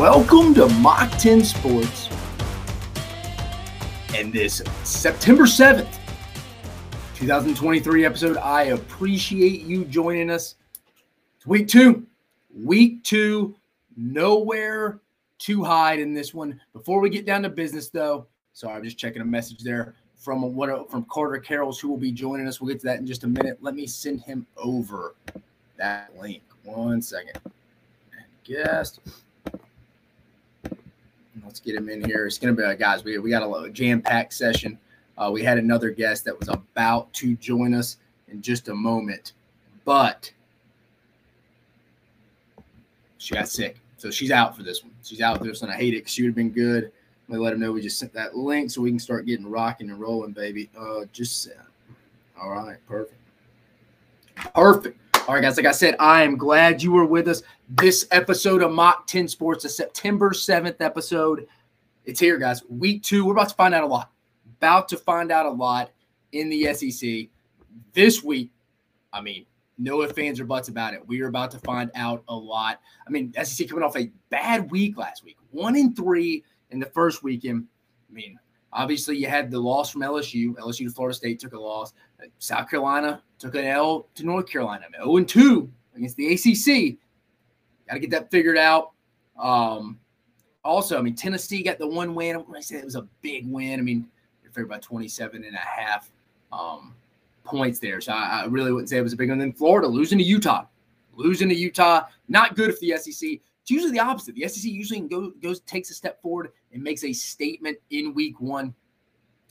[0.00, 2.08] Welcome to Mach 10 Sports.
[4.16, 5.98] And this September 7th,
[7.16, 10.54] 2023 episode, I appreciate you joining us.
[11.36, 12.06] It's week two.
[12.64, 13.54] Week two,
[13.94, 15.00] nowhere
[15.40, 16.58] to hide in this one.
[16.72, 20.54] Before we get down to business, though, sorry, I'm just checking a message there from
[20.54, 22.58] one from Carter Karels, who will be joining us.
[22.58, 23.58] We'll get to that in just a minute.
[23.60, 25.14] Let me send him over
[25.76, 26.40] that link.
[26.64, 27.38] One second.
[28.44, 29.00] Guest.
[31.44, 32.26] Let's get him in here.
[32.26, 34.78] It's going to be, uh, guys, we, we got a jam packed session.
[35.16, 39.32] Uh, we had another guest that was about to join us in just a moment,
[39.84, 40.32] but
[43.18, 43.78] she got sick.
[43.96, 44.92] So she's out for this one.
[45.02, 45.70] She's out for this one.
[45.70, 46.90] I hate it she would have been good.
[47.28, 49.48] Let me let him know we just sent that link so we can start getting
[49.48, 50.70] rocking and rolling, baby.
[50.76, 51.56] Uh, just sent.
[52.40, 53.14] All right, perfect.
[54.54, 54.98] Perfect.
[55.28, 55.56] All right, guys.
[55.56, 57.42] Like I said, I am glad you were with us.
[57.68, 61.46] This episode of Mach 10 Sports, the September 7th episode.
[62.04, 62.62] It's here, guys.
[62.68, 63.24] Week two.
[63.24, 64.10] We're about to find out a lot.
[64.58, 65.90] About to find out a lot
[66.32, 67.28] in the SEC.
[67.92, 68.50] This week,
[69.12, 69.46] I mean,
[69.78, 71.06] no ifs, fans, or buts about it.
[71.06, 72.80] We are about to find out a lot.
[73.06, 76.86] I mean, SEC coming off a bad week last week, one in three in the
[76.86, 77.66] first weekend.
[78.10, 78.38] I mean,
[78.72, 80.54] obviously you had the loss from LSU.
[80.54, 81.92] LSU to Florida State took a loss.
[82.38, 84.86] South Carolina took an L to North Carolina.
[84.96, 86.96] 0 and 2 against the ACC.
[87.88, 88.92] Got to get that figured out.
[89.38, 89.98] Um,
[90.64, 92.44] also, I mean, Tennessee got the one win.
[92.54, 94.06] I say it was a big win, I mean,
[94.42, 96.10] they're favored by 27 and a half
[96.52, 96.94] um,
[97.44, 98.00] points there.
[98.00, 99.38] So I, I, really wouldn't say it was a big one.
[99.38, 100.66] Then Florida losing to Utah.
[101.14, 103.30] Losing to Utah, not good for the SEC.
[103.62, 104.34] It's usually the opposite.
[104.34, 108.40] The SEC usually goes, goes takes a step forward and makes a statement in week
[108.40, 108.74] one.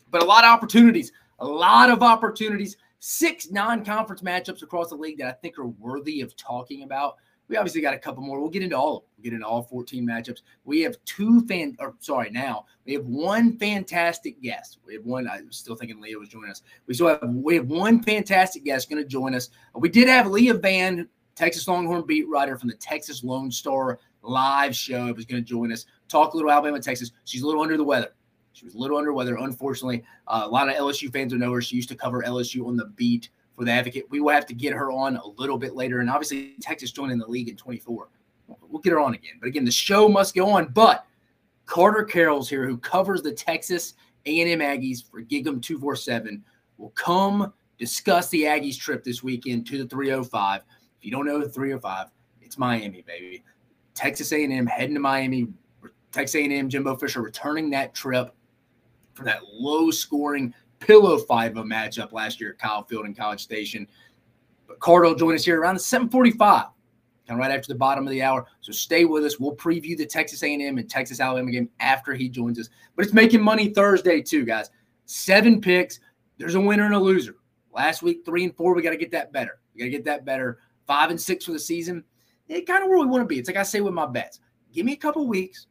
[0.09, 5.17] But a lot of opportunities, a lot of opportunities six non-conference matchups across the league
[5.19, 7.15] that I think are worthy of talking about.
[7.47, 8.39] We obviously got a couple more.
[8.39, 9.09] We'll get into all of them.
[9.17, 10.41] We'll get into all 14 matchups.
[10.65, 14.77] We have two fan or sorry, now we have one fantastic guest.
[14.85, 15.27] We have one.
[15.27, 16.61] I was still thinking Leah was joining us.
[16.85, 19.49] We still have we have one fantastic guest going to join us.
[19.73, 24.75] We did have Leah Vann, Texas Longhorn beat writer from the Texas Lone Star live
[24.75, 25.11] show.
[25.11, 27.11] Was going to join us, talk a little Alabama, Texas.
[27.25, 28.11] She's a little under the weather.
[28.59, 30.03] She was a little under weather, unfortunately.
[30.27, 31.61] Uh, a lot of LSU fans will know her.
[31.61, 34.05] She used to cover LSU on the beat for the Advocate.
[34.09, 36.01] We will have to get her on a little bit later.
[36.01, 38.09] And obviously, Texas joining the league in 24.
[38.67, 39.35] We'll get her on again.
[39.39, 40.73] But again, the show must go on.
[40.73, 41.05] But
[41.67, 43.93] Carter Karels here, who covers the Texas
[44.25, 46.43] A&M Aggies for GigEm 247,
[46.77, 50.63] will come discuss the Aggies trip this weekend to the 305.
[50.97, 52.07] If you don't know the 305,
[52.41, 53.41] it's Miami, baby.
[53.93, 55.47] Texas A&M heading to Miami.
[56.11, 58.35] Texas A&M Jimbo Fisher returning that trip
[59.19, 63.15] for that low scoring pillow fight of a matchup last year at Kyle Field and
[63.15, 63.85] College Station.
[64.65, 66.71] But will join us here around 745, kind
[67.29, 68.45] of right after the bottom of the hour.
[68.61, 69.39] So stay with us.
[69.39, 72.69] We'll preview the Texas A&M and Texas Alabama game after he joins us.
[72.95, 74.69] But it's making money Thursday too, guys.
[75.05, 75.99] Seven picks.
[76.37, 77.35] There's a winner and a loser.
[77.73, 78.73] Last week, three and four.
[78.73, 79.59] We got to get that better.
[79.73, 80.59] We got to get that better.
[80.87, 82.03] Five and six for the season.
[82.47, 83.37] It kind of where we want to be.
[83.37, 84.39] It's like I say with my bets.
[84.71, 85.67] Give me a couple weeks.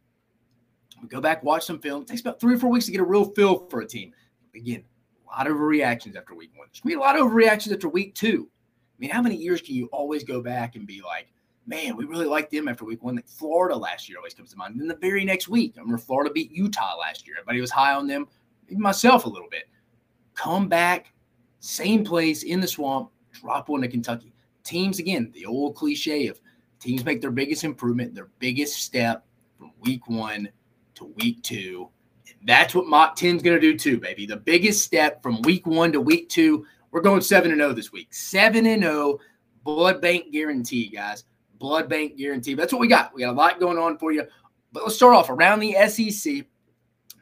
[1.03, 2.03] We go back, watch some film.
[2.03, 4.12] It takes about three or four weeks to get a real feel for a team.
[4.54, 4.84] Again,
[5.26, 6.69] a lot of reactions after week one.
[6.69, 8.48] There's going to be a lot of reactions after week two.
[8.50, 11.28] I mean, how many years can you always go back and be like,
[11.66, 13.14] man, we really liked them after week one?
[13.16, 14.72] Like Florida last year always comes to mind.
[14.72, 17.37] And then the very next week, I remember Florida beat Utah last year.
[17.38, 18.26] Everybody was high on them,
[18.69, 19.69] even myself a little bit.
[20.34, 21.12] Come back,
[21.60, 24.32] same place in the swamp, drop one to Kentucky.
[24.64, 26.41] Teams, again, the old cliche of
[26.81, 29.25] teams make their biggest improvement, their biggest step
[29.58, 30.48] from week one
[30.98, 31.88] to week two.
[32.44, 34.26] That's what Mach 10 is going to do too, baby.
[34.26, 36.66] The biggest step from week one to week two.
[36.91, 38.12] We're going 7 and 0 this week.
[38.14, 39.19] 7 and 0,
[39.64, 41.25] blood bank guarantee, guys.
[41.58, 42.54] Blood bank guarantee.
[42.54, 43.12] That's what we got.
[43.14, 44.25] We got a lot going on for you.
[44.72, 46.47] But let's start off around the SEC.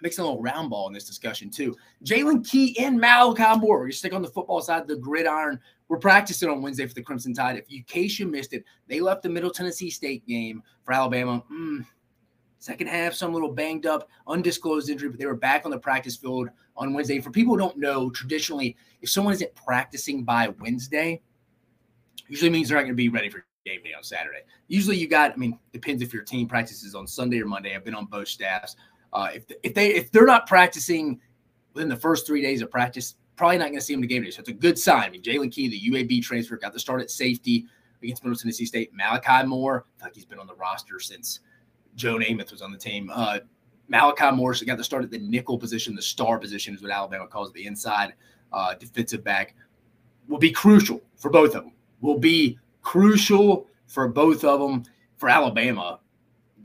[0.02, 1.74] Mixing a little round ball in this discussion, too.
[2.04, 3.80] Jaylen Key and Malachi Moore.
[3.80, 5.58] We're stick on the football side the gridiron.
[5.88, 7.56] We're practicing on Wednesday for the Crimson Tide.
[7.56, 10.92] If you, in case you missed it, they left the Middle Tennessee State game for
[10.92, 11.42] Alabama.
[11.50, 11.86] Mm,
[12.66, 16.16] Second half, some little banged up, undisclosed injury, but they were back on the practice
[16.16, 17.20] field on Wednesday.
[17.20, 21.22] For people who don't know, traditionally, if someone isn't practicing by Wednesday,
[22.26, 24.40] usually means they're not going to be ready for game day on Saturday.
[24.66, 27.72] Usually, you got, I mean, depends if your team practices on Sunday or Monday.
[27.76, 28.74] I've been on both staffs.
[29.12, 31.20] Uh, if if they if they're not practicing
[31.72, 34.24] within the first three days of practice, probably not going to see them to game
[34.24, 34.30] day.
[34.30, 35.04] So it's a good sign.
[35.04, 37.66] I mean, Jaylen Key, the UAB transfer, got the start at safety
[38.02, 38.92] against Middle Tennessee State.
[38.92, 41.38] Malachi Moore, I feel like he's been on the roster since
[41.96, 43.10] Joe Namath was on the team.
[43.12, 43.40] Uh,
[43.88, 47.26] Malachi Morris got the start at the nickel position, the star position is what Alabama
[47.26, 48.14] calls the inside
[48.52, 49.54] uh, defensive back.
[50.28, 51.72] Will be crucial for both of them.
[52.00, 54.84] Will be crucial for both of them.
[55.16, 56.00] For Alabama,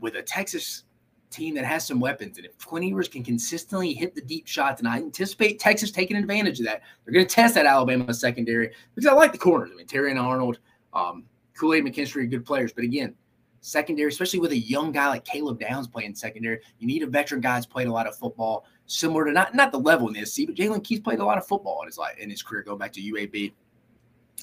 [0.00, 0.84] with a Texas
[1.30, 4.82] team that has some weapons, and if Quinn Ewers can consistently hit the deep shots,
[4.82, 8.72] and I anticipate Texas taking advantage of that, they're going to test that Alabama secondary
[8.94, 9.70] because I like the corners.
[9.72, 10.58] I mean, Terrion Arnold,
[10.92, 11.24] um,
[11.58, 13.14] Kool Aid McKinstry are good players, but again,
[13.62, 17.40] secondary, especially with a young guy like Caleb Downs playing secondary, you need a veteran
[17.40, 20.26] guy who's played a lot of football, similar to not not the level in the
[20.26, 22.62] SEC, but Jaylen Key played a lot of football in his life in his career,
[22.62, 23.52] going back to UAB.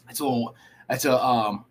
[0.08, 0.56] That's a little,
[0.88, 1.66] that's a um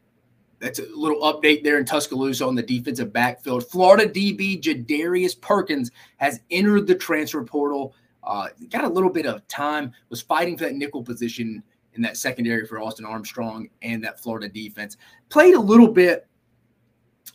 [0.61, 3.69] that's a little update there in Tuscaloosa on the defensive backfield.
[3.69, 7.95] Florida DB Jadarius Perkins has entered the transfer portal.
[8.25, 11.62] Uh, got a little bit of time, was fighting for that nickel position
[11.95, 14.97] in that secondary for Austin Armstrong and that Florida defense.
[15.31, 16.27] Played a little bit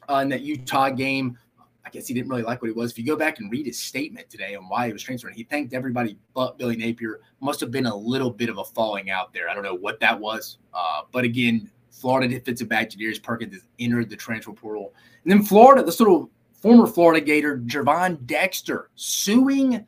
[0.10, 1.38] uh, in that Utah game.
[1.86, 2.92] I guess he didn't really like what he was.
[2.92, 5.44] If you go back and read his statement today on why he was transferring, he
[5.44, 7.20] thanked everybody but Billy Napier.
[7.42, 9.50] Must have been a little bit of a falling out there.
[9.50, 10.60] I don't know what that was.
[10.74, 14.94] Uh, but again, Florida defensive back Jadarius Perkins has entered the transfer portal.
[15.24, 19.86] And then Florida, this little former Florida Gator, Gervon Dexter, suing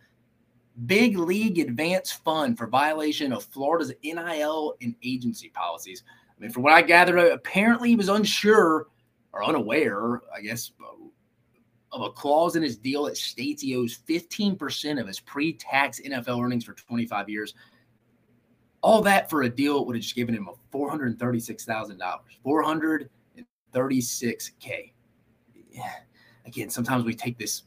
[0.85, 6.03] Big League Advance Fund for violation of Florida's NIL and agency policies.
[6.37, 8.87] I mean, from what I gathered, apparently he was unsure
[9.35, 10.71] or unaware, I guess,
[11.91, 15.99] of a clause in his deal that states he owes 15% of his pre tax
[15.99, 17.53] NFL earnings for 25 years.
[18.81, 21.97] All that for a deal would have just given him a four hundred thirty-six thousand
[21.97, 23.43] dollars, four hundred and
[23.73, 24.93] thirty-six k.
[26.45, 27.63] Again, sometimes we take this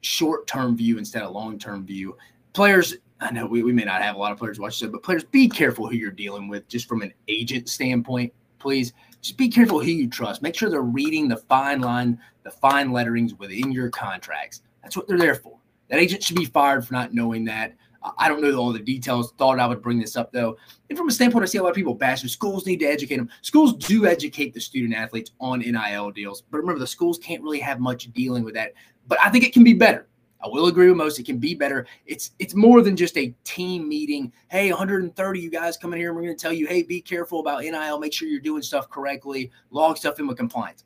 [0.00, 2.16] short-term view instead of long-term view.
[2.54, 5.04] Players, I know we, we may not have a lot of players watch this, but
[5.04, 8.32] players, be careful who you're dealing with, just from an agent standpoint.
[8.58, 10.42] Please, just be careful who you trust.
[10.42, 14.62] Make sure they're reading the fine line, the fine letterings within your contracts.
[14.82, 15.58] That's what they're there for.
[15.88, 17.74] That agent should be fired for not knowing that.
[18.16, 19.32] I don't know all the details.
[19.32, 20.56] Thought I would bring this up though.
[20.88, 23.16] And from a standpoint, I see a lot of people bashing schools need to educate
[23.16, 23.28] them.
[23.42, 27.60] Schools do educate the student athletes on NIL deals, but remember the schools can't really
[27.60, 28.72] have much dealing with that.
[29.08, 30.07] But I think it can be better.
[30.40, 31.18] I will agree with most.
[31.18, 31.86] It can be better.
[32.06, 34.32] It's it's more than just a team meeting.
[34.48, 37.40] Hey, 130 you guys coming here and we're going to tell you, hey, be careful
[37.40, 37.98] about NIL.
[37.98, 39.50] Make sure you're doing stuff correctly.
[39.70, 40.84] Log stuff in with compliance.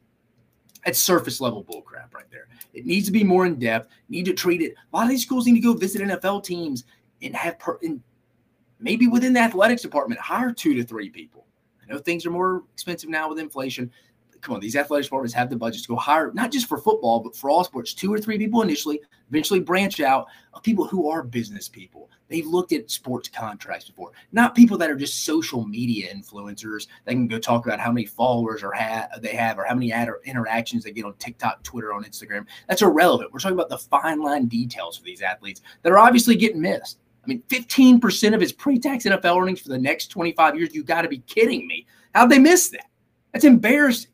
[0.84, 2.49] That's surface level bullcrap right there.
[2.72, 3.88] It needs to be more in depth.
[4.08, 4.75] Need to treat it.
[4.93, 6.84] A lot of these schools need to go visit NFL teams
[7.20, 8.02] and have per, and
[8.81, 11.46] maybe within the athletics department hire two to three people.
[11.82, 13.93] I know things are more expensive now with inflation.
[14.42, 17.20] Come on, these athletics departments have the budget to go hire not just for football,
[17.20, 19.00] but for all sports, two or three people initially,
[19.30, 22.10] eventually branch out of people who are business people.
[22.28, 27.12] They've looked at sports contracts before, not people that are just social media influencers that
[27.12, 30.08] can go talk about how many followers or ha- they have or how many ad-
[30.24, 32.46] interactions they get on TikTok, Twitter, on Instagram.
[32.68, 33.32] That's irrelevant.
[33.32, 36.98] We're talking about the fine line details for these athletes that are obviously getting missed.
[37.22, 40.74] I mean, 15% of his pre tax NFL earnings for the next 25 years.
[40.74, 41.86] You got to be kidding me.
[42.14, 42.86] How'd they miss that?
[43.32, 44.10] That's embarrassing.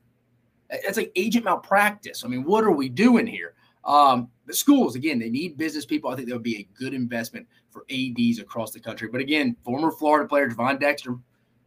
[0.71, 2.25] That's like agent malpractice.
[2.25, 3.55] I mean, what are we doing here?
[3.85, 6.11] Um, the schools, again, they need business people.
[6.11, 9.09] I think that would be a good investment for ADs across the country.
[9.09, 11.21] But again, former Florida player Gervon Dexter, we'll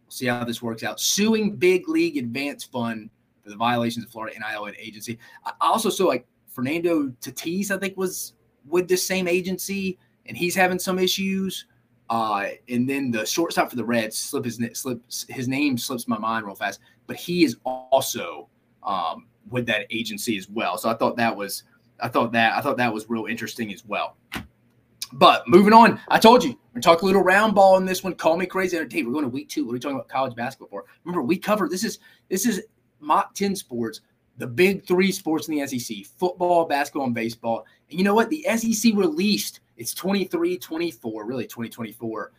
[0.09, 0.99] see how this works out.
[0.99, 3.09] Suing Big League Advance Fund
[3.43, 5.17] for the violations of Florida NIL and agency.
[5.45, 8.33] I also saw like Fernando Tatis, I think, was
[8.67, 11.65] with the same agency and he's having some issues.
[12.09, 16.17] Uh, and then the shortstop for the Reds slip his slips his name slips my
[16.17, 18.49] mind real fast, but he is also
[18.83, 20.77] um, with that agency as well.
[20.77, 21.63] So I thought that was
[21.99, 24.17] I thought that I thought that was real interesting as well.
[25.13, 28.15] But moving on, I told you we're talking a little round ball in this one.
[28.15, 28.77] Call me crazy.
[28.77, 29.65] Hey, we're going to week two.
[29.65, 30.85] What are we talking about college basketball for?
[31.03, 32.61] Remember, we cover this is this is
[33.01, 34.01] Mach 10 sports,
[34.37, 37.65] the big three sports in the SEC: football, basketball, and baseball.
[37.89, 38.29] And you know what?
[38.29, 42.31] The SEC released it's 23 24, really 2024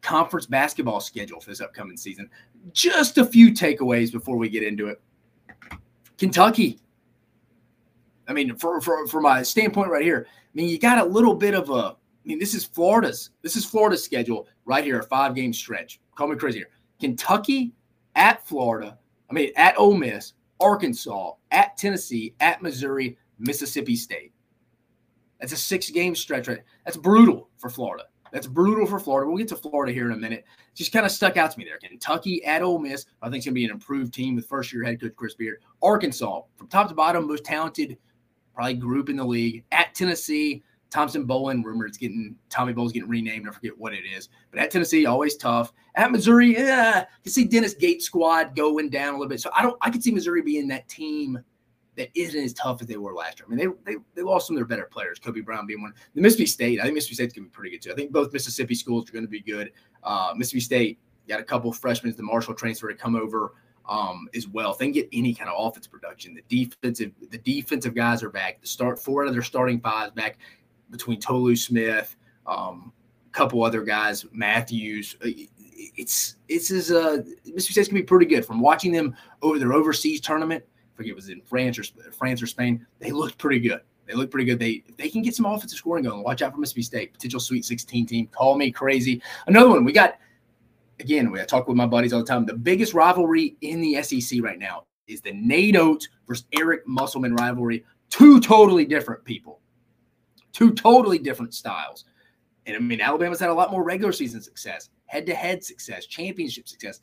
[0.00, 2.30] conference basketball schedule for this upcoming season.
[2.72, 5.00] Just a few takeaways before we get into it.
[6.18, 6.78] Kentucky.
[8.28, 11.34] I mean, for, for, for my standpoint right here, I mean, you got a little
[11.34, 11.94] bit of a, I
[12.24, 16.00] mean, this is Florida's, this is Florida's schedule right here, a five game stretch.
[16.16, 16.70] Call me crazy here.
[16.98, 17.72] Kentucky
[18.14, 18.98] at Florida,
[19.30, 24.32] I mean, at Ole Miss, Arkansas, at Tennessee, at Missouri, Mississippi State.
[25.40, 26.62] That's a six game stretch, right?
[26.84, 28.04] That's brutal for Florida.
[28.32, 29.28] That's brutal for Florida.
[29.28, 30.44] We'll get to Florida here in a minute.
[30.74, 31.78] Just kind of stuck out to me there.
[31.78, 34.72] Kentucky at Ole Miss, I think it's going to be an improved team with first
[34.72, 35.62] year head coach Chris Beard.
[35.82, 37.98] Arkansas, from top to bottom, most talented
[38.54, 39.64] probably group in the league.
[39.72, 43.48] At Tennessee, Thompson-Boling, rumored it's getting Tommy Bowles getting renamed.
[43.48, 44.28] I forget what it is.
[44.50, 45.72] But at Tennessee, always tough.
[45.94, 49.40] At Missouri, yeah, you see Dennis Gates squad going down a little bit.
[49.40, 51.38] So I don't I could see Missouri being that team
[51.96, 53.46] that isn't as tough as they were last year.
[53.46, 55.94] I mean, they they, they lost some of their better players, Kobe Brown being one.
[56.14, 57.92] The Mississippi State, I think Mississippi State's gonna be pretty good too.
[57.92, 59.72] I think both Mississippi schools are gonna be good.
[60.02, 60.98] Uh, Mississippi State
[61.28, 63.52] got a couple of freshmen, the Marshall transfer to come over.
[63.88, 64.72] um, as well.
[64.72, 68.30] If they can get any kind of offense production, the defensive the defensive guys are
[68.30, 68.60] back.
[68.60, 70.38] The start four out of their starting fives back
[70.90, 72.92] between Tolu Smith, um,
[73.28, 75.16] a couple other guys, Matthews.
[75.24, 75.28] Uh,
[75.96, 79.72] it's it's as uh, Mississippi State's gonna be pretty good from watching them over their
[79.72, 80.64] overseas tournament.
[80.96, 82.86] Forget it was in France or France or Spain.
[82.98, 83.80] They looked pretty good.
[84.06, 84.58] They look pretty good.
[84.58, 86.22] They they can get some offensive scoring going.
[86.22, 88.26] Watch out for Mississippi State potential Sweet 16 team.
[88.28, 89.22] Call me crazy.
[89.46, 90.18] Another one we got
[91.00, 92.46] again, I talk with my buddies all the time.
[92.46, 97.34] The biggest rivalry in the SEC right now is the Nate Oats versus Eric Musselman
[97.34, 97.84] rivalry.
[98.10, 99.60] Two totally different people,
[100.52, 102.04] two totally different styles.
[102.66, 106.06] And I mean, Alabama's had a lot more regular season success, head to head success,
[106.06, 107.00] championship success.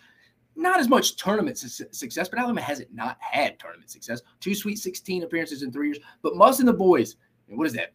[0.56, 4.22] Not as much tournament su- success, but Alabama hasn't not had tournament success.
[4.40, 6.00] Two Sweet 16 appearances in three years.
[6.22, 7.16] But Muss and the boys,
[7.48, 7.94] what is that?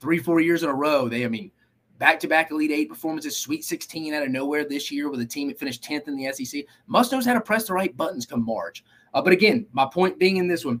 [0.00, 1.08] Three, four years in a row.
[1.08, 1.50] They, I mean,
[1.98, 5.26] back to back Elite Eight performances, Sweet 16 out of nowhere this year with a
[5.26, 6.64] team that finished 10th in the SEC.
[6.86, 8.84] Muss knows how to press the right buttons come March.
[9.14, 10.80] Uh, but again, my point being in this one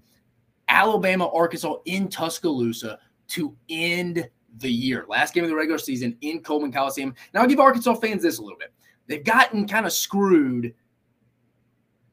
[0.68, 2.98] Alabama, Arkansas in Tuscaloosa
[3.28, 5.06] to end the year.
[5.08, 7.14] Last game of the regular season in Coleman Coliseum.
[7.32, 8.72] Now, I'll give Arkansas fans this a little bit.
[9.06, 10.74] They've gotten kind of screwed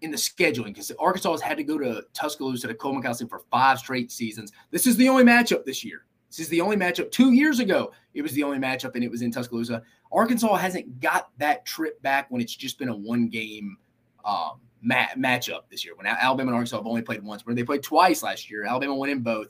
[0.01, 3.41] in the scheduling because Arkansas has had to go to Tuscaloosa to Coleman Coliseum for
[3.51, 4.51] five straight seasons.
[4.71, 6.05] This is the only matchup this year.
[6.29, 7.11] This is the only matchup.
[7.11, 9.81] Two years ago, it was the only matchup, and it was in Tuscaloosa.
[10.11, 13.77] Arkansas hasn't got that trip back when it's just been a one game
[14.25, 15.95] um, ma- matchup this year.
[15.95, 18.65] When Alabama and Arkansas have only played once, where they played twice last year.
[18.65, 19.47] Alabama won in both.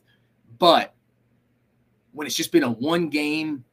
[0.60, 0.94] But
[2.12, 3.64] when it's just been a one game,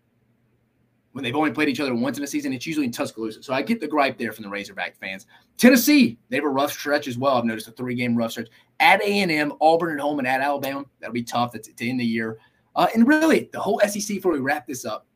[1.12, 3.42] when they've only played each other once in a season, it's usually in Tuscaloosa.
[3.42, 5.26] So I get the gripe there from the Razorback fans.
[5.58, 7.36] Tennessee, they have a rough stretch as well.
[7.36, 8.48] I've noticed a three game rough stretch
[8.80, 10.84] at A and M, Auburn at home, and at Alabama.
[11.00, 11.52] That'll be tough.
[11.52, 12.38] That's to end of the year.
[12.74, 15.06] Uh, and really, the whole SEC, before we wrap this up,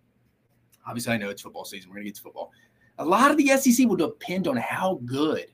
[0.87, 1.91] obviously, I know it's football season.
[1.91, 2.53] We're to get to football.
[2.99, 5.47] A lot of the SEC will depend on how good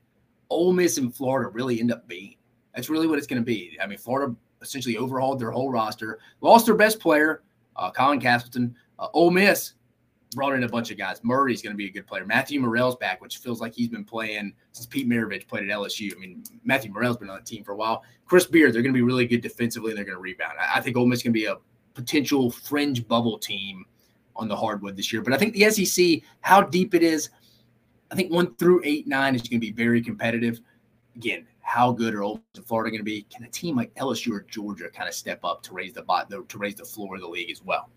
[0.50, 2.36] Ole Miss and Florida really end up being.
[2.74, 3.78] That's really what it's going to be.
[3.80, 7.42] I mean, Florida essentially overhauled their whole roster, lost their best player,
[7.76, 8.74] uh, Colin Castleton.
[8.98, 9.74] Uh, Ole Miss
[10.34, 11.22] brought in a bunch of guys.
[11.22, 12.24] Murray's going to be a good player.
[12.24, 16.14] Matthew Murrell's back, which feels like he's been playing since Pete Maravich played at LSU.
[16.14, 18.04] I mean, Matthew Murrell's been on the team for a while.
[18.26, 20.54] Chris Beard, they're going to be really good defensively, and they're going to rebound.
[20.60, 21.56] I, I think Ole Miss to be a
[21.94, 23.84] potential fringe bubble team
[24.36, 25.22] on the hardwood this year.
[25.22, 27.30] But I think the SEC, how deep it is,
[28.10, 30.60] I think one through eight, nine is going to be very competitive.
[31.16, 33.22] Again, how good are Ole Miss and Florida going to be?
[33.22, 36.30] Can a team like LSU or Georgia kind of step up to raise the bot
[36.30, 37.88] to raise the floor of the league as well?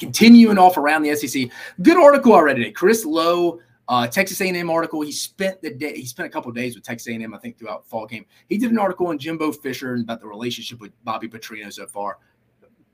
[0.00, 1.50] Continuing off around the SEC,
[1.82, 2.72] good article I read today.
[2.72, 5.02] Chris Low, uh, Texas A&M article.
[5.02, 5.94] He spent the day.
[5.94, 8.24] He spent a couple days with Texas A&M, I think, throughout fall game.
[8.48, 11.86] He did an article on Jimbo Fisher and about the relationship with Bobby Petrino so
[11.86, 12.18] far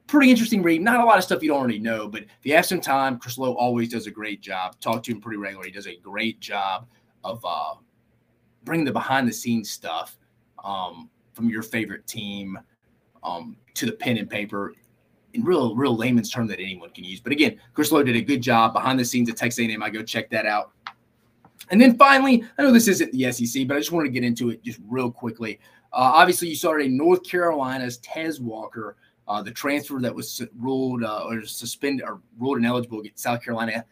[0.06, 0.82] pretty interesting read.
[0.82, 3.18] Not a lot of stuff you don't already know, but if you have some time,
[3.18, 4.78] Chris Low always does a great job.
[4.80, 5.70] Talk to him pretty regularly.
[5.70, 6.86] He does a great job
[7.25, 7.75] of uh,
[8.64, 10.16] bringing the behind the scenes stuff
[10.64, 12.58] um, from your favorite team
[13.22, 14.75] um, to the pen and paper
[15.37, 17.21] in real, real layman's term that anyone can use.
[17.21, 19.83] But again, Chris Low did a good job behind the scenes at Texas A&M.
[19.83, 20.73] I go check that out.
[21.71, 24.25] And then finally, I know this isn't the SEC, but I just wanted to get
[24.25, 25.59] into it just real quickly.
[25.93, 28.97] Uh, obviously, you saw today North Carolina's Tez Walker
[29.28, 33.85] uh, the transfer that was ruled uh, or suspended or ruled ineligible against South Carolina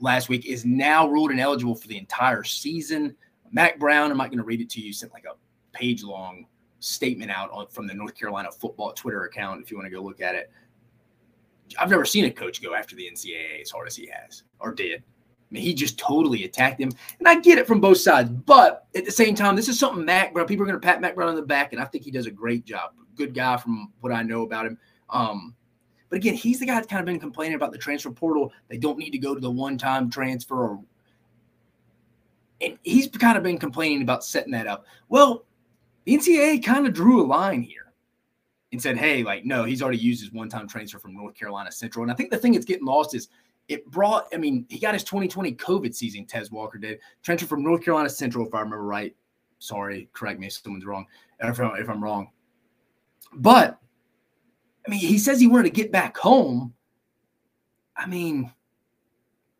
[0.00, 3.14] last week is now ruled ineligible for the entire season.
[3.50, 5.34] Mack Brown, I'm not going to read it to you, sent like a
[5.76, 6.46] page long
[6.80, 10.02] statement out on, from the North Carolina football Twitter account if you want to go
[10.02, 10.50] look at it.
[11.78, 14.72] I've never seen a coach go after the NCAA as hard as he has or
[14.72, 15.00] did.
[15.00, 16.90] I mean, he just totally attacked him.
[17.18, 18.30] And I get it from both sides.
[18.30, 21.00] But at the same time, this is something Mack Brown, people are going to pat
[21.00, 23.56] Mack Brown on the back, and I think he does a great job good guy
[23.58, 24.78] from what I know about him.
[25.10, 25.54] Um,
[26.08, 28.52] but again, he's the guy that's kind of been complaining about the transfer portal.
[28.68, 30.84] They don't need to go to the one-time transfer, or,
[32.62, 34.86] and he's kind of been complaining about setting that up.
[35.10, 35.44] Well,
[36.04, 37.87] the NCAA kind of drew a line here
[38.72, 42.02] and said, "Hey, like, no, he's already used his one-time transfer from North Carolina Central."
[42.02, 43.28] And I think the thing that's getting lost is
[43.68, 44.28] it brought.
[44.32, 46.26] I mean, he got his 2020 COVID season.
[46.26, 49.14] Tez Walker did transfer from North Carolina Central, if I remember right.
[49.58, 51.06] Sorry, correct me if someone's wrong.
[51.40, 52.30] If I'm, if I'm wrong,
[53.32, 53.78] but
[54.86, 56.74] I mean, he says he wanted to get back home.
[57.96, 58.52] I mean,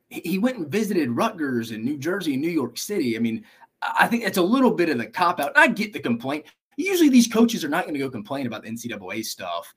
[0.09, 3.17] he went and visited Rutgers in New Jersey and New York City.
[3.17, 3.45] I mean,
[3.83, 5.53] I think it's a little bit of the cop out.
[5.57, 6.47] I get the complaint.
[6.79, 9.75] Usually, these coaches are not going to go complain about the NCAA stuff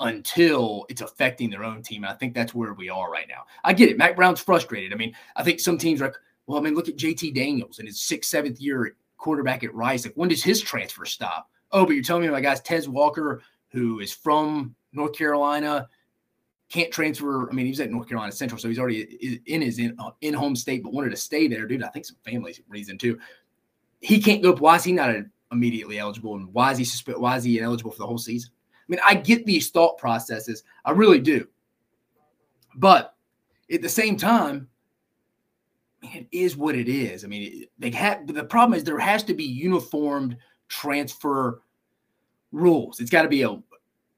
[0.00, 2.02] until it's affecting their own team.
[2.02, 3.44] And I think that's where we are right now.
[3.62, 3.98] I get it.
[3.98, 4.92] Mack Brown's frustrated.
[4.92, 6.16] I mean, I think some teams are like,
[6.46, 10.04] well, I mean, look at JT Daniels in his sixth, seventh year quarterback at Rice.
[10.04, 11.50] Like, when does his transfer stop?
[11.72, 15.88] Oh, but you're telling me my guy's Tez Walker, who is from North Carolina,
[16.70, 17.50] can't transfer.
[17.50, 20.34] I mean, he's at North Carolina Central, so he's already in his in, uh, in
[20.34, 21.82] home state, but wanted to stay there, dude.
[21.82, 23.18] I think some family reason too.
[24.00, 24.54] he can't go.
[24.54, 25.14] Why is he not
[25.54, 26.36] immediately eligible?
[26.36, 27.22] And why is he suspended?
[27.22, 28.50] Why is he ineligible for the whole season?
[28.54, 30.62] I mean, I get these thought processes.
[30.84, 31.48] I really do.
[32.76, 33.14] But
[33.72, 34.68] at the same time,
[36.02, 37.24] it is what it is.
[37.24, 40.36] I mean, they have the problem is there has to be uniformed
[40.68, 41.62] transfer
[42.52, 43.00] rules.
[43.00, 43.58] It's got to be a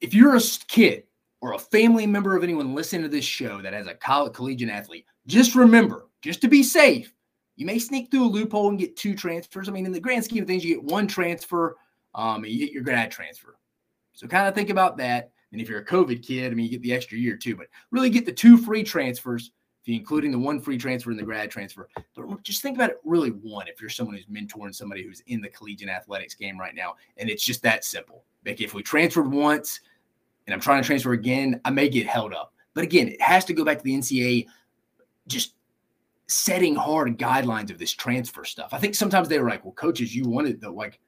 [0.00, 1.05] if you're a kid
[1.40, 4.71] or a family member of anyone listening to this show that has a college collegiate
[4.71, 7.12] athlete, just remember, just to be safe,
[7.57, 9.69] you may sneak through a loophole and get two transfers.
[9.69, 11.77] I mean, in the grand scheme of things, you get one transfer,
[12.15, 13.59] um, and you get your grad transfer.
[14.13, 15.31] So kind of think about that.
[15.53, 17.67] And if you're a COVID kid, I mean, you get the extra year too, but
[17.91, 19.53] really get the two free transfers,
[19.87, 21.89] including the one free transfer and the grad transfer.
[22.15, 25.41] But just think about it really one if you're someone who's mentoring somebody who's in
[25.41, 26.95] the collegiate athletics game right now.
[27.17, 28.25] And it's just that simple.
[28.45, 29.81] Like if we transferred once
[30.47, 32.53] and I'm trying to transfer again, I may get held up.
[32.75, 34.47] But again, it has to go back to the NCAA
[35.27, 35.55] just
[36.28, 38.71] setting hard guidelines of this transfer stuff.
[38.73, 40.99] I think sometimes they were like, well, coaches, you wanted the like,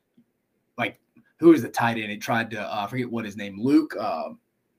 [0.77, 1.01] like
[1.39, 2.11] who is the tight end?
[2.11, 3.97] He tried to uh, forget what his name, Luke.
[3.99, 4.31] Uh,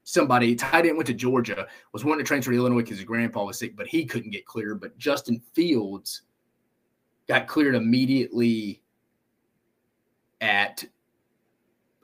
[0.03, 3.43] somebody tight end went to Georgia, was wanting to transfer to Illinois because his grandpa
[3.43, 4.79] was sick, but he couldn't get cleared.
[4.81, 6.23] But Justin Fields
[7.27, 8.81] got cleared immediately
[10.41, 10.83] at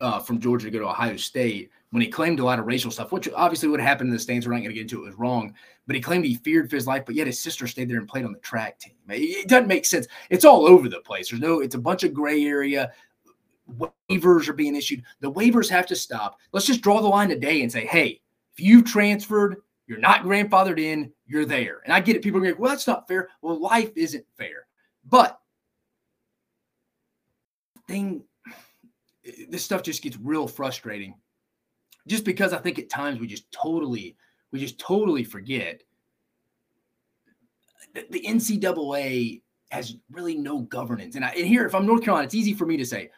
[0.01, 2.91] uh, from Georgia to go to Ohio State when he claimed a lot of racial
[2.91, 4.45] stuff, which obviously would happen in the stands.
[4.45, 5.03] We're not going to get into it.
[5.03, 5.53] it was wrong,
[5.87, 7.03] but he claimed he feared for his life.
[7.05, 8.93] But yet his sister stayed there and played on the track team.
[9.09, 10.07] It doesn't make sense.
[10.29, 11.29] It's all over the place.
[11.29, 11.59] There's no.
[11.59, 12.91] It's a bunch of gray area.
[14.09, 15.03] Waivers are being issued.
[15.21, 16.39] The waivers have to stop.
[16.51, 18.21] Let's just draw the line today and say, hey,
[18.53, 21.81] if you transferred, you're not grandfathered in, you're there.
[21.83, 22.21] And I get it.
[22.21, 23.29] People are like, well, that's not fair.
[23.41, 24.67] Well, life isn't fair.
[25.07, 25.39] But
[27.87, 28.23] thing,
[29.49, 31.15] this stuff just gets real frustrating
[32.07, 34.15] just because I think at times we just totally,
[34.51, 35.81] we just totally forget
[37.93, 41.15] that the NCAA has really no governance.
[41.15, 43.09] And, I, and here, if I'm North Carolina, it's easy for me to say,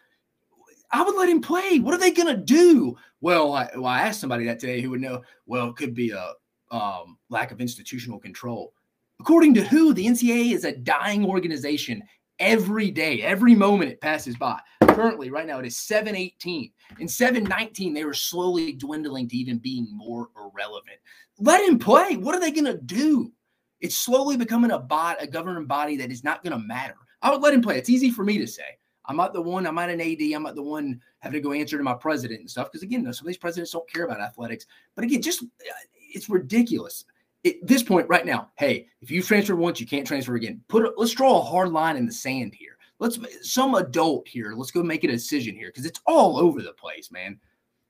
[0.92, 1.80] I would let him play.
[1.80, 2.96] What are they going to do?
[3.20, 5.22] Well I, well, I asked somebody that today who would know.
[5.46, 6.34] Well, it could be a
[6.72, 8.74] um, lack of institutional control.
[9.20, 9.94] According to who?
[9.94, 12.04] The NCAA is a dying organization
[12.40, 14.60] every day, every moment it passes by.
[14.98, 16.72] Currently, right now, it is 718.
[16.98, 20.98] In 719, they were slowly dwindling to even being more irrelevant.
[21.38, 22.18] Let him play.
[22.18, 23.32] What are they going to do?
[23.80, 26.96] It's slowly becoming a bot, a governing body that is not going to matter.
[27.22, 27.78] I would let him play.
[27.78, 28.64] It's easy for me to say.
[29.06, 31.54] I'm not the one, I'm not an AD, I'm not the one having to go
[31.54, 32.72] answer to my president and stuff.
[32.72, 34.66] Because again, some of these presidents don't care about athletics.
[34.96, 37.06] But again, just uh, it's ridiculous.
[37.46, 40.60] At this point, right now, hey, if you transfer once, you can't transfer again.
[40.68, 42.77] Put a, let's draw a hard line in the sand here.
[43.00, 44.54] Let's some adult here.
[44.56, 47.40] Let's go make a decision here because it's all over the place, man.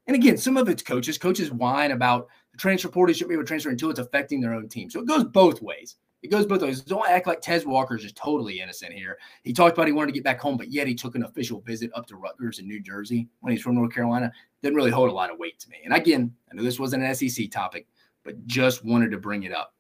[0.08, 1.18] And again, some of it's coaches.
[1.18, 4.54] Coaches whine about the transfer portal shouldn't be able to transfer until it's affecting their
[4.54, 4.90] own team.
[4.90, 5.96] So it goes both ways.
[6.24, 6.82] It goes both ways.
[6.82, 9.18] Don't act like Tez Walker is just totally innocent here.
[9.44, 11.62] He talked about he wanted to get back home, but yet he took an official
[11.62, 14.32] visit up to Rutgers in New Jersey when he's from North Carolina.
[14.64, 15.78] Didn't really hold a lot of weight to me.
[15.86, 17.88] And again, I know this wasn't an SEC topic,
[18.24, 19.76] but just wanted to bring it up.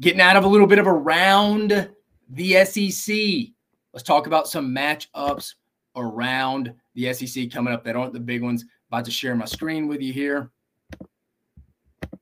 [0.00, 1.90] Getting out of a little bit of around
[2.30, 3.16] the SEC.
[3.92, 5.54] Let's talk about some matchups
[5.96, 8.64] around the SEC coming up that aren't the big ones.
[8.90, 10.50] About to share my screen with you here.
[11.02, 12.18] Oh,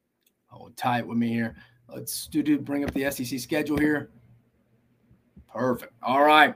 [0.48, 1.56] Hold tight with me here.
[1.88, 4.10] Let's do, do bring up the SEC schedule here.
[5.52, 5.92] Perfect.
[6.02, 6.54] All right.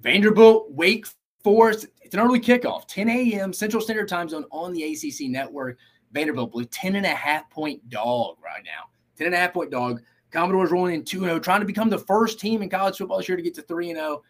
[0.00, 1.06] Vanderbilt, Wake
[1.44, 1.86] Forest.
[2.02, 3.52] It's an early kickoff, 10 a.m.
[3.52, 5.78] Central Standard Time Zone on the ACC network.
[6.12, 8.90] Vanderbilt, blue 10 and a half point dog right now.
[9.16, 10.02] 10 and a half point dog.
[10.32, 13.28] Commodores rolling in 2 0, trying to become the first team in college football this
[13.28, 14.22] year to get to 3 0.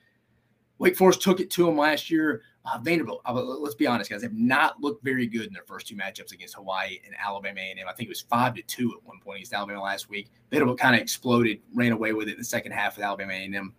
[0.79, 2.43] Wake Forest took it to them last year.
[2.65, 5.87] Uh, Vanderbilt, uh, let's be honest, guys, have not looked very good in their first
[5.87, 7.87] two matchups against Hawaii and Alabama A&M.
[7.89, 10.29] I think it was five to two at one point against Alabama last week.
[10.51, 13.73] Vanderbilt kind of exploded, ran away with it in the second half with Alabama A&M.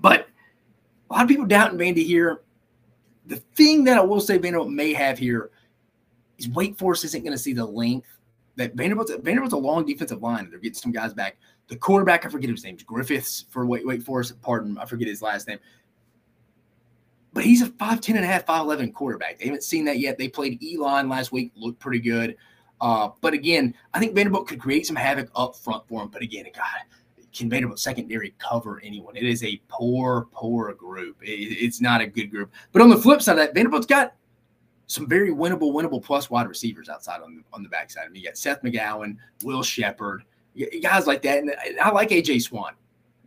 [0.00, 0.28] But
[1.10, 2.42] a lot of people doubting Vandy here.
[3.26, 5.50] The thing that I will say Vanderbilt may have here
[6.38, 8.08] is Wake Forest isn't going to see the length
[8.60, 10.48] that Vanderbilt's Vanderbilt's a long defensive line.
[10.50, 11.36] They're getting some guys back.
[11.68, 14.40] The quarterback, I forget his name, Griffis for Wake, Wake Forest.
[14.42, 15.58] Pardon, I forget his last name
[17.32, 19.38] but he's a 5'10 and a half, 5'11 quarterback.
[19.38, 20.18] They haven't seen that yet.
[20.18, 22.36] They played Elon last week, looked pretty good.
[22.80, 26.08] Uh, but again, I think Vanderbilt could create some havoc up front for him.
[26.08, 26.64] But again, God,
[27.32, 29.16] can Vanderbilt secondary cover anyone?
[29.16, 31.22] It is a poor, poor group.
[31.22, 32.50] It, it's not a good group.
[32.72, 34.14] But on the flip side of that, Vanderbilt's got
[34.90, 38.04] some very winnable, winnable plus wide receivers outside on the on the backside.
[38.06, 40.24] I mean, you got Seth McGowan, Will Sheppard,
[40.82, 41.38] guys like that.
[41.38, 42.74] And I like AJ Swann.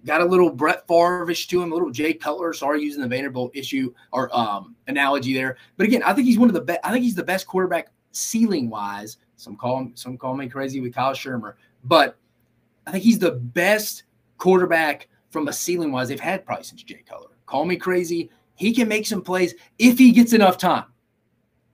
[0.05, 2.51] got a little Brett Favre-ish to him, a little Jay Cutler.
[2.51, 5.55] Sorry, using the Vanderbilt issue or um, analogy there.
[5.77, 6.81] But again, I think he's one of the best.
[6.83, 9.17] I think he's the best quarterback ceiling wise.
[9.37, 11.53] Some call him, some call me crazy with Kyle Shurmur,
[11.85, 12.17] but
[12.85, 14.03] I think he's the best
[14.37, 17.29] quarterback from a ceiling wise they've had probably since Jay Cutler.
[17.45, 18.29] Call me crazy.
[18.55, 20.85] He can make some plays if he gets enough time.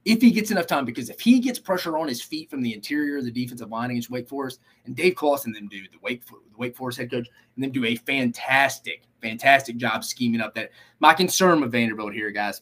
[0.06, 2.74] If he gets enough time, because if he gets pressure on his feet from the
[2.74, 6.26] interior of the defensive line against Wake Forest, and Dave Clawson them do the Wake
[6.26, 10.72] the Wake Forest head coach, and then do a fantastic, fantastic job scheming up that.
[11.00, 12.62] My concern with Vanderbilt here, guys,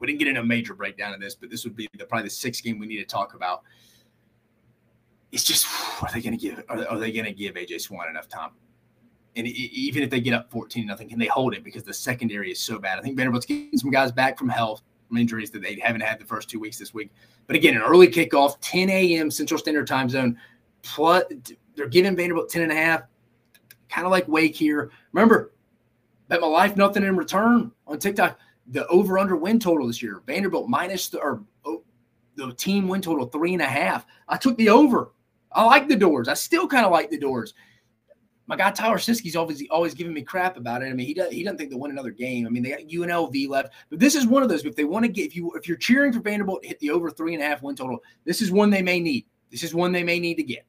[0.00, 2.24] we didn't get in a major breakdown of this, but this would be the, probably
[2.24, 3.62] the sixth game we need to talk about.
[5.32, 5.66] It's just
[6.02, 8.50] are they going to give are, are they going to give AJ Swann enough time?
[9.36, 11.62] And even if they get up 14 nothing, can they hold it?
[11.62, 12.98] Because the secondary is so bad.
[12.98, 14.82] I think Vanderbilt's getting some guys back from health,
[15.16, 17.10] injuries that they haven't had the first two weeks this week.
[17.46, 19.30] But again, an early kickoff, 10 a.m.
[19.30, 20.38] Central Standard Time Zone.
[20.82, 21.24] Plus,
[21.74, 23.02] they're giving Vanderbilt 10 and a half,
[23.88, 24.90] kind of like Wake here.
[25.12, 25.52] Remember,
[26.28, 28.38] bet my life, nothing in return on TikTok
[28.70, 30.22] the over under win total this year.
[30.26, 31.82] Vanderbilt minus the, or oh,
[32.36, 34.06] the team win total three and a half.
[34.28, 35.12] I took the over.
[35.52, 36.28] I like the Dores.
[36.28, 37.54] I still kind of like the Dores.
[38.48, 40.86] My guy Tyler Siskey's always always giving me crap about it.
[40.86, 42.46] I mean, he does he doesn't think they'll win another game.
[42.46, 44.64] I mean, they got UNLV left, but this is one of those.
[44.64, 47.10] If they want to get if you if you're cheering for Vanderbilt hit the over
[47.10, 49.26] three and a half win total, this is one they may need.
[49.50, 50.66] This is one they may need to get.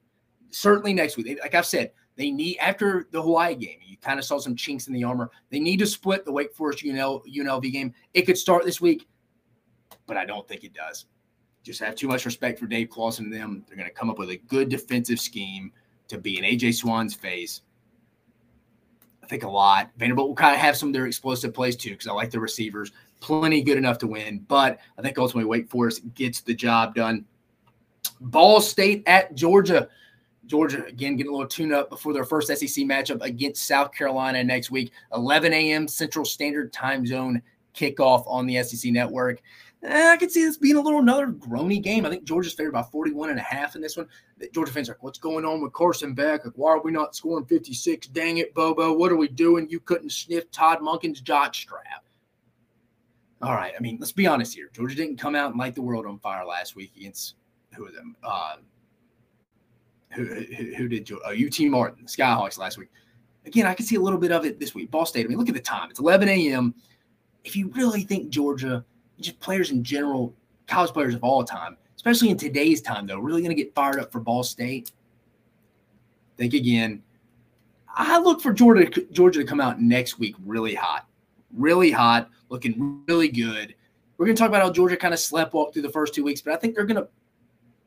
[0.50, 1.38] Certainly next week.
[1.40, 3.78] Like I've said, they need after the Hawaii game.
[3.82, 5.30] You kind of saw some chinks in the armor.
[5.48, 7.94] They need to split the Wake Forest UNL, UNLV game.
[8.12, 9.08] It could start this week,
[10.06, 11.06] but I don't think it does.
[11.62, 13.64] Just have too much respect for Dave Clawson and them.
[13.66, 15.72] They're going to come up with a good defensive scheme
[16.08, 17.62] to be in AJ Swann's face.
[19.30, 19.92] Think a lot.
[19.96, 22.40] Vanderbilt will kind of have some of their explosive plays too, because I like the
[22.40, 22.90] receivers.
[23.20, 27.24] Plenty good enough to win, but I think ultimately Wake Forest gets the job done.
[28.20, 29.88] Ball State at Georgia.
[30.46, 34.42] Georgia again getting a little tune up before their first SEC matchup against South Carolina
[34.42, 34.90] next week.
[35.14, 35.86] 11 a.m.
[35.86, 37.40] Central Standard Time Zone
[37.72, 39.40] kickoff on the SEC network.
[39.82, 42.04] Eh, I can see this being a little another groany game.
[42.04, 44.06] I think Georgia's favored by 41 and a half in this one.
[44.52, 46.44] Georgia fans are like, what's going on with Carson Beck?
[46.44, 48.08] Like, why are we not scoring 56?
[48.08, 48.92] Dang it, Bobo.
[48.92, 49.68] What are we doing?
[49.70, 52.04] You couldn't sniff Todd Monken's jockstrap.
[53.40, 53.72] All right.
[53.74, 54.68] I mean, let's be honest here.
[54.74, 57.36] Georgia didn't come out and light the world on fire last week against
[57.74, 58.16] who was them?
[58.22, 58.56] Uh,
[60.10, 62.88] who, who, who did uh, UT Martin, Skyhawks last week.
[63.46, 64.90] Again, I can see a little bit of it this week.
[64.90, 65.24] Ball State.
[65.24, 65.88] I mean, look at the time.
[65.88, 66.74] It's 11 a.m.
[67.44, 68.84] If you really think Georgia,
[69.20, 70.34] just players in general,
[70.66, 74.00] college players of all time, especially in today's time, though, really going to get fired
[74.00, 74.92] up for Ball State.
[76.36, 77.02] Think again.
[77.94, 81.06] I look for Georgia Georgia to come out next week really hot,
[81.52, 83.74] really hot, looking really good.
[84.16, 86.22] We're going to talk about how Georgia kind of slept walk through the first two
[86.22, 87.08] weeks, but I think they're going to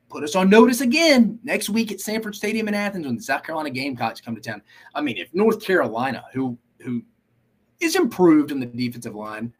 [0.10, 3.44] put us on notice again next week at Sanford Stadium in Athens when the South
[3.44, 4.62] Carolina Gamecocks come to town.
[4.94, 7.02] I mean, if North Carolina, who who
[7.80, 9.54] is improved in the defensive line,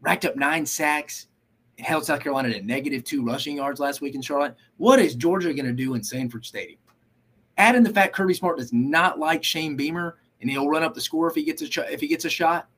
[0.00, 1.26] racked up nine sacks
[1.78, 5.14] and held South Carolina to negative two rushing yards last week in Charlotte, what is
[5.14, 6.78] Georgia going to do in Sanford Stadium?
[7.58, 10.94] Add in the fact Kirby Smart does not like Shane Beamer and he'll run up
[10.94, 12.68] the score if he gets a if he gets a shot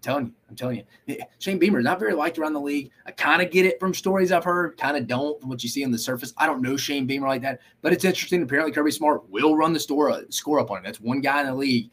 [0.00, 2.90] telling you, I'm telling you, Shane Beamer is not very liked around the league.
[3.06, 5.68] I kind of get it from stories I've heard, kind of don't from what you
[5.68, 6.32] see on the surface.
[6.36, 8.42] I don't know Shane Beamer like that, but it's interesting.
[8.42, 10.84] Apparently, Kirby Smart will run the store uh, score up on him.
[10.84, 11.90] That's one guy in the league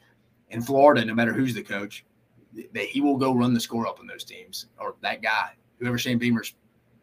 [0.50, 2.06] in Florida, no matter who's the coach,
[2.74, 5.98] that he will go run the score up on those teams or that guy, whoever
[5.98, 6.54] Shane Beamer's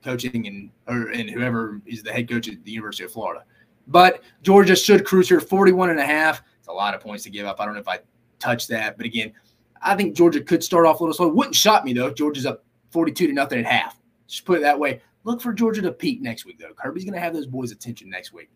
[0.03, 3.45] coaching and or and whoever is the head coach at the University of Florida.
[3.87, 6.43] But Georgia should cruise here 41 and a half.
[6.59, 7.61] It's a lot of points to give up.
[7.61, 8.01] I don't know if I
[8.38, 9.33] touch that, but again,
[9.83, 11.29] I think Georgia could start off a little slow.
[11.29, 12.11] Wouldn't shock me though.
[12.11, 13.99] Georgia's up 42 to nothing at half.
[14.27, 15.01] Just put it that way.
[15.25, 16.73] Look for Georgia to peak next week though.
[16.75, 18.51] Kirby's going to have those boys' attention next week.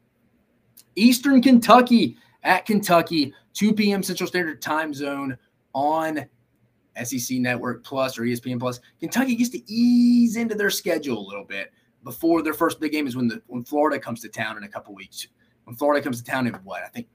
[0.96, 4.02] Eastern Kentucky at Kentucky, 2 p.m.
[4.02, 5.36] Central Standard Time Zone
[5.74, 6.26] on
[7.04, 8.80] SEC Network Plus or ESPN Plus.
[9.00, 11.72] Kentucky gets to ease into their schedule a little bit
[12.04, 14.68] before their first big game is when the when Florida comes to town in a
[14.68, 15.26] couple weeks.
[15.64, 17.08] When Florida comes to town in what I think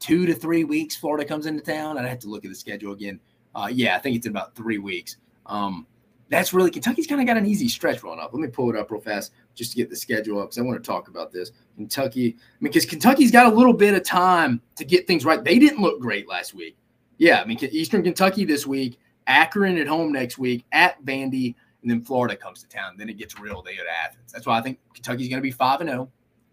[0.00, 0.96] two to three weeks.
[0.96, 1.96] Florida comes into town.
[1.96, 3.20] I'd have to look at the schedule again.
[3.54, 5.16] Uh, yeah, I think it's in about three weeks.
[5.46, 5.86] Um,
[6.28, 8.32] that's really Kentucky's kind of got an easy stretch rolling up.
[8.32, 10.62] Let me pull it up real fast just to get the schedule up because I
[10.62, 11.52] want to talk about this.
[11.76, 15.42] Kentucky, I mean, because Kentucky's got a little bit of time to get things right.
[15.42, 16.76] They didn't look great last week.
[17.18, 21.90] Yeah, I mean, Eastern Kentucky this week, Akron at home next week, at Vandy, and
[21.90, 22.94] then Florida comes to town.
[22.96, 23.62] Then it gets real.
[23.62, 24.32] They go to Athens.
[24.32, 26.10] That's why I think Kentucky's going to be 5 and 0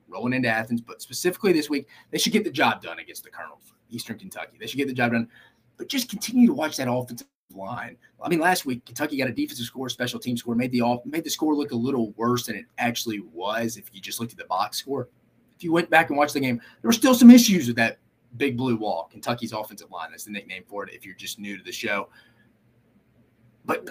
[0.09, 0.81] rolling into Athens.
[0.81, 4.57] But specifically this week, they should get the job done against the Colonels, Eastern Kentucky.
[4.59, 5.29] They should get the job done.
[5.77, 7.97] But just continue to watch that offensive line.
[8.21, 11.05] I mean, last week Kentucky got a defensive score, special team score, made the off
[11.05, 13.77] made the score look a little worse than it actually was.
[13.77, 15.09] If you just looked at the box score,
[15.55, 17.99] if you went back and watched the game, there were still some issues with that
[18.37, 19.07] big blue wall.
[19.11, 20.11] Kentucky's offensive line.
[20.11, 20.93] That's the nickname for it.
[20.93, 22.09] If you're just new to the show,
[23.65, 23.89] but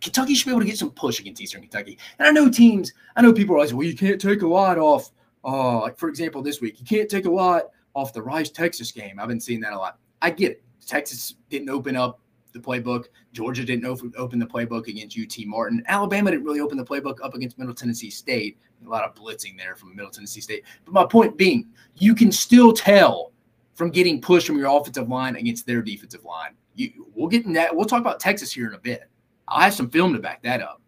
[0.00, 1.98] Kentucky should be able to get some push against Eastern Kentucky.
[2.18, 4.78] And I know teams, I know people are like, well, you can't take a lot
[4.78, 5.10] off
[5.46, 8.90] uh, like for example, this week, you can't take a lot off the Rice Texas
[8.90, 9.18] game.
[9.18, 9.98] I've been seeing that a lot.
[10.20, 10.62] I get it.
[10.84, 12.20] Texas didn't open up
[12.52, 13.04] the playbook.
[13.32, 15.84] Georgia didn't open the playbook against UT Martin.
[15.86, 18.58] Alabama didn't really open the playbook up against Middle Tennessee State.
[18.84, 20.64] A lot of blitzing there from Middle Tennessee State.
[20.84, 23.32] But my point being, you can still tell
[23.76, 26.56] from getting pushed from your offensive line against their defensive line.
[26.74, 27.74] You, we'll get in that.
[27.74, 29.08] We'll talk about Texas here in a bit.
[29.46, 30.80] I'll have some film to back that up.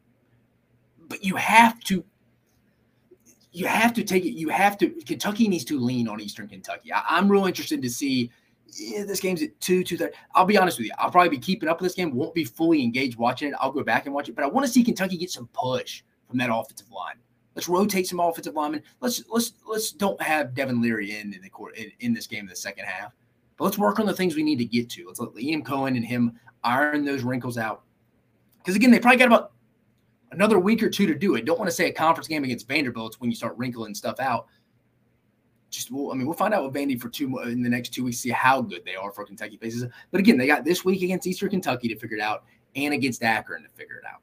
[1.06, 2.04] But you have to
[3.52, 4.32] you have to take it.
[4.32, 4.88] You have to.
[5.06, 6.92] Kentucky needs to lean on Eastern Kentucky.
[6.92, 8.30] I, am real interested to see.
[8.70, 10.14] Yeah, this game's at two, two thirty.
[10.34, 10.92] I'll be honest with you.
[10.98, 12.14] I'll probably be keeping up with this game.
[12.14, 13.54] Won't be fully engaged watching it.
[13.60, 16.02] I'll go back and watch it, but I want to see Kentucky get some push
[16.26, 17.16] from that offensive line.
[17.58, 18.84] Let's rotate some offensive linemen.
[19.00, 22.44] Let's let's let's don't have Devin Leary in in the court in, in this game
[22.44, 23.12] in the second half.
[23.56, 25.08] But let's work on the things we need to get to.
[25.08, 27.82] Let's let Liam Coen and him iron those wrinkles out.
[28.58, 29.54] Because again, they probably got about
[30.30, 31.46] another week or two to do it.
[31.46, 34.46] Don't want to say a conference game against Vanderbilt when you start wrinkling stuff out.
[35.68, 38.04] Just, well, I mean, we'll find out with Vandy for two in the next two
[38.04, 39.84] weeks, see how good they are for Kentucky faces.
[40.12, 42.44] But again, they got this week against Eastern Kentucky to figure it out,
[42.76, 44.20] and against Akron to figure it out.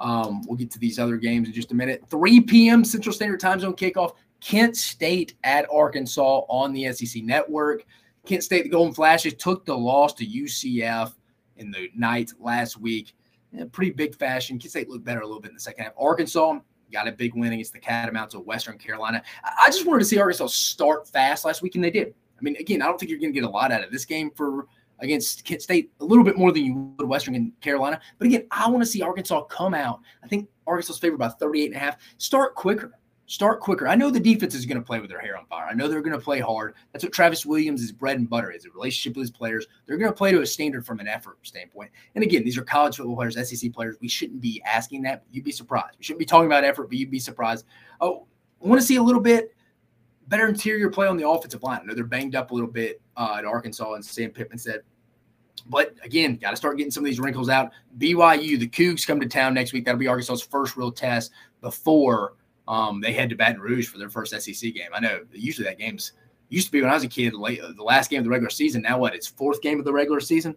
[0.00, 2.04] Um, we'll get to these other games in just a minute.
[2.10, 2.84] 3 p.m.
[2.84, 4.14] Central Standard Time Zone kickoff.
[4.40, 7.84] Kent State at Arkansas on the SEC Network.
[8.26, 11.12] Kent State, the Golden Flashes, took the loss to UCF
[11.56, 13.14] in the night last week
[13.52, 14.58] in pretty big fashion.
[14.58, 15.92] Kent State looked better a little bit in the second half.
[15.98, 16.58] Arkansas
[16.92, 19.22] got a big win against the Catamounts of Western Carolina.
[19.44, 22.14] I just wanted to see Arkansas start fast last week, and they did.
[22.38, 24.04] I mean, again, I don't think you're going to get a lot out of this
[24.04, 24.66] game for
[25.00, 28.00] against Kent State, a little bit more than you would Western and Carolina.
[28.18, 30.00] But again, I want to see Arkansas come out.
[30.22, 31.96] I think Arkansas is favored by 38 and a half.
[32.18, 32.98] Start quicker
[33.30, 33.86] start quicker.
[33.86, 35.68] I know the defense is going to play with their hair on fire.
[35.70, 36.74] I know they're going to play hard.
[36.90, 39.68] That's what Travis Williams is bread and butter is a relationship with his players.
[39.86, 41.92] They're going to play to a standard from an effort standpoint.
[42.16, 43.96] And again, these are college football players, SEC players.
[44.00, 45.22] We shouldn't be asking that.
[45.30, 45.96] you'd be surprised.
[45.96, 47.66] We shouldn't be talking about effort, but you'd be surprised.
[48.00, 48.26] Oh,
[48.64, 49.54] I want to see a little bit
[50.30, 51.80] better interior play on the offensive line.
[51.82, 54.82] I know they're banged up a little bit uh, at Arkansas, and Sam Pittman said.
[55.66, 57.72] But again, got to start getting some of these wrinkles out.
[57.98, 59.84] BYU, the Cougs come to town next week.
[59.84, 62.34] That'll be Arkansas's first real test before
[62.66, 64.88] um, they head to Baton Rouge for their first SEC game.
[64.94, 66.12] I know usually that game's
[66.48, 68.50] used to be when I was a kid, late, the last game of the regular
[68.50, 68.82] season.
[68.82, 69.14] Now what?
[69.14, 70.56] It's fourth game of the regular season.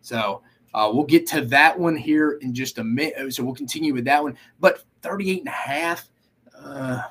[0.00, 0.42] So
[0.72, 3.34] uh, we'll get to that one here in just a minute.
[3.34, 4.36] So we'll continue with that one.
[4.60, 6.08] But 38 and a half,
[6.56, 7.02] uh,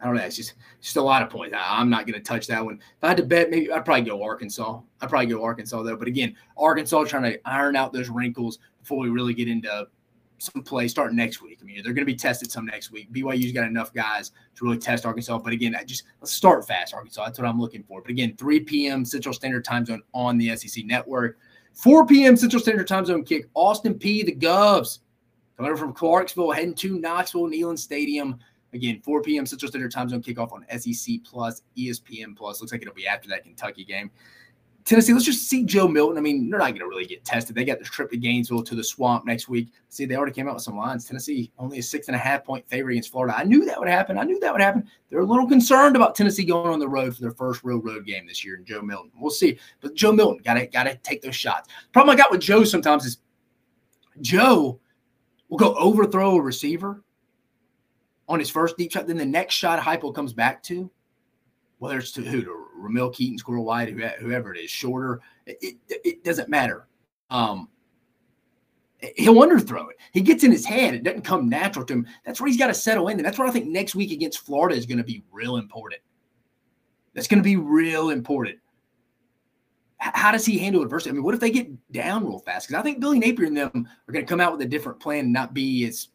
[0.00, 0.22] I don't know.
[0.22, 1.54] It's just just a lot of points.
[1.54, 2.76] I, am not going to touch that one.
[2.76, 4.80] If I had to bet, maybe I'd probably go Arkansas.
[5.00, 5.96] I'd probably go Arkansas though.
[5.96, 9.86] But again, Arkansas trying to iron out those wrinkles before we really get into
[10.40, 11.58] some play starting next week.
[11.60, 13.12] I mean, they're going to be tested some next week.
[13.12, 15.38] BYU's got enough guys to really test Arkansas.
[15.38, 17.24] But again, I just let's start fast, Arkansas.
[17.24, 18.00] That's what I'm looking for.
[18.00, 19.04] But again, 3 p.m.
[19.04, 21.38] Central Standard Time Zone on the SEC Network.
[21.74, 22.36] 4 p.m.
[22.36, 23.46] Central Standard Time Zone kick.
[23.54, 25.00] Austin Peay the Govs,
[25.56, 28.38] coming from Clarksville, heading to Knoxville, Neyland Stadium.
[28.72, 29.46] Again, 4 p.m.
[29.46, 32.60] Central Standard Time Zone kickoff on SEC Plus, ESPN Plus.
[32.60, 34.10] Looks like it'll be after that Kentucky game.
[34.84, 36.16] Tennessee, let's just see Joe Milton.
[36.16, 37.54] I mean, they're not going to really get tested.
[37.54, 39.68] They got the trip to Gainesville to the swamp next week.
[39.88, 41.04] See, they already came out with some lines.
[41.04, 43.36] Tennessee only a six and a half point favorite against Florida.
[43.36, 44.18] I knew that would happen.
[44.18, 44.88] I knew that would happen.
[45.10, 48.06] They're a little concerned about Tennessee going on the road for their first real road
[48.06, 48.56] game this year.
[48.56, 49.58] And Joe Milton, we'll see.
[49.80, 51.68] But Joe Milton got to got to take those shots.
[51.92, 53.18] Problem I got with Joe sometimes is
[54.22, 54.80] Joe
[55.48, 57.02] will go overthrow a receiver
[58.30, 59.06] on his first deep shot.
[59.06, 60.90] Then the next shot Heupel comes back to
[61.78, 66.00] whether it's to who to Ramel Keyton, Squirrel White, whoever it is, shorter, it, it,
[66.04, 66.86] it doesn't matter.
[67.30, 67.68] Um,
[69.16, 69.96] he'll underthrow it.
[70.12, 70.94] He gets in his head.
[70.94, 72.06] It doesn't come natural to him.
[72.24, 73.16] That's where he's got to settle in.
[73.16, 76.02] And that's where I think next week against Florida is going to be real important.
[77.14, 78.58] That's going to be real important.
[79.96, 81.10] How does he handle adversity?
[81.10, 82.68] I mean, what if they get down real fast?
[82.68, 85.00] Because I think Billy Napier and them are going to come out with a different
[85.00, 86.08] plan and not be as.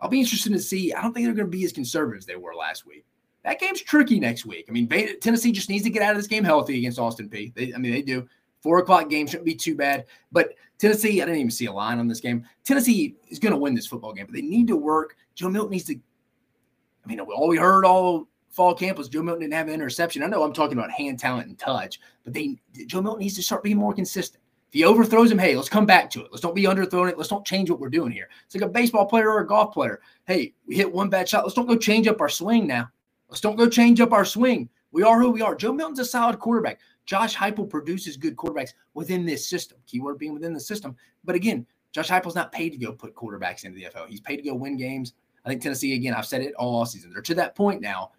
[0.00, 0.92] I'll be interested to see.
[0.92, 3.04] I don't think they're going to be as conservative as they were last week
[3.46, 4.66] that game's tricky next week.
[4.68, 4.88] I mean,
[5.20, 7.54] Tennessee just needs to get out of this game healthy against Austin Peay.
[7.54, 8.28] They, I mean, they do.
[8.60, 10.06] Four o'clock game shouldn't be too bad.
[10.32, 12.44] But Tennessee, I didn't even see a line on this game.
[12.64, 15.16] Tennessee is going to win this football game, but they need to work.
[15.36, 15.94] Joe Milton needs to.
[15.94, 20.24] I mean, all we heard all fall camp was Joe Milton didn't have an interception.
[20.24, 23.44] I know I'm talking about hand talent and touch, but they Joe Milton needs to
[23.44, 24.42] start being more consistent.
[24.76, 26.28] He overthrows him, hey, let's come back to it.
[26.30, 27.16] Let's don't be underthrowing it.
[27.16, 28.28] Let's don't change what we're doing here.
[28.44, 30.02] It's like a baseball player or a golf player.
[30.26, 31.44] Hey, we hit one bad shot.
[31.44, 32.90] Let's don't go change up our swing now.
[33.30, 34.68] Let's don't go change up our swing.
[34.92, 35.54] We are who we are.
[35.54, 36.78] Joe Milton's a solid quarterback.
[37.06, 39.78] Josh Heupel produces good quarterbacks within this system.
[39.86, 40.94] Keyword being within the system.
[41.24, 44.08] But again, Josh Heupel's not paid to go put quarterbacks into the NFL.
[44.08, 45.14] He's paid to go win games.
[45.46, 47.14] I think Tennessee, again, I've said it all season.
[47.14, 48.10] They're to that point now.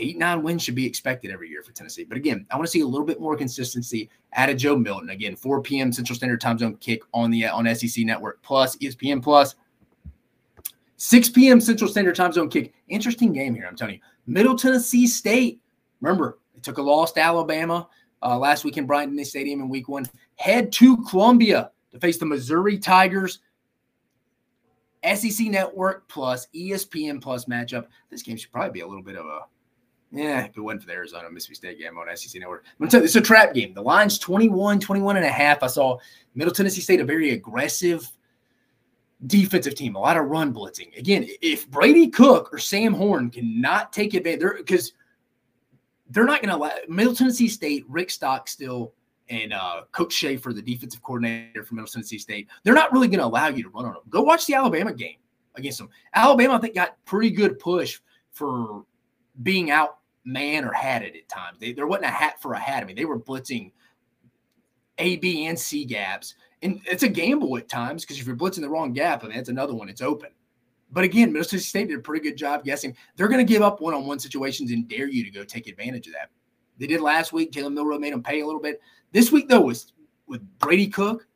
[0.00, 2.04] Eight, nine wins should be expected every year for Tennessee.
[2.04, 5.10] But again, I want to see a little bit more consistency out of Joe Milton.
[5.10, 5.92] Again, 4 p.m.
[5.92, 9.54] Central Standard Time Zone kick on the on SEC Network Plus, ESPN Plus.
[10.96, 11.60] 6 p.m.
[11.60, 12.72] Central Standard Time Zone kick.
[12.88, 14.00] Interesting game here, I'm telling you.
[14.26, 15.60] Middle Tennessee State.
[16.00, 17.88] Remember, they took a loss to Alabama
[18.22, 20.06] uh, last week in Denny Stadium in week one.
[20.36, 23.40] Head to Columbia to face the Missouri Tigers.
[25.14, 27.86] SEC Network plus ESPN plus matchup.
[28.10, 29.40] This game should probably be a little bit of a
[30.14, 32.64] yeah, it went for the Arizona Mississippi State game on SEC Network.
[32.80, 33.74] I'm tell you, it's a trap game.
[33.74, 35.62] The line's 21, 21 and a half.
[35.62, 35.98] I saw
[36.34, 38.08] Middle Tennessee State, a very aggressive
[39.26, 40.96] defensive team, a lot of run blitzing.
[40.96, 44.92] Again, if Brady Cook or Sam Horn cannot take advantage, because
[46.10, 48.92] they're, they're, not going to allow Middle Tennessee State, Rick Stockstill,
[49.30, 53.20] and uh, Coach Shafer, the defensive coordinator for Middle Tennessee State, they're not really going
[53.20, 54.02] to allow you to run on them.
[54.10, 55.16] Go watch the Alabama game
[55.54, 55.88] against them.
[56.14, 58.00] Alabama, I think, got pretty good push
[58.32, 58.84] for
[59.42, 61.58] being out man or had it at times.
[61.58, 62.82] They, there wasn't a hat for a hat.
[62.82, 63.72] I mean, they were blitzing
[64.98, 66.34] A, B, and C gaps.
[66.62, 69.36] And it's a gamble at times because if you're blitzing the wrong gap, I mean,
[69.36, 69.88] that's another one.
[69.88, 70.30] It's open.
[70.90, 72.96] But again, Mississippi State did a pretty good job guessing.
[73.16, 75.66] They're going to give up one on one situations and dare you to go take
[75.66, 76.30] advantage of that.
[76.78, 77.52] They did last week.
[77.52, 78.80] Jalen Milroe made them pay a little bit.
[79.12, 79.92] This week, though, was
[80.26, 81.26] with Brady Cook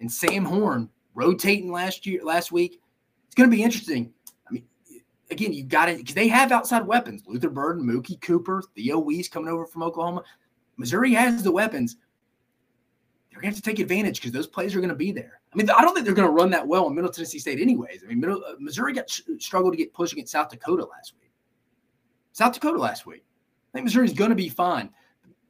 [0.00, 2.80] and Sam Horn rotating last year, last week.
[3.26, 4.12] It's going to be interesting
[5.32, 7.22] again, you got it because they have outside weapons.
[7.26, 10.22] Luther Burden, Mookie Cooper, Theo Wease coming over from Oklahoma.
[10.76, 11.96] Missouri has the weapons.
[13.30, 15.40] They're going to have to take advantage because those plays are going to be there.
[15.52, 17.60] I mean, I don't think they're going to run that well in Middle Tennessee State,
[17.60, 18.02] anyways.
[18.04, 21.30] I mean, Middle, uh, Missouri got struggled to get pushed against South Dakota last week.
[22.32, 23.24] South Dakota last week.
[23.72, 24.90] I think Missouri's going to be fine.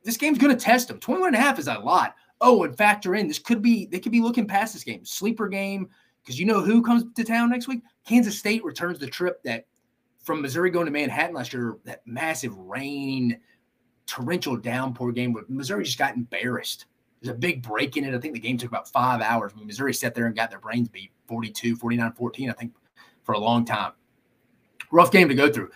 [0.05, 0.99] This game's going to test them.
[1.01, 2.15] 21 and a half is a lot.
[2.41, 5.49] Oh, and factor in this could be they could be looking past this game, sleeper
[5.49, 5.89] game,
[6.23, 7.83] because you know who comes to town next week?
[8.05, 9.67] Kansas State returns the trip that
[10.23, 13.39] from Missouri going to Manhattan last year, that massive rain,
[14.07, 16.87] torrential downpour game where Missouri just got embarrassed.
[17.21, 18.15] There's a big break in it.
[18.15, 19.55] I think the game took about five hours.
[19.55, 22.73] Mean, Missouri sat there and got their brains beat 42, 49, 14, I think,
[23.25, 23.93] for a long time.
[24.91, 25.71] Rough game to go through.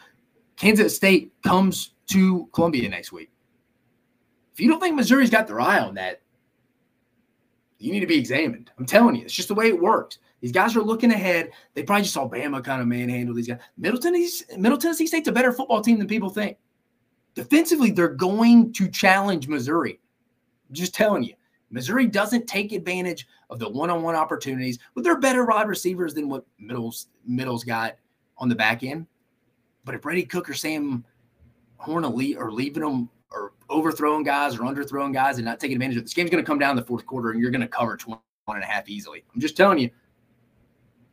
[0.56, 3.30] Kansas State comes to Columbia next week.
[4.52, 6.22] If you don't think Missouri's got their eye on that,
[7.78, 8.70] you need to be examined.
[8.78, 10.18] I'm telling you, it's just the way it works.
[10.46, 11.50] These guys are looking ahead.
[11.74, 13.58] They probably just saw Bama kind of manhandle these guys.
[13.76, 16.56] Middle Tennessee, Middle Tennessee State's a better football team than people think.
[17.34, 19.98] Defensively, they're going to challenge Missouri.
[20.68, 21.34] I'm just telling you.
[21.70, 26.46] Missouri doesn't take advantage of the one-on-one opportunities, but they're better wide receivers than what
[26.60, 27.96] Middle's Middle's got
[28.38, 29.08] on the back end.
[29.84, 31.04] But if Brady Cook or Sam
[31.78, 36.02] Horn are leaving them or overthrowing guys or underthrowing guys and not taking advantage of
[36.02, 37.96] it, this game's going to come down the fourth quarter and you're going to cover
[37.96, 39.24] 21 and a half easily.
[39.34, 39.90] I'm just telling you,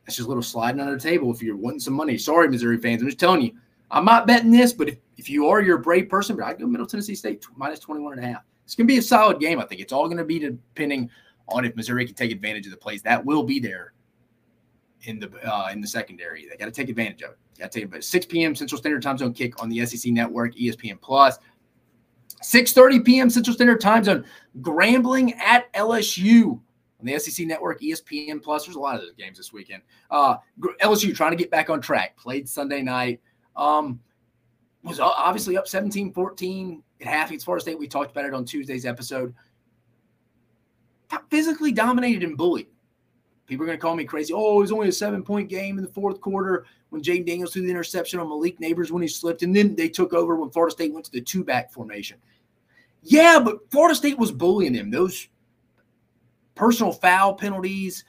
[0.04, 2.18] that's just a little sliding under the table if you're wanting some money.
[2.18, 3.02] Sorry, Missouri fans.
[3.02, 3.52] I'm just telling you,
[3.90, 6.58] I'm not betting this, but if, if you are, you're a brave person, but I'd
[6.58, 8.42] go Middle Tennessee State minus 21 and a half.
[8.64, 9.60] It's going to be a solid game.
[9.60, 11.10] I think it's all going to be depending
[11.48, 13.92] on if Missouri can take advantage of the plays that will be there
[15.02, 16.48] in the uh, in the secondary.
[16.48, 17.38] They got to take advantage of it.
[17.58, 18.04] Got to take it.
[18.04, 18.54] 6 p.m.
[18.54, 21.38] Central Standard Time Zone kick on the SEC Network, ESPN Plus.
[22.42, 23.30] 6:30 p.m.
[23.30, 24.24] Central Standard Time Zone.
[24.60, 26.60] Grambling at LSU
[27.04, 28.64] on the SEC Network, ESPN Plus.
[28.64, 29.82] There's a lot of those games this weekend.
[30.10, 30.36] Uh,
[30.82, 32.16] LSU trying to get back on track.
[32.16, 33.20] Played Sunday night.
[33.56, 34.00] Um,
[34.82, 37.78] was obviously up 17-14 at half against Florida State.
[37.78, 39.34] We talked about it on Tuesday's episode.
[41.30, 42.66] Physically dominated and bullied.
[43.46, 44.32] People are going to call me crazy.
[44.34, 47.62] Oh, it was only a seven-point game in the fourth quarter when Jayden Daniels threw
[47.62, 50.72] the interception on Malik Nabers when he slipped, and then they took over when Florida
[50.72, 52.18] State went to the two-back formation.
[53.02, 54.90] Yeah, but Florida State was bullying them.
[54.90, 55.28] Those
[56.54, 58.04] personal foul penalties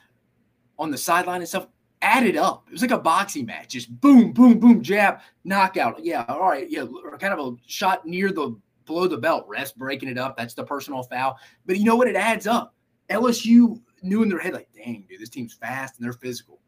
[0.78, 1.68] on the sideline and stuff
[2.02, 2.64] added up.
[2.68, 6.04] It was like a boxing match, just boom, boom, boom, jab, knockout.
[6.04, 6.84] Yeah, all right, yeah,
[7.18, 9.48] kind of a shot near the below the belt.
[9.48, 10.36] Refs breaking it up.
[10.36, 11.38] That's the personal foul.
[11.66, 12.08] But you know what?
[12.08, 12.74] It adds up.
[13.10, 16.60] LSU knew in their head, like, dang, dude, this team's fast and they're physical.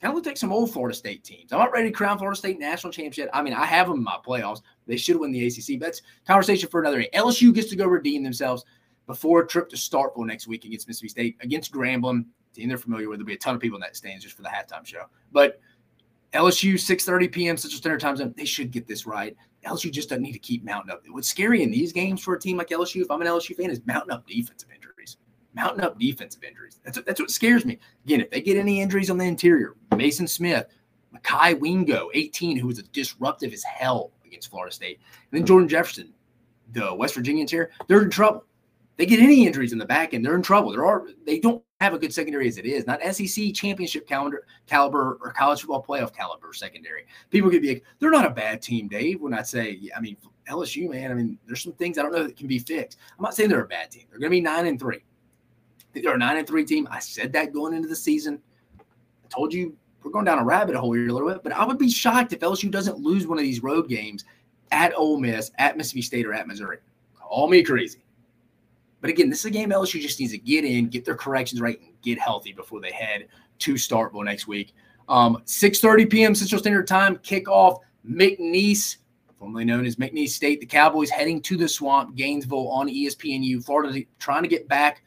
[0.00, 1.52] Kind of look like some old Florida State teams.
[1.52, 3.30] I'm not ready to crown Florida State national championship.
[3.32, 4.62] I mean, I have them in my playoffs.
[4.86, 5.80] They should win the ACC.
[5.80, 7.08] But that's conversation for another day.
[7.14, 8.64] LSU gets to go redeem themselves
[9.08, 13.08] before a trip to Starkville next week against Mississippi State, against Grambling, team they're familiar
[13.08, 13.18] with.
[13.18, 15.04] There'll be a ton of people in that stands just for the halftime show.
[15.32, 15.60] But
[16.34, 17.56] LSU, 6.30 p.m.
[17.56, 19.34] Central Standard Time Zone, they should get this right.
[19.64, 21.02] LSU just doesn't need to keep mounting up.
[21.08, 23.70] What's scary in these games for a team like LSU, if I'm an LSU fan,
[23.70, 25.16] is mounting up defensive injuries.
[25.54, 26.78] Mounting up defensive injuries.
[26.84, 27.78] That's, that's what scares me.
[28.04, 30.66] Again, if they get any injuries on the interior, Mason Smith,
[31.14, 35.00] Mekhi Wingo, 18, who was disruptive as hell against Florida State,
[35.32, 36.12] and then Jordan Jefferson,
[36.72, 38.44] the West Virginia interior, they're in trouble.
[38.98, 40.72] They get any injuries in the back end, they're in trouble.
[40.72, 44.44] There are they don't have a good secondary as it is, not SEC championship calendar
[44.66, 47.06] caliber or college football playoff caliber secondary.
[47.30, 49.20] People could be like, they're not a bad team, Dave.
[49.20, 50.16] When I say, I mean
[50.50, 52.98] LSU, man, I mean there's some things I don't know that can be fixed.
[53.16, 54.06] I'm not saying they're a bad team.
[54.10, 55.04] They're going to be nine and three.
[55.94, 56.88] They're a nine and three team.
[56.90, 58.40] I said that going into the season.
[58.80, 61.64] I told you we're going down a rabbit hole here a little bit, but I
[61.64, 64.24] would be shocked if LSU doesn't lose one of these road games
[64.72, 66.78] at Ole Miss, at Mississippi State, or at Missouri.
[67.16, 68.00] Call me crazy.
[69.00, 71.60] But again, this is a game LSU just needs to get in, get their corrections
[71.60, 73.28] right, and get healthy before they head
[73.60, 74.74] to Starkville next week.
[75.08, 76.34] Um, 6:30 p.m.
[76.34, 77.78] Central Standard Time kickoff.
[78.08, 78.96] McNeese,
[79.38, 83.64] formerly known as McNeese State, the Cowboys heading to the Swamp, Gainesville on ESPNU.
[83.64, 85.02] Florida trying to get back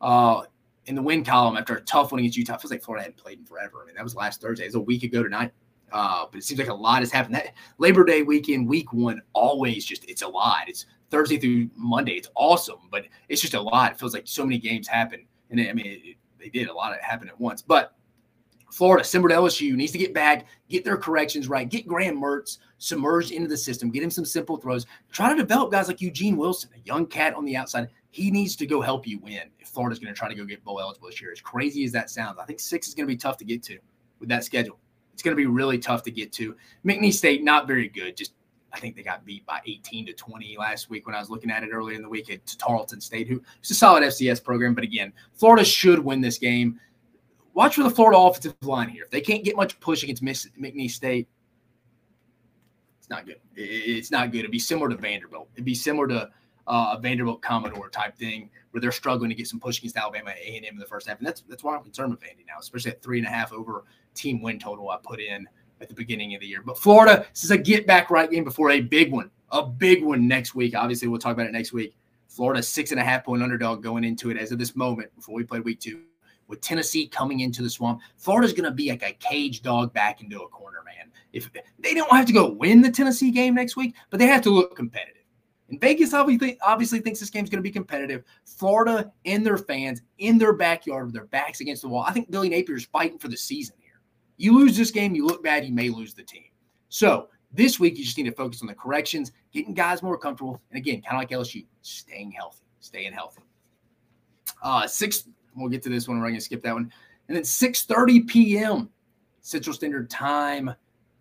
[0.00, 0.42] uh,
[0.86, 2.54] in the win column after a tough one against Utah.
[2.54, 3.82] It feels like Florida hadn't played in forever.
[3.82, 4.64] I mean, that was last Thursday.
[4.64, 5.52] It was a week ago tonight.
[5.90, 7.34] Uh, but it seems like a lot has happened.
[7.34, 10.68] That Labor Day weekend, week one, always just it's a lot.
[10.68, 12.12] It's Thursday through Monday.
[12.12, 13.92] It's awesome, but it's just a lot.
[13.92, 16.74] It feels like so many games happen, and it, I mean, it, they did a
[16.74, 17.62] lot of it happen at once.
[17.62, 17.94] But
[18.70, 22.58] Florida, similar to LSU, needs to get back, get their corrections right, get Graham Mertz
[22.78, 24.86] submerged into the system, get him some simple throws.
[25.10, 27.88] Try to develop guys like Eugene Wilson, a young cat on the outside.
[28.10, 30.62] He needs to go help you win if Florida's going to try to go get
[30.64, 31.32] bowl eligible this year.
[31.32, 33.62] As crazy as that sounds, I think six is going to be tough to get
[33.64, 33.78] to
[34.20, 34.78] with that schedule.
[35.12, 36.54] It's going to be really tough to get to.
[36.84, 38.16] McNeese State, not very good.
[38.16, 38.34] Just
[38.72, 41.50] I think they got beat by 18 to 20 last week when I was looking
[41.50, 44.74] at it earlier in the week at Tarleton State, who is a solid FCS program.
[44.74, 46.78] But again, Florida should win this game.
[47.54, 49.04] Watch for the Florida offensive line here.
[49.04, 51.28] If they can't get much push against McNeese State,
[52.98, 53.40] it's not good.
[53.56, 54.40] It's not good.
[54.40, 55.48] It'd be similar to Vanderbilt.
[55.54, 56.30] It'd be similar to
[56.66, 60.30] uh, a Vanderbilt Commodore type thing where they're struggling to get some push against Alabama
[60.30, 62.46] A and M in the first half, and that's that's why I'm concerned with Vandy
[62.46, 65.48] now, especially at three and a half over team win total I put in
[65.80, 66.62] at the beginning of the year.
[66.64, 70.04] But Florida, this is a get back right game before a big one, a big
[70.04, 70.74] one next week.
[70.74, 71.96] Obviously, we'll talk about it next week.
[72.28, 75.34] Florida six and a half point underdog going into it as of this moment before
[75.34, 76.02] we play week two.
[76.46, 80.22] With Tennessee coming into the swamp, Florida's going to be like a cage dog back
[80.22, 81.12] into a corner, man.
[81.32, 84.42] If they don't have to go win the Tennessee game next week, but they have
[84.42, 85.24] to look competitive.
[85.68, 88.24] And Vegas obviously, obviously thinks this game's going to be competitive.
[88.46, 92.04] Florida and their fans in their backyard with their backs against the wall.
[92.06, 93.76] I think Billy Napier's fighting for the season
[94.38, 96.44] you lose this game, you look bad, you may lose the team.
[96.88, 100.62] So this week, you just need to focus on the corrections, getting guys more comfortable.
[100.70, 103.42] And again, kind of like LSU, staying healthy, staying healthy.
[104.62, 106.18] Uh, six, we'll get to this one.
[106.18, 106.90] We're going to skip that one.
[107.28, 108.90] And then 6:30 p.m.
[109.40, 110.74] Central Standard Time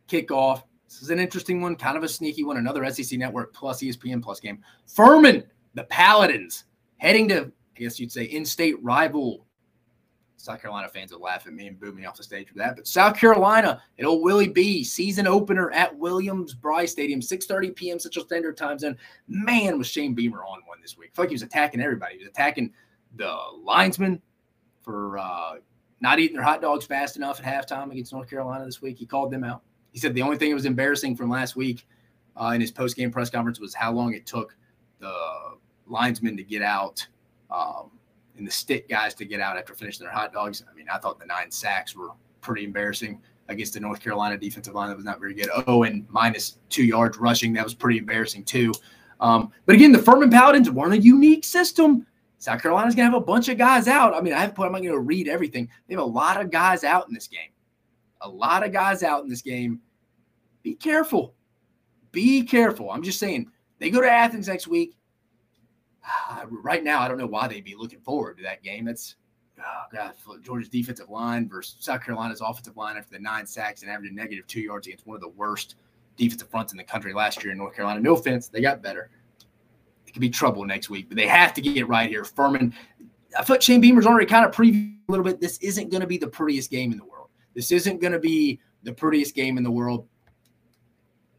[0.08, 0.64] kickoff.
[0.88, 2.58] This is an interesting one, kind of a sneaky one.
[2.58, 4.64] Another SEC network plus ESPN plus game.
[4.86, 5.44] Furman,
[5.74, 6.64] the Paladins,
[6.98, 9.47] heading to, I guess you'd say, in-state rival
[10.38, 12.76] South Carolina fans will laugh at me and boo me off the stage for that.
[12.76, 18.00] But South Carolina, it'll Willie B season opener at Williams-Brice Stadium, 6:30 p.m.
[18.00, 18.96] Central Standard Time Zone.
[19.28, 21.10] Man, was Shane Beamer on one this week.
[21.12, 22.14] I feel like he was attacking everybody.
[22.14, 22.72] He was attacking
[23.16, 24.22] the linesmen
[24.84, 25.56] for uh,
[26.02, 28.98] not eating their hot dogs fast enough at halftime against North Carolina this week.
[28.98, 29.64] He called them out.
[29.92, 31.88] He said the only thing that was embarrassing from last week
[32.40, 34.56] uh, in his post-game press conference was how long it took
[35.00, 35.58] the
[35.88, 37.06] linesmen to get out.
[37.50, 37.97] Um,
[38.38, 40.64] and the stick guys to get out after finishing their hot dogs.
[40.70, 42.10] I mean, I thought the nine sacks were
[42.42, 45.50] pretty embarrassing against the North Carolina defensive line that was not very good.
[45.68, 47.54] Oh, and minus two yards rushing.
[47.54, 48.74] That was pretty embarrassing too.
[49.20, 52.06] Um, but again, the Furman Paladins weren't a unique system.
[52.38, 54.14] South Carolina's gonna have a bunch of guys out.
[54.14, 54.60] I mean, I have.
[54.60, 55.70] I'm not gonna read everything.
[55.88, 57.50] They have a lot of guys out in this game.
[58.22, 59.82] A lot of guys out in this game.
[60.62, 61.34] Be careful.
[62.12, 62.92] Be careful.
[62.92, 63.52] I'm just saying.
[63.80, 64.98] They go to Athens next week.
[66.08, 68.86] Ah, right now, I don't know why they'd be looking forward to that game.
[68.86, 69.16] That's
[69.60, 69.88] ah.
[69.98, 73.82] uh, oh God, Georgia's defensive line versus South Carolina's offensive line after the nine sacks
[73.82, 75.76] and averaging negative two yards against one of the worst
[76.16, 78.00] defensive fronts in the country last year in North Carolina.
[78.00, 79.10] No offense, they got better.
[80.08, 82.24] It could be trouble next week, but they have to get it right here.
[82.24, 82.74] Furman,
[83.38, 85.40] I thought Shane Beamer's already kind of previewed a little bit.
[85.42, 87.30] This isn't going to be the prettiest game in the world.
[87.54, 90.08] This isn't going to be the prettiest game in the world.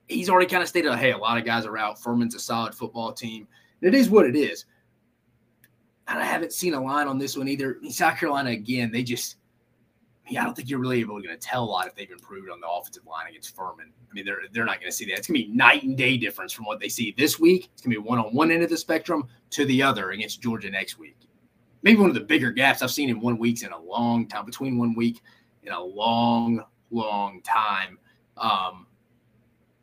[0.07, 2.01] He's already kind of stated, hey, a lot of guys are out.
[2.01, 3.47] Furman's a solid football team.
[3.81, 4.65] It is what it is.
[6.09, 7.79] And I haven't seen a line on this one either.
[7.91, 9.37] South Carolina, again, they just,
[10.27, 12.51] I, mean, I don't think you're really able to tell a lot if they've improved
[12.51, 13.93] on the offensive line against Furman.
[14.11, 15.19] I mean, they're they're not going to see that.
[15.19, 17.69] It's going to be night and day difference from what they see this week.
[17.73, 20.41] It's going to be one on one end of the spectrum to the other against
[20.41, 21.17] Georgia next week.
[21.83, 24.47] Maybe one of the bigger gaps I've seen in one week's in a long time,
[24.47, 25.21] between one week
[25.63, 27.99] in a long, long time.
[28.37, 28.87] Um,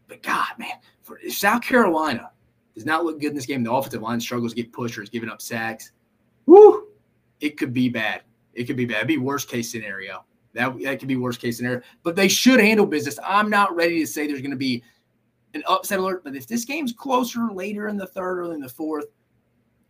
[0.08, 2.32] but God, man, for South Carolina,
[2.76, 3.64] does not look good in this game.
[3.64, 5.92] The offensive line struggles, to get pushers, giving up sacks.
[6.46, 6.88] Woo!
[7.40, 8.22] It could be bad.
[8.54, 8.98] It could be bad.
[8.98, 10.26] It'd be worst case scenario.
[10.54, 11.82] That that could be worst case scenario.
[12.04, 13.20] But they should handle business.
[13.24, 14.84] I'm not ready to say there's going to be
[15.54, 16.24] an upset alert.
[16.24, 19.06] But if this game's closer later in the third or in the fourth,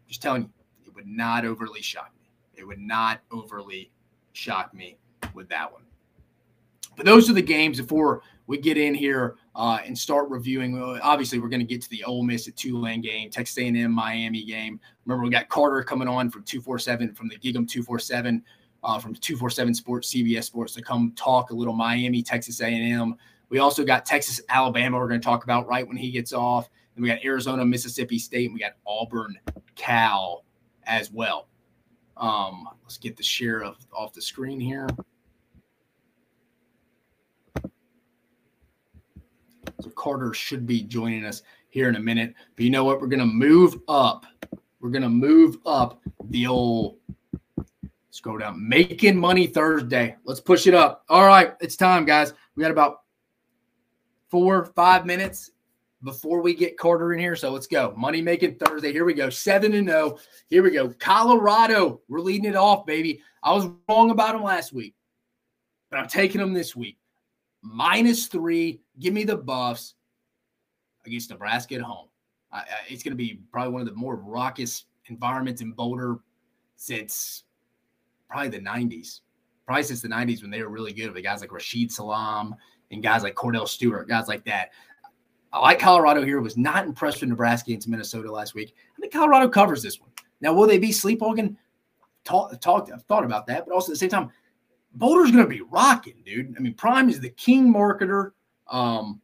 [0.07, 0.49] just telling you,
[0.86, 2.29] it would not overly shock me.
[2.55, 3.91] It would not overly
[4.33, 4.97] shock me
[5.33, 5.83] with that one.
[6.95, 10.79] But those are the games before we get in here uh, and start reviewing.
[11.01, 14.43] Obviously, we're going to get to the Ole Miss at Tulane game, Texas A&M Miami
[14.43, 14.79] game.
[15.05, 18.43] Remember, we got Carter coming on from 247 from the GigEm 247
[18.83, 23.15] uh, from 247 Sports, CBS Sports to come talk a little Miami, Texas A&M.
[23.49, 24.97] We also got Texas Alabama.
[24.97, 26.69] We're going to talk about right when he gets off.
[26.95, 29.37] Then we got Arizona, Mississippi State, and we got Auburn,
[29.75, 30.45] Cal
[30.83, 31.47] as well.
[32.17, 34.87] Um, let's get the share of off the screen here.
[39.82, 42.34] So Carter should be joining us here in a minute.
[42.55, 43.01] But you know what?
[43.01, 44.26] We're gonna move up.
[44.80, 46.97] We're gonna move up the old
[48.16, 48.68] let's go down.
[48.68, 50.16] Making money Thursday.
[50.24, 51.03] Let's push it up.
[51.09, 52.34] All right, it's time, guys.
[52.55, 53.01] We got about
[54.32, 55.51] four, five minutes
[56.01, 57.36] before we get Carter in here.
[57.36, 57.93] So let's go.
[57.97, 58.93] Money making Thursday.
[58.93, 59.30] Here we go.
[59.30, 60.18] Seven and zero.
[60.47, 60.93] Here we go.
[60.97, 61.99] Colorado.
[62.07, 63.22] We're leading it off, baby.
[63.43, 64.95] I was wrong about them last week,
[65.91, 66.97] but I'm taking them this week.
[67.61, 68.80] Minus three.
[68.99, 69.95] Give me the buffs
[71.05, 72.07] against Nebraska at home.
[72.51, 76.19] I, I, it's going to be probably one of the more raucous environments in Boulder
[76.75, 77.43] since
[78.29, 79.21] probably the 90s.
[79.65, 82.55] Probably since the 90s when they were really good with guys like Rashaan Salaam
[82.91, 84.69] and guys like Kordell Stewart, guys like that.
[85.51, 86.41] I like Colorado here.
[86.41, 88.75] Was not impressed with Nebraska against Minnesota last week.
[88.97, 90.11] I think Colorado covers this one.
[90.41, 91.57] Now, will they be sleepwalking?
[92.25, 94.31] Talk, talked, I've thought about that, but also at the same time,
[94.95, 96.53] Boulder's going to be rocking, dude.
[96.57, 98.31] I mean, Prime is the king marketer.
[98.70, 99.22] Um,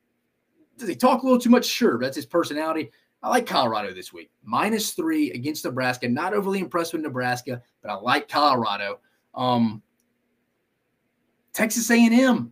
[0.77, 1.65] does he talk a little too much?
[1.65, 2.91] Sure, that's his personality.
[3.23, 4.31] I like Colorado this week.
[4.43, 6.09] Minus three against Nebraska.
[6.09, 8.99] Not overly impressed with Nebraska, but I like Colorado.
[9.35, 9.83] Um,
[11.53, 12.51] Texas A&M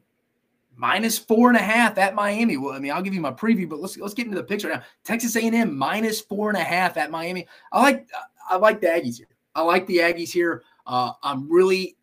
[0.76, 2.58] minus four and a half at Miami.
[2.58, 4.70] Well, I mean, I'll give you my preview, but let's let's get into the picture
[4.70, 4.82] now.
[5.04, 7.48] Texas A&M minus four and a half at Miami.
[7.72, 8.08] I like
[8.50, 9.28] I like the Aggies here.
[9.56, 10.64] I like the Aggies here.
[10.86, 11.98] Uh, I'm really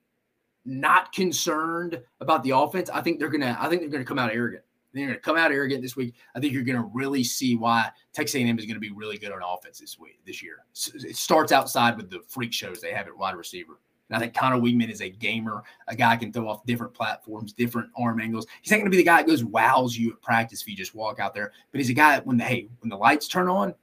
[0.64, 2.90] not concerned about the offense.
[2.90, 4.62] I think they're gonna I think they're gonna come out arrogant.
[4.96, 6.14] They're going to come out arrogant this week.
[6.34, 9.18] I think you're going to really see why Texas A&M is going to be really
[9.18, 10.64] good on offense this week, this year.
[10.94, 13.78] It starts outside with the freak shows they have at wide receiver.
[14.08, 17.52] And I think Conner Weigman is a gamer, a guy can throw off different platforms,
[17.52, 18.46] different arm angles.
[18.62, 20.76] He's not going to be the guy that goes wows you at practice if you
[20.76, 21.52] just walk out there.
[21.72, 23.74] But he's a guy when the hey when the lights turn on,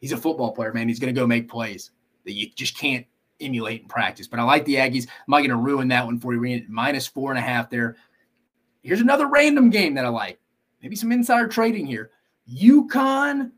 [0.00, 0.88] he's a football player, man.
[0.88, 1.90] He's going to go make plays
[2.24, 3.06] that you just can't
[3.40, 4.28] emulate in practice.
[4.28, 5.06] But I like the Aggies.
[5.08, 6.64] I'm not going to ruin that one for you.
[6.68, 7.96] Minus four and a half there.
[8.84, 10.38] Here's another random game that I like.
[10.82, 12.10] Maybe some insider trading here.
[12.54, 13.50] UConn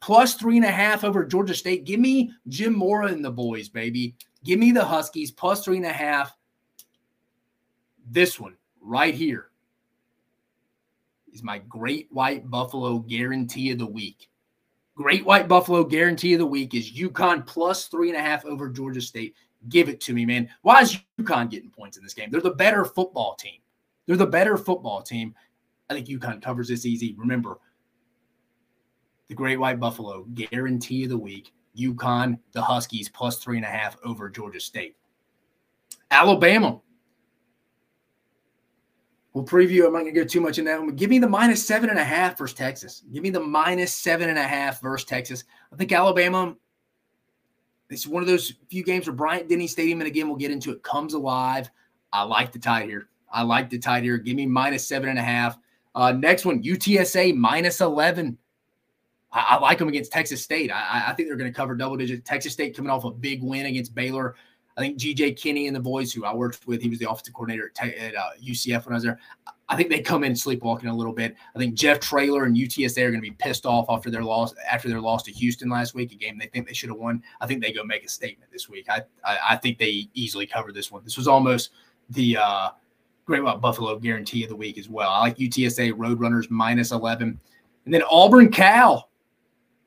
[0.00, 1.84] plus three and a half over Georgia State.
[1.84, 4.16] Give me Jim Mora and the boys, baby.
[4.42, 6.36] Give me the Huskies plus three and a half.
[8.10, 9.46] This one right here
[11.32, 14.28] is my Great White Buffalo guarantee of the week.
[14.96, 18.68] Great White Buffalo guarantee of the week is UConn plus three and a half over
[18.68, 19.36] Georgia State.
[19.68, 20.50] Give it to me, man.
[20.62, 22.30] Why is UConn getting points in this game?
[22.30, 23.60] They're the better football team.
[24.06, 25.34] They're the better football team.
[25.88, 27.14] I think UConn covers this easy.
[27.18, 27.58] Remember,
[29.28, 31.52] the Great White Buffalo guarantee of the week.
[31.78, 34.96] UConn, the Huskies plus three and a half over Georgia State.
[36.10, 36.80] Alabama.
[39.32, 39.84] We'll preview.
[39.84, 40.94] I'm not going to go too much in that one.
[40.94, 43.02] give me the minus seven and a half versus Texas.
[43.12, 45.44] Give me the minus seven and a half versus Texas.
[45.72, 46.54] I think Alabama.
[47.90, 50.70] It's one of those few games where Bryant Denny Stadium, and again, we'll get into
[50.70, 51.68] it, comes alive.
[52.12, 53.08] I like the tie here.
[53.34, 54.16] I like the tide here.
[54.16, 55.58] Give me minus seven and a half.
[55.94, 58.38] Uh, next one, UTSA minus 11.
[59.32, 60.70] I, I like them against Texas State.
[60.72, 62.24] I, I think they're going to cover double digit.
[62.24, 64.36] Texas State coming off a big win against Baylor.
[64.76, 67.34] I think GJ Kinne and the boys who I worked with, he was the offensive
[67.34, 69.20] coordinator at, at uh, UCF when I was there.
[69.68, 71.36] I think they come in sleepwalking a little bit.
[71.54, 74.52] I think Jeff Traylor and UTSA are going to be pissed off after their loss
[74.70, 77.22] after their loss to Houston last week, a game they think they should have won.
[77.40, 78.86] I think they go make a statement this week.
[78.90, 81.02] I I, I think they easily cover this one.
[81.02, 81.70] This was almost
[82.10, 82.70] the uh,
[83.24, 85.10] Great White Buffalo guarantee of the week as well.
[85.10, 87.38] I like UTSA Roadrunners minus 11.
[87.84, 89.10] And then Auburn Cal.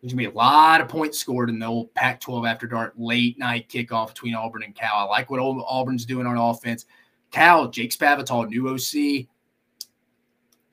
[0.01, 2.67] There's going to be a lot of points scored in the old Pac 12 after
[2.67, 4.95] dark late night kickoff between Auburn and Cal.
[4.95, 6.85] I like what Old Auburn's doing on offense.
[7.31, 9.27] Cal, Jake Spavital, new OC,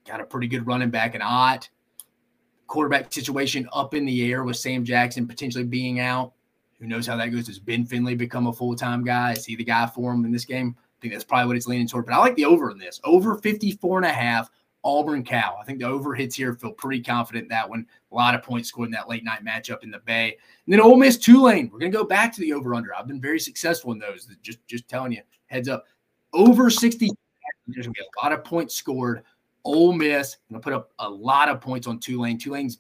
[0.06, 1.68] got a pretty good running back and Ott.
[2.66, 6.32] Quarterback situation up in the air with Sam Jackson potentially being out.
[6.78, 7.46] Who knows how that goes?
[7.46, 9.32] Does Ben Finley become a full time guy?
[9.32, 10.76] Is he the guy for him in this game?
[11.05, 12.07] Think that's probably what it's leaning toward.
[12.07, 12.98] But I like the over in this.
[13.05, 14.50] Over 54 and a half,
[14.84, 15.59] Auburn Cal.
[15.61, 16.55] I think the over hits here.
[16.55, 17.86] Feel pretty confident that one.
[18.11, 20.38] A lot of points scored in that late night matchup in the Bay.
[20.64, 21.68] And then Ole Miss Tulane.
[21.70, 22.94] We're gonna go back to the over under.
[22.94, 24.26] I've been very successful in those.
[24.42, 25.84] Just just telling you, heads up.
[26.32, 27.11] Over 60.
[27.66, 29.24] There's gonna be a lot of points scored.
[29.64, 32.38] Ole Miss gonna put up a lot of points on Tulane.
[32.38, 32.78] Tulane's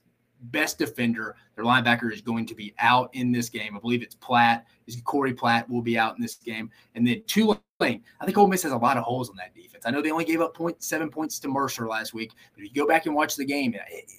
[0.50, 1.36] best defender.
[1.56, 3.76] Their linebacker is going to be out in this game.
[3.76, 4.66] I believe it's Platt.
[4.86, 6.70] Is Corey Platt will be out in this game.
[6.94, 9.84] And then Tulane I think Ole Miss has a lot of holes on that defense.
[9.84, 12.74] I know they only gave up point seven points to Mercer last week, but if
[12.74, 14.10] you go back and watch the game, it,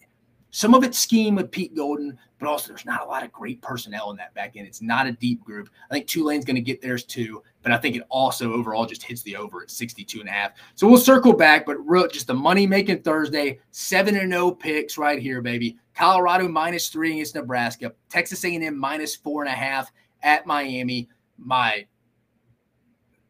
[0.56, 3.62] some of it's scheme with Pete Golding, but also there's not a lot of great
[3.62, 4.66] personnel in that back end.
[4.66, 5.70] It's not a deep group.
[5.91, 9.03] I think Tulane's going to get theirs too, but I think it also overall just
[9.03, 10.53] hits the over at 62 and a half.
[10.76, 14.97] So we'll circle back, but real, just the money making Thursday, 7 and 0 picks
[14.97, 15.78] right here, baby.
[15.93, 19.91] Colorado minus three against Nebraska, Texas A&M minus four and a half
[20.24, 21.10] at Miami.
[21.38, 21.86] My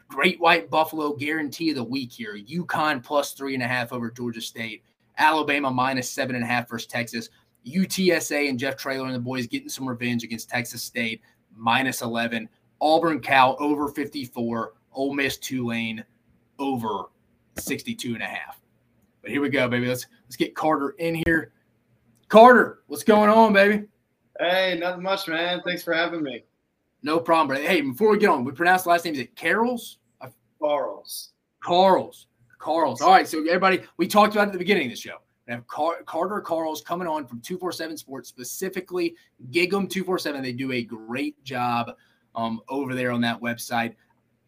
[0.09, 2.37] Great White Buffalo guarantee of the week here.
[2.37, 4.83] UConn plus three and a half over Georgia State.
[5.17, 7.29] Alabama minus seven and a half versus Texas.
[7.65, 11.21] UTSA and Jeff Traylor and the boys getting some revenge against Texas State
[11.55, 12.47] minus 11.
[12.81, 14.73] Auburn Cal over 54.
[14.93, 16.03] Ole Miss Tulane
[16.59, 17.05] over
[17.57, 18.61] 62 and a half.
[19.21, 19.87] But here we go, baby.
[19.87, 21.51] Let's let's get Carter in here.
[22.27, 23.85] Carter, what's going on, baby?
[24.39, 25.61] Hey, nothing much, man.
[25.65, 26.43] Thanks for having me.
[27.01, 29.13] No problem, But Hey, before we get on, we pronounce the last name.
[29.13, 29.99] Is it Carroll's?
[30.59, 31.31] Carl's.
[31.63, 32.27] Carl's.
[32.65, 32.99] Carl's.
[32.99, 33.27] All right.
[33.27, 35.17] So everybody, we talked about at the beginning of the show.
[35.47, 39.15] We have Car- Carter Karels coming on from 247 Sports, specifically
[39.51, 40.41] GigEm 247.
[40.41, 41.91] They do a great job
[42.33, 43.93] um, over there on that website.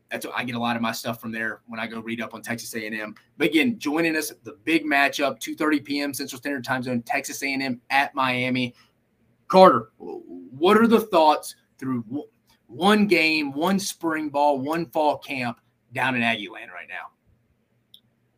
[0.10, 2.20] That's what I get a lot of my stuff from there when I go read
[2.20, 3.14] up on Texas A&M.
[3.38, 6.12] But again, joining us the big matchup, 2:30 p.m.
[6.12, 8.74] Central Standard Time Zone, Texas A&M at Miami.
[9.48, 12.04] Carter, what are the thoughts through
[12.66, 15.60] one game, one spring ball, one fall camp
[15.94, 17.12] down in Aggie land right now?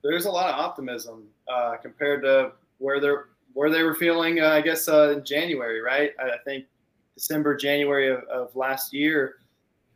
[0.04, 4.42] There's a lot of optimism uh, compared to where they're where they were feeling.
[4.42, 6.12] Uh, I guess uh, in January, right?
[6.20, 6.66] I think
[7.16, 9.36] December, January of, of last year,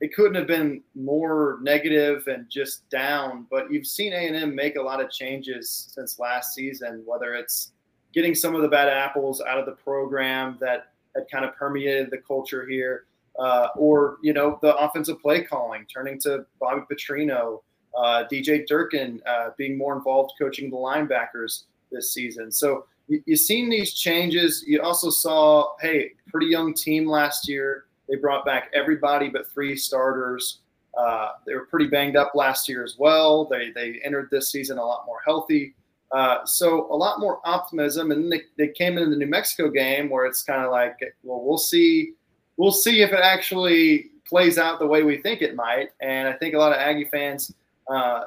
[0.01, 3.45] it couldn't have been more negative and just down.
[3.49, 7.35] But you've seen A and M make a lot of changes since last season, whether
[7.35, 7.71] it's
[8.13, 12.09] getting some of the bad apples out of the program that had kind of permeated
[12.11, 13.05] the culture here
[13.39, 17.61] uh, or you know the offensive play calling, turning to Bobby Petrino,
[17.95, 22.51] uh, DJ Durkin uh, being more involved coaching the linebackers this season.
[22.51, 24.63] So you, you've seen these changes.
[24.65, 27.85] You also saw, hey, pretty young team last year.
[28.09, 30.59] They brought back everybody but three starters.
[30.97, 33.45] Uh, they were pretty banged up last year as well.
[33.45, 35.73] They they entered this season a lot more healthy.
[36.11, 40.09] Uh, so a lot more optimism, and they, they came into the New Mexico game
[40.09, 42.13] where it's kind of like, well, we'll see
[42.57, 45.89] we'll see if it actually plays out the way we think it might.
[46.01, 47.53] And I think a lot of Aggie fans
[47.89, 48.23] uh,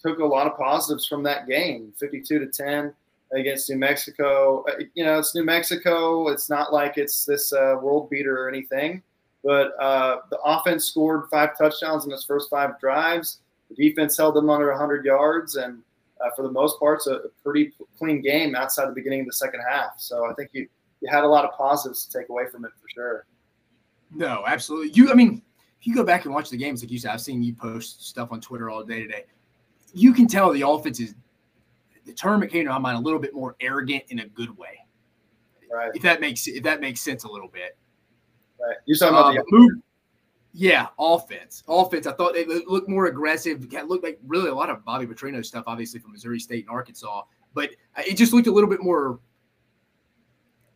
[0.00, 2.92] took a lot of positives from that game, 52 to 10
[3.32, 4.64] against New Mexico.
[4.68, 6.28] Uh, you know, it's New Mexico.
[6.28, 9.02] It's not like it's this uh, world beater or anything.
[9.42, 13.40] But uh, the offense scored five touchdowns in its first five drives.
[13.70, 15.82] The defense held them under 100 yards, and
[16.24, 19.32] uh, for the most part, it's a pretty clean game outside the beginning of the
[19.32, 19.94] second half.
[19.98, 20.68] So I think you
[21.00, 23.26] you had a lot of positives to take away from it for sure.
[24.14, 24.90] No, absolutely.
[24.92, 25.42] You, I mean,
[25.86, 28.32] you go back and watch the games, like you said, I've seen you post stuff
[28.32, 29.24] on Twitter all day today.
[29.92, 31.14] You can tell the offense is
[32.04, 34.56] the term it came to my mind a little bit more arrogant in a good
[34.56, 34.80] way.
[35.72, 35.90] Right.
[35.94, 37.76] If that makes if that makes sense a little bit.
[38.60, 38.76] Right.
[38.86, 39.72] You're talking about uh, the move.
[40.52, 41.64] Yeah, offense.
[41.66, 42.06] Offense.
[42.06, 43.64] I thought they looked more aggressive.
[43.64, 46.70] It looked like really a lot of Bobby Petrino stuff, obviously from Missouri State and
[46.70, 47.22] Arkansas,
[47.54, 47.70] but
[48.06, 49.18] it just looked a little bit more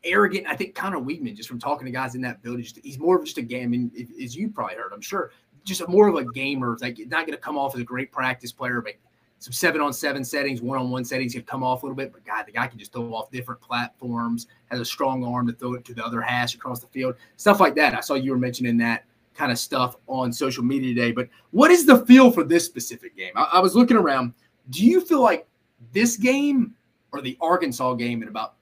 [0.04, 0.46] arrogant.
[0.46, 3.24] I think Conner Weigman, just from talking to guys in that building, he's more of
[3.24, 3.72] just a game.
[3.72, 3.90] And
[4.22, 5.32] as you probably heard, I'm sure,
[5.64, 6.76] just a, more of a gamer.
[6.80, 8.94] Like not going to come off as a great practice player, but
[9.40, 12.12] some seven on seven settings, one on one settings could come off a little bit.
[12.12, 14.48] But God, the guy can just throw off different platforms.
[14.66, 17.60] Has a strong arm to throw it to the other hash across the field, stuff
[17.60, 17.94] like that.
[17.94, 21.12] I saw you were mentioning that kind of stuff on social media today.
[21.12, 23.32] But what is the feel for this specific game?
[23.36, 24.34] I, I was looking around.
[24.70, 25.46] Do you feel like
[25.92, 26.74] this game
[27.12, 28.54] or the Arkansas game in about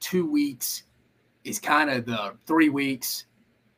[0.00, 0.84] two weeks
[1.44, 3.26] is kind of the three weeks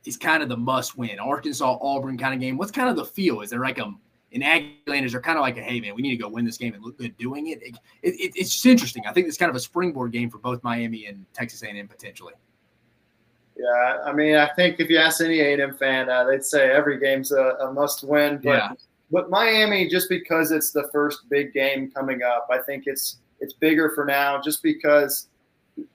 [0.04, 1.18] is kind of the must win.
[1.18, 2.56] Arkansas Auburn kind of game.
[2.56, 3.42] What's kind of the feel?
[3.42, 3.92] Is there like a
[4.32, 6.44] in Aggieland, is there kind of like a hey man, we need to go win
[6.44, 7.62] this game and look good doing it?
[7.62, 8.32] It, it?
[8.36, 9.04] It's just interesting.
[9.06, 12.34] I think it's kind of a springboard game for both Miami and Texas A&M potentially.
[13.56, 16.98] Yeah, I mean, I think if you ask any A&M fan, uh, they'd say every
[16.98, 18.40] game's a, a must win.
[18.42, 18.72] But yeah.
[19.10, 23.54] but Miami, just because it's the first big game coming up, I think it's it's
[23.54, 25.28] bigger for now, just because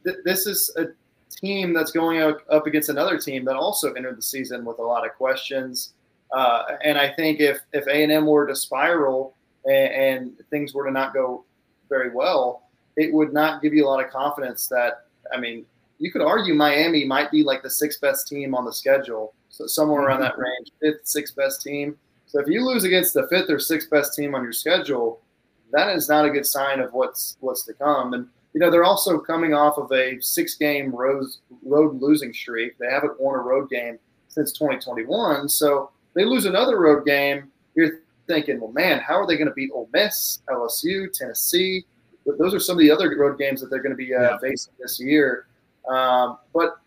[0.04, 0.88] th- this is a
[1.30, 5.06] team that's going up against another team that also entered the season with a lot
[5.06, 5.94] of questions.
[6.32, 10.74] Uh, and I think if if A and M were to spiral and, and, things
[10.74, 11.46] were to not go
[11.90, 12.64] very well,
[12.98, 14.68] it would not give you a lot of confidence.
[14.68, 15.66] That I mean,
[16.00, 19.68] you could argue Miami might be like the sixth best team on the schedule, so
[19.68, 21.96] somewhere around that range, fifth, sixth best team.
[22.28, 25.22] So if you lose against the fifth or sixth best team on your schedule,
[25.72, 28.14] that is not a good sign of what's what's to come.
[28.14, 31.26] And you know, they're also coming off of a six game road,
[31.62, 32.78] road losing streak.
[32.78, 34.00] They haven't won a road game
[34.30, 35.50] since 2021.
[35.50, 37.52] So they lose another road game.
[37.76, 41.84] You're thinking, well, man, how are they going to beat Ole Miss, LSU, Tennessee?
[42.26, 44.38] Those are some of the other road games that they're going to be uh, yeah.
[44.38, 45.48] facing this year.
[45.90, 46.78] Um, but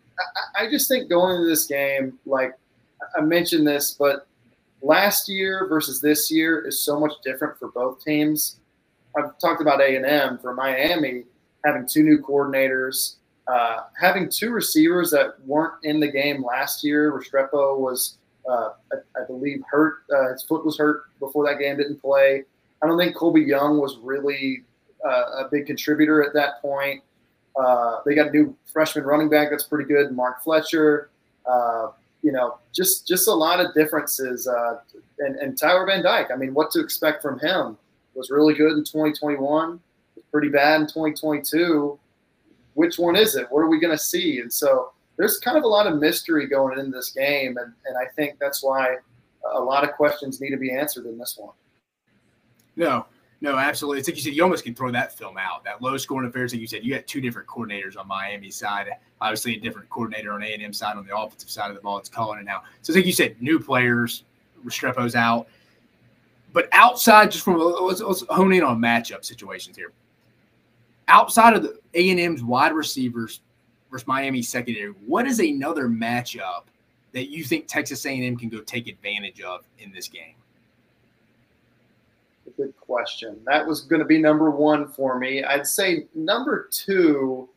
[0.57, 2.55] I, I just think going into this game, like
[3.15, 4.25] I mentioned this, but
[4.81, 8.55] last year versus this year is so much different for both teams.
[9.15, 11.25] I've talked about A and M for Miami
[11.65, 13.15] having two new coordinators,
[13.47, 17.11] uh, having two receivers that weren't in the game last year.
[17.11, 18.17] Restrepo was,
[18.49, 20.03] uh, I, I, believe, hurt.
[20.13, 21.77] Uh, his foot was hurt before that game.
[21.77, 22.43] Didn't play.
[22.81, 24.63] I don't think Colby Young was really
[25.05, 27.01] uh, a big contributor at that point.
[27.59, 31.09] Uh, they got a new freshman running back that's pretty good, Mark Fletcher.
[31.45, 31.87] Uh,
[32.21, 34.47] you know, just just a lot of differences.
[35.19, 37.77] And, and Tyler Van Dyke, I mean, what to expect from him
[38.15, 39.79] was really good in 2021,
[40.31, 41.99] pretty bad in 2022.
[42.75, 43.47] Which one is it?
[43.49, 44.39] What are we going to see?
[44.39, 47.97] And so there's kind of a lot of mystery going into this game, and, and
[47.97, 48.97] I think that's why
[49.51, 51.53] a lot of questions need to be answered in this one.
[52.75, 53.05] No,
[53.41, 53.99] no, absolutely.
[53.99, 55.63] It's like you said, you almost can throw that film out.
[55.63, 58.89] That low scoring affairs, like you said, you got two different coordinators on Miami side.
[59.21, 61.81] Obviously, a different coordinator on A and M side on the offensive side of the
[61.81, 61.97] ball.
[61.97, 62.63] It's calling it now.
[62.81, 64.23] So, it's like you said, new players,
[64.65, 65.47] Restrepo's out.
[66.51, 69.91] But outside, just from let's, let's hone in on matchup situations here.
[71.09, 73.41] Outside of the A and M's wide receivers
[73.91, 76.63] versus Miami secondary, what is another matchup
[77.11, 80.35] that you think Texas A and M can go take advantage of in this game?
[82.59, 83.39] good question.
[83.45, 85.43] That was going to be number one for me.
[85.43, 87.47] I'd say number two,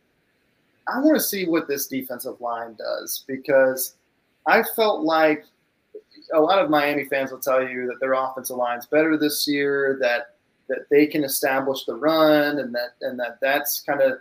[0.87, 3.97] I want to see what this defensive line does because
[4.47, 5.45] I felt like
[6.35, 9.99] a lot of Miami fans will tell you that their offensive line's better this year,
[10.01, 10.32] that
[10.73, 14.19] that they can establish the run, and that and that that's kind of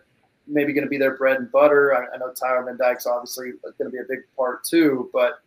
[0.48, 1.96] maybe going to be their bread and butter.
[1.96, 5.40] I, I know Tyler Van Dyke's obviously going to be a big part too, but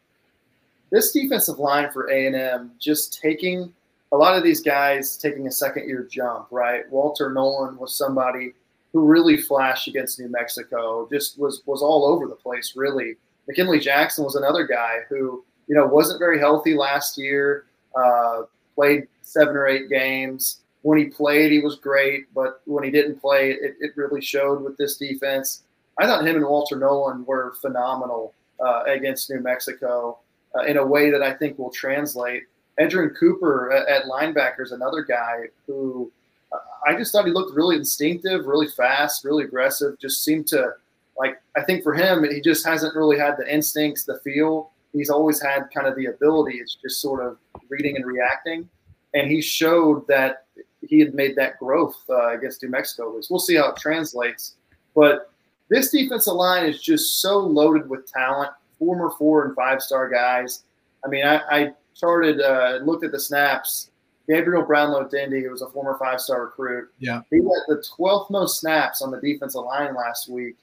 [0.91, 3.73] this defensive line for A and M just taking
[4.13, 6.89] a lot of these guys taking a second year jump, right?
[6.91, 8.55] Walter Nolen was somebody
[8.93, 13.17] who really flashed against New Mexico, just was was all over the place, really.
[13.47, 18.43] McKinley Jackson was another guy who, you know, wasn't very healthy last year, uh,
[18.75, 20.61] played seven or eight games.
[20.85, 24.63] When he played, he was great, but when he didn't play, it, it really showed
[24.63, 25.63] with this defense.
[25.99, 30.19] I thought him and Walter Nolen were phenomenal uh, against New Mexico
[30.55, 32.43] uh, in a way that I think will translate
[32.79, 36.11] Edgerrin Cooper at, linebacker is another guy who
[36.53, 39.99] uh, I just thought he looked really instinctive, really fast, really aggressive.
[39.99, 40.73] Just seemed to
[41.17, 44.71] like I think for him he just hasn't really had the instincts, the feel.
[44.93, 46.59] He's always had kind of the ability.
[46.59, 48.69] It's just sort of reading and reacting,
[49.15, 50.44] and he showed that
[50.89, 53.21] he had made that growth uh, against New Mexico.
[53.31, 54.57] We'll see how it translates,
[54.95, 55.31] but
[55.69, 60.65] this defensive line is just so loaded with talent, former four and five star guys.
[61.05, 63.91] I mean, I, I charted, uh, looked at the snaps.
[64.29, 68.31] Gabriel Brownlow Dindy, who was a former five star recruit, yeah, he had the 12th
[68.31, 70.57] most snaps on the defensive line last week.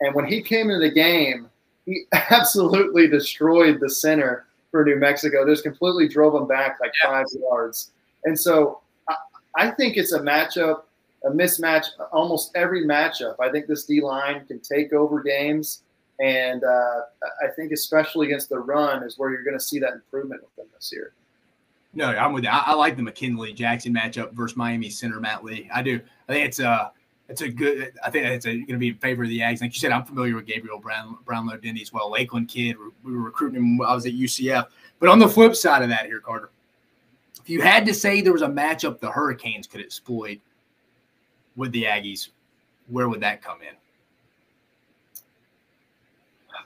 [0.00, 1.48] And when he came into the game,
[1.84, 5.46] he absolutely destroyed the center for New Mexico.
[5.46, 7.10] Just completely drove him back like yeah.
[7.10, 7.90] five yards.
[8.24, 8.80] And so
[9.56, 10.82] I, think it's a matchup,
[11.24, 13.36] a mismatch, almost every matchup.
[13.40, 15.82] I think this D line can take over games.
[16.20, 17.00] And uh,
[17.42, 20.54] I think especially against the run is where you're going to see that improvement with
[20.56, 21.14] them this year.
[21.94, 22.50] No, I'm with you.
[22.50, 25.68] I, I, like the McKinley Jackson matchup versus Miami center Matt Lee.
[25.72, 26.00] I do.
[26.28, 26.92] I think it's a
[27.28, 27.92] it's a good.
[28.04, 29.60] I think it's going to be in favor of the Ags.
[29.60, 32.10] Like you said, I'm familiar with Gabriel Brown Brownlow Denny as well.
[32.10, 32.76] Lakeland kid.
[33.02, 33.82] We were recruiting him.
[33.82, 34.66] I was at UCF.
[35.00, 36.50] But on the flip side of that, here, Carter,
[37.42, 40.38] if you had to say there was a matchup the Hurricanes could exploit
[41.56, 42.28] with the Aggies,
[42.88, 43.74] where would that come in?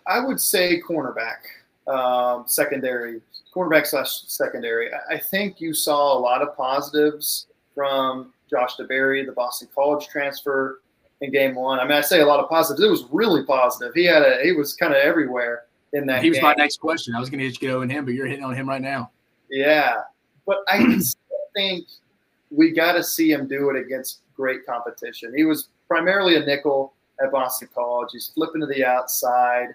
[0.06, 1.46] I would say cornerback,
[1.88, 3.20] um, secondary,
[3.54, 4.90] cornerback slash secondary.
[5.10, 10.80] I think you saw a lot of positives from Josh DeBerry, the Boston College transfer
[11.22, 11.80] in game one.
[11.80, 12.84] I mean, I say a lot of positives.
[12.84, 13.94] It was really positive.
[13.94, 15.64] He had a he was kind of everywhere
[15.94, 16.22] in that.
[16.22, 16.44] He was game.
[16.44, 17.14] my next question.
[17.14, 19.10] I was going to get you on him, but you're hitting on him right now.
[19.50, 20.02] Yeah,
[20.46, 21.00] but I
[21.54, 21.86] think
[22.50, 25.32] we got to see him do it against great competition.
[25.36, 26.92] He was primarily a nickel
[27.22, 28.10] at Boston College.
[28.12, 29.74] He's flipping to the outside.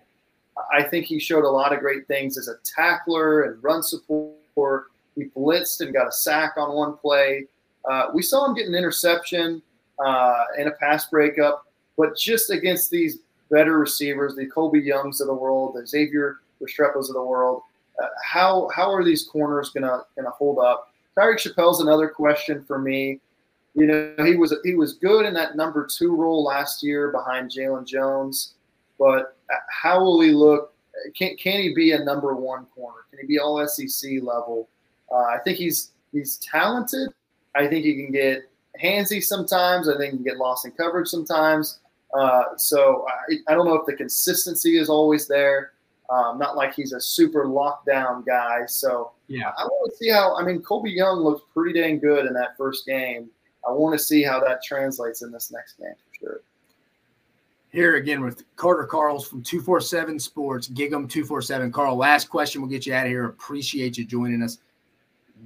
[0.72, 4.86] I think he showed a lot of great things as a tackler and run support.
[5.15, 7.45] He blitzed and got a sack on one play.
[7.89, 9.61] Uh, we saw him get an interception
[10.03, 11.65] uh, and a pass breakup,
[11.97, 13.19] but just against these
[13.49, 17.63] better receivers, the Colby Youngs of the world, the Xavier Restrepos of the world,
[18.02, 20.93] uh, how how are these corners gonna gonna hold up?
[21.18, 23.20] Tyreek Chappelle's another question for me.
[23.74, 27.52] You know, he was he was good in that number two role last year behind
[27.52, 28.56] Jalen Jones.
[28.99, 29.36] But
[29.70, 30.74] how will he look?
[31.16, 32.99] Can, can he be a number one corner?
[33.10, 34.70] Can he be all SEC level?
[35.12, 37.10] Uh, I think he's he's talented.
[37.56, 38.43] I think he can get
[38.82, 39.89] handsy sometimes.
[39.89, 41.80] I think he can get lost in coverage sometimes.
[42.14, 45.72] Uh, so I, I don't know if the consistency is always there.
[46.12, 48.66] Um, not like he's a super lockdown guy.
[48.68, 50.36] So yeah, I want to see how.
[50.36, 53.30] I mean, Colby Young looked pretty dang good in that first game.
[53.68, 56.41] I want to see how that translates in this next game for sure.
[57.72, 61.72] Here again with Carter Karels from 247 Sports, GigEm 247.
[61.72, 62.62] Carl, last question.
[62.62, 63.26] We'll get you out of here.
[63.26, 64.57] Appreciate you joining us.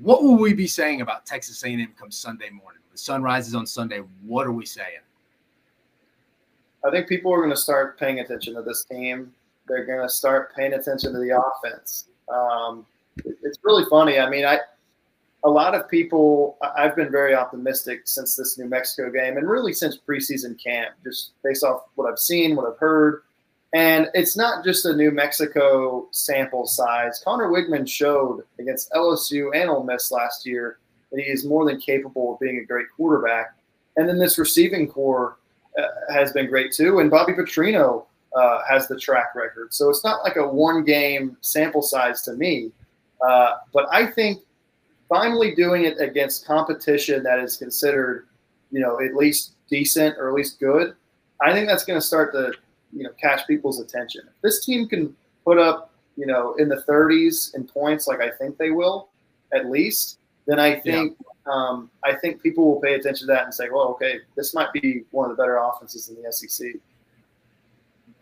[0.01, 2.81] What will we be saying about Texas A&M come Sunday morning?
[2.91, 4.01] The sun rises on Sunday.
[4.23, 5.03] What are we saying?
[6.83, 9.31] I think people are going to start paying attention to this team.
[9.67, 12.05] They're going to start paying attention to the offense.
[12.27, 12.85] Um,
[13.25, 14.19] it's really funny.
[14.19, 14.59] I mean, I
[15.45, 16.57] a lot of people.
[16.75, 21.31] I've been very optimistic since this New Mexico game, and really since preseason camp, just
[21.43, 23.21] based off what I've seen, what I've heard.
[23.73, 27.21] And it's not just a New Mexico sample size.
[27.23, 30.79] Conner Weigman showed against LSU and Ole Miss last year
[31.11, 33.55] that he is more than capable of being a great quarterback.
[33.97, 35.37] And then this receiving corps
[35.77, 36.99] uh, has been great too.
[36.99, 38.05] And Bobby Petrino
[38.35, 39.73] uh, has the track record.
[39.73, 42.71] So it's not like a one game sample size to me.
[43.25, 44.41] Uh, but I think
[45.07, 48.27] finally doing it against competition that is considered,
[48.71, 50.95] you know, at least decent or at least good,
[51.41, 52.53] I think that's going to start to,
[52.93, 54.21] you know, catch people's attention.
[54.27, 58.31] If this team can put up, you know, in the 30s in points, like I
[58.31, 59.09] think they will,
[59.53, 61.53] at least, then I think yeah.
[61.53, 64.71] um, I think people will pay attention to that and say, well, okay, this might
[64.73, 66.73] be one of the better offenses in the SEC.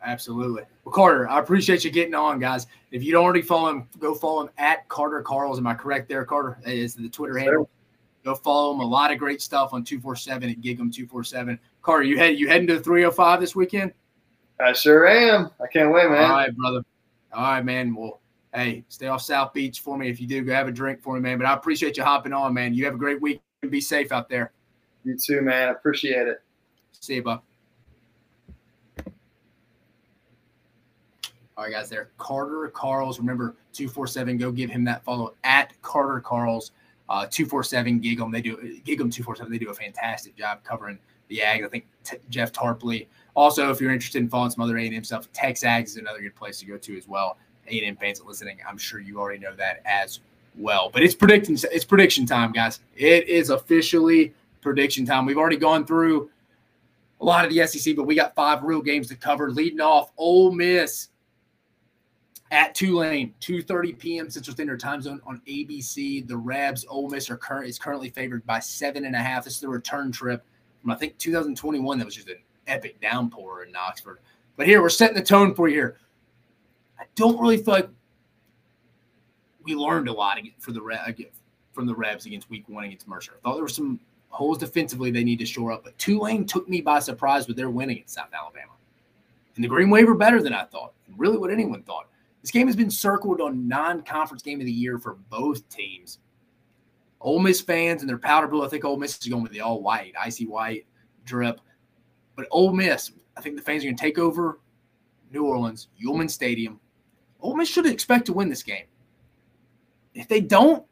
[0.04, 0.64] Absolutely.
[0.84, 2.68] Well, Carter, I appreciate you getting on, guys.
[2.92, 5.58] If you don't already follow him, go follow him at Carter Karels.
[5.58, 6.58] Am I correct there, Carter?
[6.66, 7.70] That is the Twitter handle.
[8.26, 8.82] Go follow him.
[8.82, 11.58] A lot of great stuff on 247 at GigEm247.
[11.82, 13.94] Carter, you head you heading to 305 this weekend?
[14.60, 15.52] I sure am.
[15.62, 16.24] I can't wait, man.
[16.24, 16.84] All right, brother.
[17.34, 17.96] All right, man.
[17.96, 18.22] Well,
[18.54, 20.44] hey, stay off South Beach for me if you do.
[20.44, 21.38] Go have a drink for me, man.
[21.38, 22.74] But I appreciate you hopping on, man.
[22.74, 24.52] You have a great week and be safe out there.
[25.04, 25.70] You too, man.
[25.70, 26.42] Appreciate it.
[26.92, 27.40] See you, bud.
[31.58, 32.10] All right, guys, there.
[32.18, 33.20] Carter Karels.
[33.20, 34.38] Remember, 247.
[34.38, 36.72] Go give him that follow at Carter Karels.
[37.10, 38.32] Uh, 247 GigEm.
[38.32, 39.52] They do GigEm 247.
[39.52, 40.98] They do a fantastic job covering
[41.28, 41.64] the Ag.
[41.64, 43.08] I think t- Jeff Tarpley.
[43.36, 46.60] Also, if you're interested in following some other A&M stuff, TexAgs is another good place
[46.60, 47.38] to go to as well.
[47.68, 50.20] A&M fans listening, I'm sure you already know that as
[50.58, 50.90] well.
[50.92, 52.80] But it's predicting it's prediction time, guys.
[52.96, 55.26] It is officially prediction time.
[55.26, 56.30] We've already gone through
[57.22, 59.52] a lot of the SEC, but we got five real games to cover.
[59.52, 61.10] Leading off, Ole Miss
[62.54, 64.30] at Tulane, 2:30 p.m.
[64.30, 66.26] Central Standard Time Zone on ABC.
[66.26, 69.44] The Rebs, Ole Miss are current is currently favored by seven and a half.
[69.44, 70.46] This is the return trip
[70.82, 71.98] from I think 2021.
[71.98, 72.38] That was just an
[72.68, 74.20] epic downpour in Oxford.
[74.56, 75.98] But here we're setting the tone for you here.
[77.00, 77.90] I don't really feel like
[79.64, 81.28] we learned a lot for the
[81.72, 83.34] from the Rebs against Week One against Mercer.
[83.36, 84.00] I thought there were some
[84.30, 87.72] holes defensively they need to shore up, but Tulane took me by surprise with their
[87.72, 88.74] win against South Alabama.
[89.56, 92.08] And the Green Wave were better than I thought, and really what anyone thought.
[92.44, 96.20] This game has been circled on non-conference game of the year for both teams.
[97.22, 98.66] Ole Miss fans and their powder blue.
[98.66, 100.86] I think Ole Miss is going with the all white, icy white
[101.24, 101.62] drip.
[102.36, 104.60] But Ole Miss, I think the fans are going to take over
[105.32, 106.82] New Orleans, Yulman Stadium.
[107.40, 108.86] Ole Miss should expect to win this game.
[110.14, 110.86] If they don't,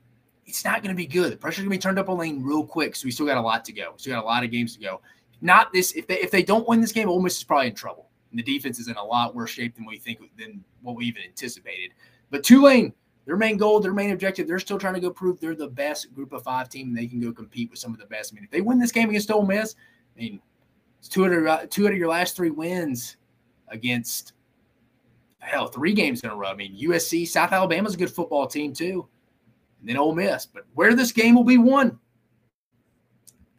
[0.45, 1.34] it's not going to be good.
[1.34, 2.95] The pressure's going to be turned up on Lane real quick.
[2.95, 3.91] So we still got a lot to go.
[3.91, 5.02] We still got a lot of games to go.
[5.41, 5.91] Not this.
[5.93, 8.08] If they if they don't win this game, Ole Miss is probably in trouble.
[8.32, 11.06] And the defense is in a lot worse shape than we think than what we
[11.06, 11.92] even anticipated.
[12.30, 12.94] But Tulane,
[13.26, 16.14] their main goal, their main objective, they're still trying to go prove they're the best
[16.14, 18.34] group of five team and they can go compete with some of the best.
[18.34, 19.76] I mean, if they win this game against Ole Miss,
[20.16, 20.42] I mean,
[21.00, 23.18] it's two out of uh, two out of your last three wins
[23.68, 24.34] against
[25.40, 26.50] hell three games in a row.
[26.50, 29.08] I mean, USC, South Alabama's a good football team too,
[29.80, 30.46] and then Ole Miss.
[30.46, 32.00] But where this game will be won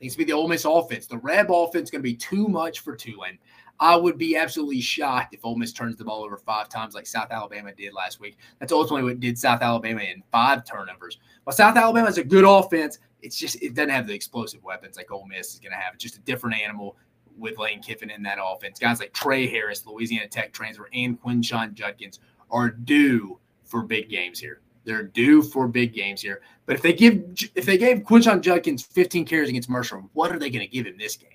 [0.03, 1.07] needs to be the Ole Miss offense.
[1.07, 3.39] The Reb offense is going to be too much for Tulane.
[3.83, 7.05] I would be absolutely shocked if Ole Miss turns the ball over five times like
[7.05, 8.39] South Alabama did last week.
[8.61, 11.19] That's ultimately what did South Alabama in five turnovers.
[11.43, 14.97] While South Alabama is a good offense, it's just it doesn't have the explosive weapons
[14.97, 15.95] like Ole Miss is going to have.
[15.95, 16.97] It's just a different animal
[17.37, 18.79] with Lane Kiffin in that offense.
[18.79, 22.21] Guys like Tre Harris, Louisiana Tech transfer, and Quinshon Judkins
[22.53, 24.61] are due for big games here.
[24.85, 26.41] They're due for big games here.
[26.67, 27.25] But if they give
[27.57, 30.87] if they gave Quinshon Judkins 15 carries against Mercer, what are they going to give
[30.87, 31.31] him this game?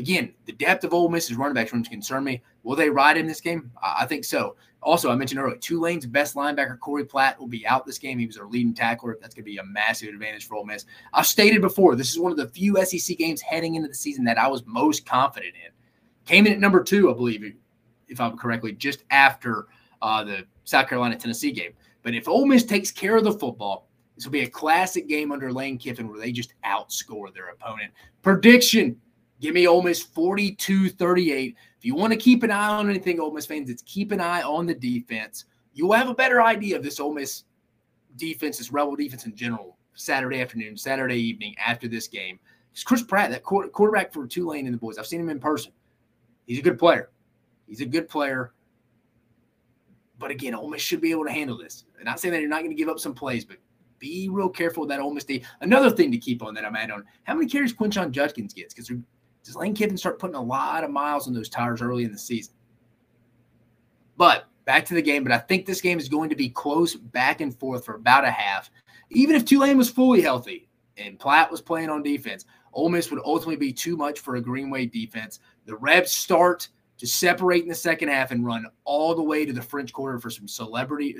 [0.00, 2.42] Again, the depth of Ole Miss's running backs rooms concern me.
[2.62, 3.70] Will they ride in this game?
[3.82, 4.56] I think so.
[4.82, 8.18] Also, I mentioned earlier, Tulane's best linebacker, Corey Platt, will be out this game.
[8.18, 9.18] He was our leading tackler.
[9.20, 10.86] That's going to be a massive advantage for Ole Miss.
[11.12, 14.24] I've stated before, this is one of the few SEC games heading into the season
[14.24, 15.70] that I was most confident in.
[16.24, 17.44] Came in at number two, I believe,
[18.08, 19.66] if I'm correctly, just after
[20.00, 21.72] uh, the South Carolina Tennessee game.
[22.02, 23.86] But if Ole Miss takes care of the football,
[24.16, 27.92] this will be a classic game under Lane Kiffin where they just outscore their opponent.
[28.22, 28.98] Prediction
[29.40, 31.56] Give me Ole Miss 42 38.
[31.78, 34.20] If you want to keep an eye on anything, Ole Miss fans, it's keep an
[34.20, 35.46] eye on the defense.
[35.72, 37.44] You'll have a better idea of this Ole Miss
[38.16, 42.38] defense, this Rebel defense in general, Saturday afternoon, Saturday evening after this game.
[42.72, 44.98] It's Chris Pratt, that quarterback for Tulane and the boys.
[44.98, 45.72] I've seen him in person.
[46.46, 47.10] He's a good player.
[47.66, 48.52] He's a good player.
[50.18, 51.84] But again, Ole Miss should be able to handle this.
[51.96, 53.56] And not saying that you're not going to give up some plays, but
[53.98, 55.42] be real careful with that Ole Miss D.
[55.62, 58.74] Another thing to keep on that I'm at on how many carries Quinshon Judkins gets
[58.74, 58.90] because
[59.44, 62.18] does Lane Kiffin start putting a lot of miles on those tires early in the
[62.18, 62.54] season?
[64.16, 65.24] But back to the game.
[65.24, 68.24] But I think this game is going to be close back and forth for about
[68.24, 68.70] a half.
[69.10, 73.20] Even if Tulane was fully healthy and Platt was playing on defense, Ole Miss would
[73.24, 75.40] ultimately be too much for a Green Wave defense.
[75.64, 76.68] The Rebs start
[76.98, 80.20] to separate in the second half and run all the way to the French Quarter
[80.20, 81.16] for some celebrity,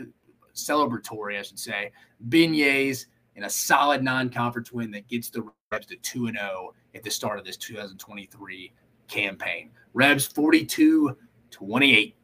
[0.54, 1.90] celebratory, I should say,
[2.28, 7.02] beignets and a solid non-conference win that gets the Rebs to 2 and 0 at
[7.02, 8.72] the start of this 2023
[9.08, 9.70] campaign.
[9.94, 11.16] Rebs 42
[11.50, 12.16] 28.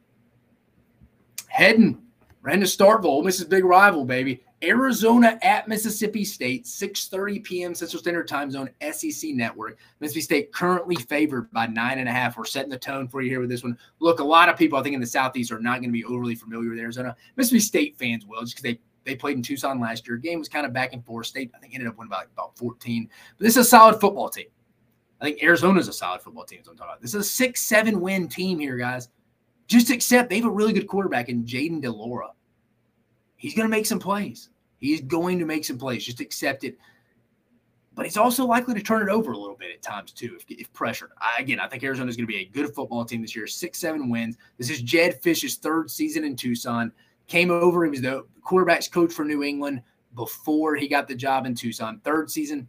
[1.47, 2.01] Heading
[2.41, 3.49] right into Starkville, Mrs.
[3.49, 4.41] Big Rival, baby.
[4.63, 7.75] Arizona at Mississippi State, 6:30 p.m.
[7.75, 9.77] Central Standard Time Zone, SEC Network.
[9.99, 12.37] Mississippi State currently favored by nine and a half.
[12.37, 13.77] We're setting the tone for you here with this one.
[13.99, 16.05] Look, a lot of people I think in the Southeast are not going to be
[16.05, 17.15] overly familiar with Arizona.
[17.35, 20.17] Mississippi State fans will, just because they they played in Tucson last year.
[20.17, 21.27] Game was kind of back and forth.
[21.27, 23.09] State, I think, ended up winning by about 14.
[23.37, 24.47] But this is a solid football team.
[25.19, 26.59] I think Arizona's a solid football team.
[26.59, 27.01] I'm talking about.
[27.01, 29.09] This is a six, seven win team here, guys.
[29.67, 32.31] Just accept they have a really good quarterback in Jayden de Laura.
[33.35, 34.49] He's going to make some plays.
[34.77, 36.05] He's going to make some plays.
[36.05, 36.77] Just accept it.
[37.95, 40.45] But he's also likely to turn it over a little bit at times too, if,
[40.49, 41.09] if pressured.
[41.19, 43.47] I, again, I think Arizona is going to be a good football team this year.
[43.47, 44.37] Six, seven wins.
[44.59, 46.91] This is Jedd Fisch's third season in Tucson.
[47.25, 47.83] Came over.
[47.83, 49.81] He was the quarterbacks coach for New England
[50.15, 51.99] before he got the job in Tucson.
[52.03, 52.67] Third season,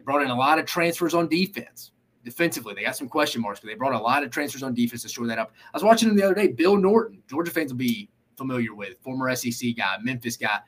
[0.00, 1.92] they brought in a lot of transfers on defense.
[2.24, 5.02] Defensively, they got some question marks, but they brought a lot of transfers on defense
[5.02, 5.52] to shore that up.
[5.72, 6.48] I was watching him the other day.
[6.48, 10.58] Bill Norton, Georgia fans will be familiar with, former SEC guy, Memphis guy,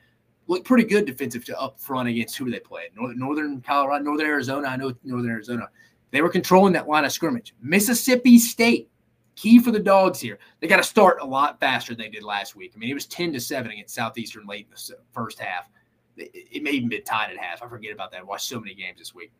[0.47, 2.89] looked pretty good defensive to up front against who they played.
[2.95, 4.67] Northern Colorado, Northern Arizona.
[4.67, 5.69] I know Northern Arizona.
[6.11, 7.55] They were controlling that line of scrimmage.
[7.61, 8.89] Mississippi State
[9.35, 10.37] Key for the dogs here.
[10.59, 12.73] They got to start a lot faster than they did last week.
[12.75, 15.69] I mean, it was 10 to 7 against Southeastern late in the first half.
[16.17, 17.63] It, may even be tied at half.
[17.63, 18.21] I forget about that.
[18.21, 19.31] I watched so many games this week.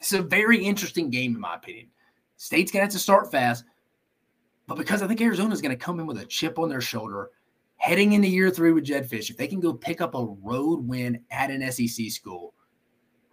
[0.00, 1.88] It's a very interesting game, in my opinion.
[2.36, 3.64] State's going to have to start fast,
[4.66, 7.30] but because I think Arizona's going to come in with a chip on their shoulder
[7.76, 10.86] heading into year three with Jedd Fisch, if they can go pick up a road
[10.86, 12.54] win at an SEC school,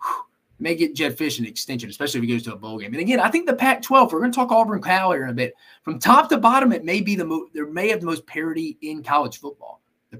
[0.02, 0.24] whew,
[0.60, 2.94] may get Jedd Fisch an extension, especially if he goes to a bowl game.
[2.94, 4.12] And again, I think the Pac-12.
[4.12, 5.54] We're going to talk Auburn Cal here in a bit.
[5.84, 8.78] From top to bottom, it may be the mo- there may have the most parity
[8.82, 9.82] in college football.
[10.12, 10.18] The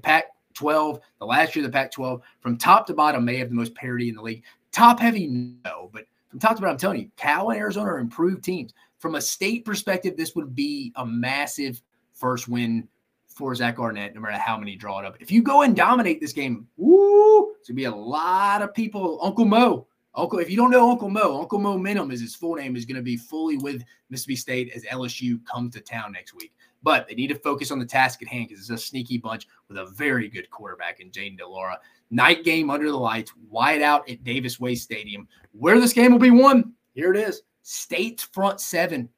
[0.52, 4.08] Pac-12, the last year the Pac-12, from top to bottom, may have the most parity
[4.08, 4.44] in the league.
[4.72, 7.98] Top heavy, no, but from top to bottom, I'm telling you, Cal and Arizona are
[7.98, 8.72] improved teams.
[8.98, 11.82] From a state perspective, this would be a massive
[12.14, 12.88] first win
[13.26, 15.16] for Zach Arnett, no matter how many draw it up.
[15.20, 19.18] If you go and dominate this game, woo, it's gonna be a lot of people.
[19.22, 22.56] Uncle Mo, Uncle, if you don't know Uncle Mo, Uncle Mo Minham is his full
[22.56, 26.34] name, is going to be fully with Mississippi State as LSU comes to town next
[26.34, 26.52] week.
[26.82, 29.46] But they need to focus on the task at hand because it's a sneaky bunch
[29.68, 31.78] with a very good quarterback in Jayden de Laura.
[32.10, 35.28] Night game under the lights, wide out at Davis Wade Stadium.
[35.52, 37.42] Where this game will be won, here it is.
[37.62, 39.08] State's front seven.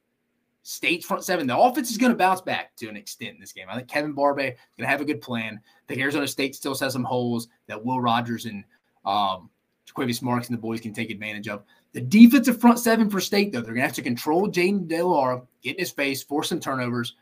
[0.61, 1.47] State's front seven.
[1.47, 3.65] The offense is going to bounce back to an extent in this game.
[3.69, 5.59] I think Kevin Barbay is going to have a good plan.
[5.63, 8.63] I think Arizona State still has some holes that Will Rogers and
[9.05, 9.49] um,
[10.21, 11.63] Marks and the boys can take advantage of.
[11.93, 15.01] The defensive front seven for State, though, they're going to have to control Jayden de
[15.01, 17.15] Laura, get in his face, force some turnovers.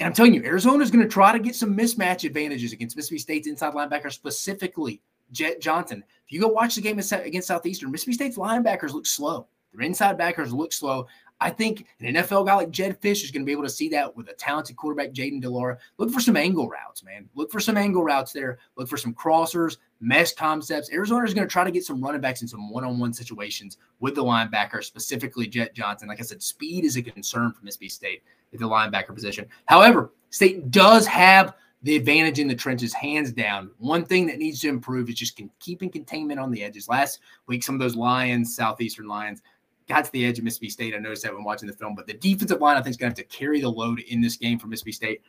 [0.00, 2.96] And I'm telling you, Arizona is going to try to get some mismatch advantages against
[2.96, 6.04] Mississippi State's inside linebacker, specifically Jett Johnson.
[6.24, 9.48] If you go watch the game against Southeastern, Mississippi State's linebackers look slow.
[9.72, 11.06] Their inside backers look slow.
[11.40, 13.88] I think an NFL guy like Jedd Fisch is going to be able to see
[13.90, 15.78] that with a talented quarterback, Jayden de Laura.
[15.96, 17.28] Look for some angle routes, man.
[17.34, 18.58] Look for some angle routes there.
[18.76, 20.90] Look for some crossers, mesh concepts.
[20.92, 24.14] Arizona is going to try to get some running backs in some one-on-one situations with
[24.14, 26.08] the linebacker, specifically Jett Johnson.
[26.08, 28.22] Like I said, speed is a concern for Mississippi State
[28.52, 29.46] at the linebacker position.
[29.66, 33.70] However, State does have the advantage in the trenches, hands down.
[33.78, 36.88] One thing that needs to improve is just keeping containment on the edges.
[36.88, 39.42] Last week, some of those Lions, Southeastern Lions,
[39.88, 40.94] got to the edge of Mississippi State.
[40.94, 43.12] I noticed that when watching the film, but the defensive line, I think, is going
[43.12, 45.22] to have to carry the load in this game for Mississippi State.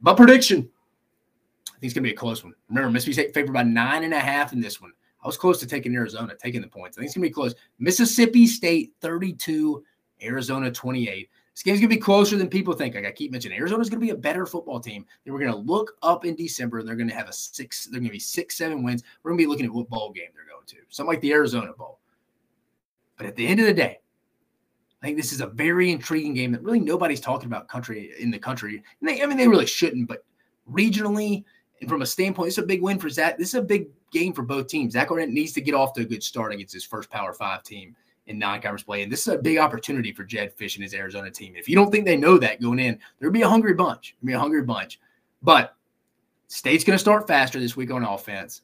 [0.00, 0.68] But prediction,
[1.76, 2.54] I think it's going to be a close one.
[2.70, 4.92] Remember, Mississippi State favored by nine and a half in this one.
[5.22, 6.96] I was close to taking Arizona, taking the points.
[6.96, 7.54] I think it's going to be close.
[7.78, 9.84] Mississippi State 32,
[10.22, 11.28] Arizona 28.
[11.52, 12.94] This game's going to be closer than people think.
[12.94, 15.04] Like I keep mentioning, Arizona's going to be a better football team.
[15.24, 16.78] They we're going to look up in December.
[16.78, 17.86] and They're going to have a six.
[17.86, 19.02] They're going to be six, seven wins.
[19.22, 20.76] We're going to be looking at what bowl game they're going to.
[20.88, 21.98] Something like the Arizona Bowl.
[23.18, 24.00] But at the end of the day,
[25.02, 28.30] I think this is a very intriguing game that really nobody's talking about country in
[28.30, 28.82] the country.
[29.00, 30.24] And they, I mean, they really shouldn't, but
[30.70, 31.44] regionally
[31.80, 33.38] and from a standpoint, it's a big win for Zach.
[33.38, 34.94] This is a big game for both teams.
[34.94, 37.62] Zach Arnett needs to get off to a good start against his first Power Five
[37.62, 37.94] team
[38.26, 41.30] in non-conference play, and this is a big opportunity for Jedd Fisch and his Arizona
[41.30, 41.54] team.
[41.56, 44.16] If you don't think they know that going in, there'll be a hungry bunch.
[44.20, 44.98] There'll be a hungry bunch.
[45.42, 45.76] But
[46.48, 48.62] State's going to start faster this week on offense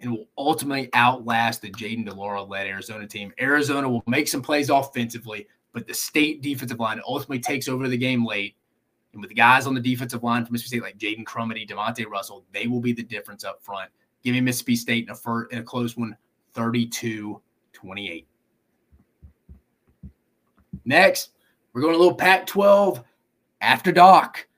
[0.00, 3.32] and will ultimately outlast the Jayden de Laura led Arizona team.
[3.40, 7.96] Arizona will make some plays offensively, but the state defensive line ultimately takes over the
[7.96, 8.56] game late.
[9.12, 12.08] And with the guys on the defensive line from Mississippi State like Jaden Crumedy, Demonte
[12.08, 13.90] Russell, they will be the difference up front.
[14.22, 16.16] Give me Mississippi State in a, in a close one,
[16.54, 17.40] 32
[17.72, 18.26] 28.
[20.84, 21.30] Next,
[21.72, 23.02] we're going a little Pac 12
[23.60, 24.48] after dark.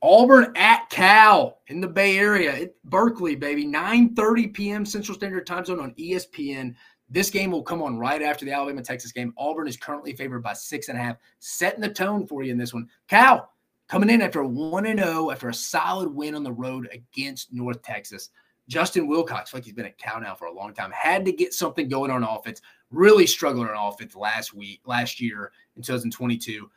[0.00, 4.86] Auburn at Cal in the Bay Area, Berkeley, baby, 9:30 p.m.
[4.86, 6.74] Central Standard Time Zone on ESPN.
[7.10, 9.32] This game will come on right after the Alabama Texas game.
[9.38, 12.58] Auburn is currently favored by six and a half, setting the tone for you in
[12.58, 12.88] this one.
[13.08, 13.50] Cal
[13.88, 17.52] coming in after one and zero oh, after a solid win on the road against
[17.52, 18.30] North Texas.
[18.68, 21.54] Justin Wilcox, like he's been at Cal now for a long time, had to get
[21.54, 22.60] something going on offense.
[22.90, 26.70] Really struggling on offense last week, last year in 2022.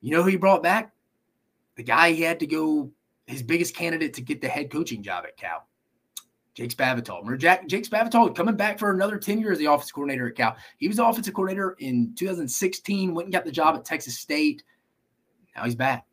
[0.00, 0.94] You know who he brought back?
[1.76, 2.90] the guy he had to go
[3.26, 5.66] his biggest candidate to get the head coaching job at Cal.
[6.54, 7.18] Jake Spavital.
[7.18, 10.36] Remember Jack, Jake Spavital coming back for another 10 years as the offensive coordinator at
[10.36, 10.56] Cal.
[10.76, 14.62] He was the offensive coordinator in 2016, went and got the job at Texas State.
[15.56, 16.06] Now he's back.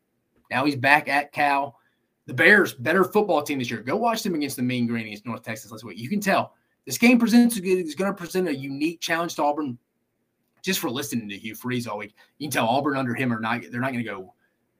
[0.52, 1.78] Now he's back at Cal.
[2.26, 3.80] The Bears, better football team this year.
[3.80, 5.98] Go watch them against the Mean Green against North Texas last week.
[5.98, 9.78] You can tell this game presents is going to present a unique challenge to Auburn.
[10.60, 13.40] Just for listening to Hugh Freeze all week, you can tell Auburn under him are
[13.40, 13.62] not.
[13.70, 14.34] They're not going to go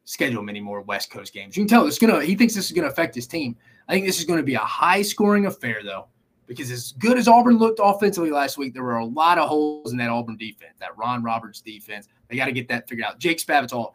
[0.05, 1.57] schedule many more West Coast games.
[1.57, 2.23] You can tell it's gonna.
[2.23, 3.57] He thinks this is gonna affect his team.
[3.89, 6.07] I think this is going to be a high scoring affair though,
[6.47, 9.91] because as good as Auburn looked offensively last week, there were a lot of holes
[9.91, 12.09] in that Auburn defense, that Ron Roberts defense.
[12.29, 13.19] They got to get that figured out.
[13.19, 13.93] Jake Spavital,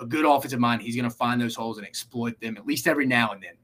[0.00, 2.86] a good offensive mind, he's going to find those holes and exploit them at least
[2.86, 3.54] every now and then.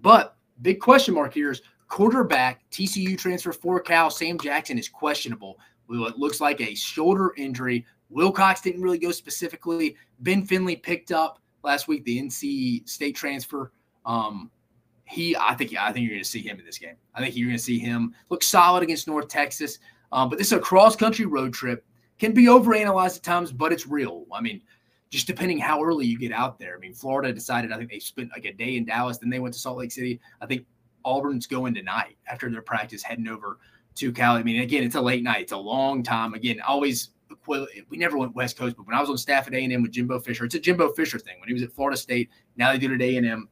[0.00, 5.58] But big question mark here is quarterback TCU transfer for Cal Sam Jackson is questionable.
[5.90, 9.96] It looks like a shoulder injury Wilcox didn't really go specifically.
[10.20, 13.72] Ben Finley picked up last week the NC State transfer.
[14.06, 14.50] Um,
[15.04, 16.96] he, I think, I think you're going to see him in this game.
[17.14, 19.78] I think you're going to see him look solid against North Texas.
[20.12, 21.84] Um, but this is a cross country road trip.
[22.18, 24.24] Can be overanalyzed at times, but it's real.
[24.32, 24.60] I mean,
[25.10, 26.76] just depending how early you get out there.
[26.76, 27.72] I mean, Florida decided.
[27.72, 29.92] I think they spent like a day in Dallas, then they went to Salt Lake
[29.92, 30.20] City.
[30.40, 30.66] I think
[31.04, 33.58] Auburn's going tonight after their practice, heading over
[33.96, 34.40] to Cali.
[34.40, 35.42] I mean, again, it's a late night.
[35.42, 36.34] It's a long time.
[36.34, 37.10] Again, always
[37.46, 39.82] we never went West Coast, but when I was on staff at A and M
[39.82, 41.38] with Jimbo Fisher, it's a Jimbo Fisher thing.
[41.40, 43.48] When he was at Florida State, now they do it at A and M.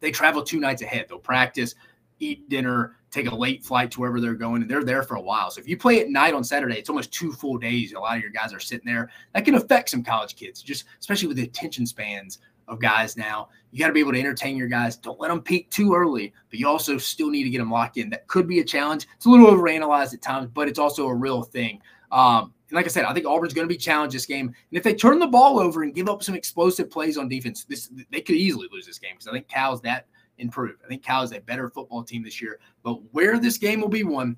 [0.00, 1.06] They travel two nights ahead.
[1.08, 1.74] They'll practice,
[2.18, 5.20] eat dinner, take a late flight to wherever they're going, and they're there for a
[5.20, 5.50] while.
[5.50, 7.92] So if you play at night on Saturday, it's almost two full days.
[7.92, 9.10] A lot of your guys are sitting there.
[9.34, 12.38] That can affect some college kids, just especially with the attention spans
[12.68, 13.48] of guys now.
[13.70, 14.96] You got to be able to entertain your guys.
[14.96, 17.96] Don't let them peak too early, but you also still need to get them locked
[17.96, 18.10] in.
[18.10, 19.06] That could be a challenge.
[19.16, 21.80] It's a little overanalyzed at times, but it's also a real thing.
[22.12, 24.46] Um, and like I said, I think Auburn's going to be challenged this game.
[24.46, 27.64] And if they turn the ball over and give up some explosive plays on defense,
[27.64, 30.06] this they could easily lose this game because I think Cal's that
[30.38, 30.80] improved.
[30.84, 32.58] I think Cal is a better football team this year.
[32.82, 34.36] But where this game will be won,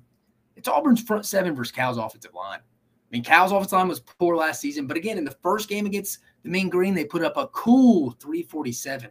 [0.55, 2.59] it's Auburn's front seven versus Cal's offensive line.
[2.59, 5.85] I mean, Cal's offensive line was poor last season, but again, in the first game
[5.85, 9.09] against the Mean Green, they put up a cool 347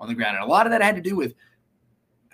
[0.00, 0.36] on the ground.
[0.36, 1.34] And a lot of that had to do with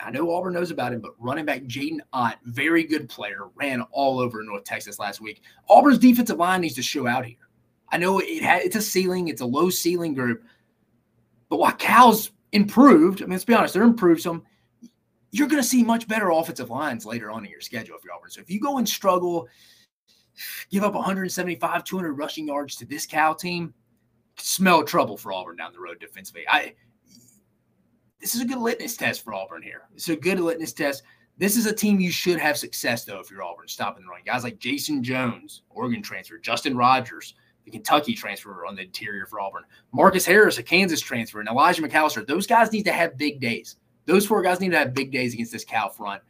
[0.01, 3.83] I know Auburn knows about him, but running back Jaydn Ott, very good player, ran
[3.93, 5.43] all over North Texas last week.
[5.69, 7.37] Auburn's defensive line needs to show out here.
[7.91, 10.43] I know it had, it's a ceiling, it's a low ceiling group,
[11.49, 14.45] but while Cal's improved, I mean, let's be honest, they're improved some.
[15.33, 18.15] You're going to see much better offensive lines later on in your schedule if you're
[18.15, 18.31] Auburn.
[18.31, 19.49] So if you go and struggle,
[20.71, 23.75] give up 175, 200 rushing yards to this Cal team,
[24.39, 26.45] smell trouble for Auburn down the road defensively.
[26.49, 26.75] I
[28.21, 29.83] this is a good litmus test for Auburn here.
[29.95, 31.03] It's a good litmus test.
[31.37, 34.21] This is a team you should have success though if you're Auburn stopping the run.
[34.25, 37.35] Guys like Jason Jones, Oregon transfer, Justin Rogers,
[37.65, 41.83] the Kentucky transfer on the interior for Auburn, Marcus Harris, a Kansas transfer, and Elijah
[41.83, 42.27] McAllister.
[42.27, 43.77] Those guys need to have big days.
[44.07, 46.23] Those four guys need to have big days against this Cal front.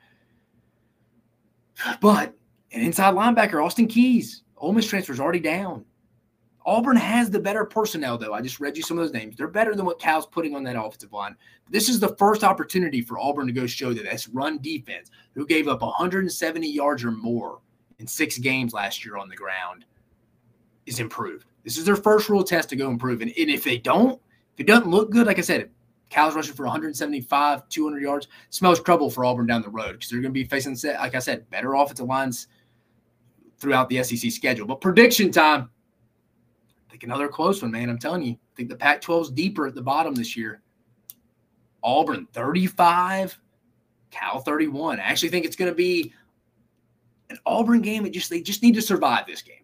[2.01, 2.35] But
[2.73, 5.85] an inside linebacker, Austin Keys, Ole Miss transfer is already down.
[6.67, 8.33] Auburn has the better personnel, though.
[8.33, 9.37] I just read you some of those names.
[9.37, 11.37] They're better than what Cal's putting on that offensive line.
[11.69, 15.47] This is the first opportunity for Auburn to go show that this run defense, who
[15.47, 17.61] gave up 170 yards or more
[17.99, 19.85] in six games last year on the ground,
[20.87, 21.47] is improved.
[21.65, 23.23] This is their first real test to go improve.
[23.23, 24.21] And, and if they don't,
[24.55, 25.71] if it doesn't look good, like I said,
[26.11, 30.21] Cal's rushing for 175, 200 yards, smells trouble for Auburn down the road because they're
[30.21, 32.49] going to be facing, like I said, better offensive lines
[33.59, 34.67] throughout the SEC schedule.
[34.67, 35.71] But prediction time.
[36.87, 37.91] I think another close one, man.
[37.91, 38.33] I'm telling you.
[38.33, 40.63] I think the Pac 12 is deeper at the bottom this year.
[41.83, 43.37] Auburn 35,
[44.11, 45.01] Cal 31.
[45.01, 46.13] I actually think it's going to be
[47.31, 48.07] an Auburn game.
[48.07, 49.64] It just they just need to survive this game.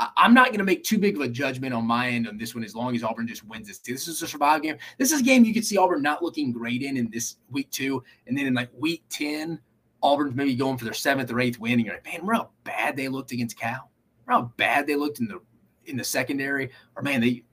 [0.00, 2.38] I, am not going to make too big of a judgment on my end on
[2.38, 3.78] this one as long as Auburn just wins this.
[3.78, 4.78] This is a survival game.
[4.98, 7.70] This is a game you could see Auburn not looking great in in this week
[7.70, 9.60] two, and then in like week ten,
[10.02, 11.74] Auburn's maybe going for their seventh or eighth win.
[11.74, 13.90] And you're like, man, how bad they looked against Cal?
[14.26, 15.40] How bad they looked in the
[15.84, 16.70] in the secondary?
[16.96, 17.44] Or man, they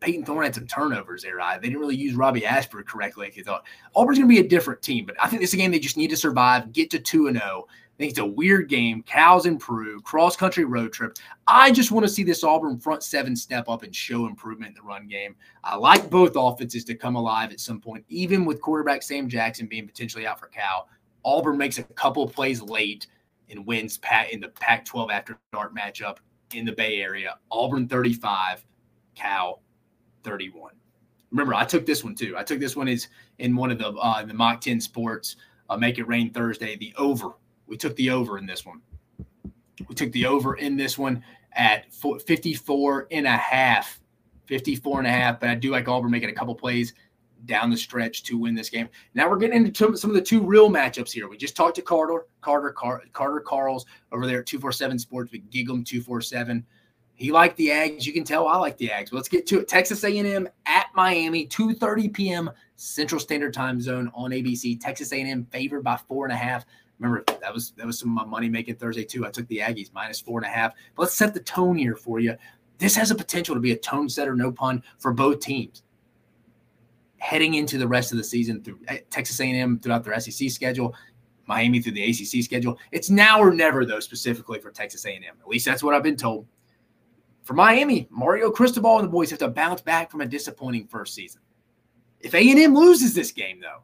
[0.00, 1.36] Payton Thorne had some turnovers there.
[1.36, 1.60] Right?
[1.60, 3.64] They didn't really use Robbie Ashford correctly like he thought.
[3.94, 5.80] Auburn's going to be a different team, but I think this is a game they
[5.80, 7.66] just need to survive, get to 2 and 0.
[7.98, 9.02] I think it's a weird game.
[9.02, 11.16] Cal's improved, cross country road trip.
[11.48, 14.74] I just want to see this Auburn front seven step up and show improvement in
[14.76, 15.34] the run game.
[15.64, 19.66] I like both offenses to come alive at some point, even with quarterback Sam Jackson
[19.66, 20.88] being potentially out for Cal.
[21.24, 23.08] Auburn makes a couple plays late
[23.50, 26.18] and wins Pat in the Pac 12 after dark matchup
[26.54, 27.36] in the Bay Area.
[27.50, 28.64] Auburn 35,
[29.16, 29.60] Cal
[30.22, 30.70] 31.
[31.32, 32.36] Remember, I took this one too.
[32.38, 33.08] I took this one is
[33.40, 35.34] in one of the uh, the Mach 10 sports,
[35.68, 37.32] uh, make it rain Thursday, the over.
[37.68, 38.80] We took the over in this one.
[39.88, 41.22] We took the over in this one
[41.52, 44.00] at 54 and a half,
[44.46, 45.40] 54 and a half.
[45.40, 46.94] But I do like Auburn making a couple plays
[47.44, 48.88] down the stretch to win this game.
[49.14, 51.28] Now we're getting into some of the two real matchups here.
[51.28, 55.48] We just talked to Carter, Carter, Car- Carter Karels over there at 247 Sports with
[55.50, 56.66] GigEm 247.
[57.14, 58.06] He liked the Ags.
[58.06, 59.10] You can tell I like the Ags.
[59.10, 59.68] But let's get to it.
[59.68, 62.50] Texas A&M at Miami, 2:30 p.m.
[62.76, 64.80] Central Standard Time Zone on ABC.
[64.80, 66.64] Texas A&M favored by four and a half.
[66.98, 69.26] Remember that was that was some of my money making Thursday too.
[69.26, 70.72] I took the Aggies minus four and a half.
[70.96, 72.36] But let's set the tone here for you.
[72.78, 75.82] This has a potential to be a tone setter, no pun, for both teams.
[77.18, 80.94] Heading into the rest of the season through eh, Texas A&M throughout their SEC schedule,
[81.46, 82.78] Miami through the ACC schedule.
[82.92, 85.22] It's now or never though, specifically for Texas A&M.
[85.24, 86.46] At least that's what I've been told.
[87.42, 91.14] For Miami, Mario Cristobal and the boys have to bounce back from a disappointing first
[91.14, 91.40] season.
[92.20, 93.82] If A&M loses this game, though,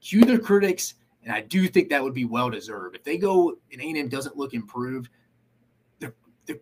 [0.00, 0.94] cue their critics,
[1.28, 2.96] and I do think that would be well deserved.
[2.96, 5.10] If they go and A&M doesn't look improved,
[6.00, 6.10] the,
[6.46, 6.58] the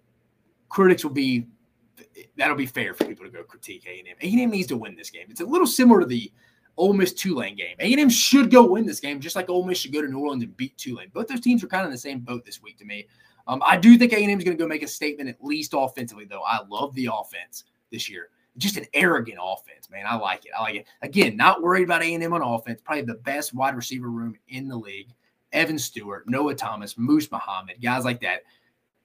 [0.69, 1.47] critics will be
[2.37, 4.17] that'll be fair for people to go critique A&M.
[4.21, 5.27] A&M needs to win this game.
[5.31, 6.33] It's a little similar to the
[6.77, 7.77] Ole Miss Tulane game.
[7.79, 10.43] A&M should go win this game, just like Ole Miss should go to New Orleans
[10.43, 11.11] and beat Tulane.
[11.15, 13.07] Both those teams are kind of in the same boat this week to me.
[13.47, 16.25] Um, I do think A&M is going to go make a statement at least offensively,
[16.25, 16.43] though.
[16.43, 18.31] I love the offense this year.
[18.59, 20.07] Just an arrogant offense, man.
[20.09, 20.53] I like it.
[20.59, 20.87] I like it.
[21.03, 22.81] Again, not worried about A&M on offense.
[22.83, 25.13] Probably the best wide receiver room in the league.
[25.53, 28.43] Evan Stewart, Noah Thomas, Moose Muhammad, guys like that.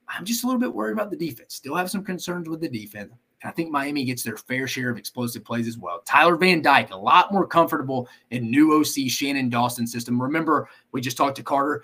[0.08, 1.56] I'm just a little bit worried about the defense.
[1.56, 3.12] Still have some concerns with the defense.
[3.42, 6.02] And I think Miami gets their fair share of explosive plays as well.
[6.06, 10.22] Tyler Van Dyke, a lot more comfortable in new OC Shannon Dawson system.
[10.22, 11.84] Remember, we just talked to Carter.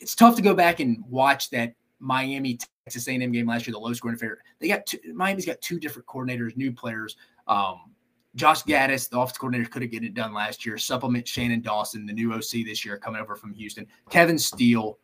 [0.00, 3.78] It's tough to go back and watch that Miami Texas A&M game last year, the
[3.78, 4.38] low scoring affair.
[4.58, 7.16] They got two, Miami's got two different coordinators, new players.
[7.46, 7.92] Um,
[8.34, 10.78] Josh Gattis, the offensive coordinator, could have get it done last year.
[10.78, 13.86] Supplement Shannon Dawson, the new OC this year, coming over from Houston.
[14.10, 14.98] Kevin Steele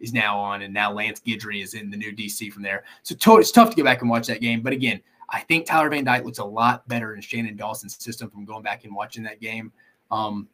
[0.00, 2.82] is now on, and now Lance Guidry is in the new DC from there.
[3.02, 4.62] So to, it's tough to go back and watch that game.
[4.62, 5.00] But again,
[5.30, 8.62] I think Tyler Van Dyke looks a lot better in Shannon Dawson's system from going
[8.62, 9.70] back and watching that game
[10.10, 10.48] um,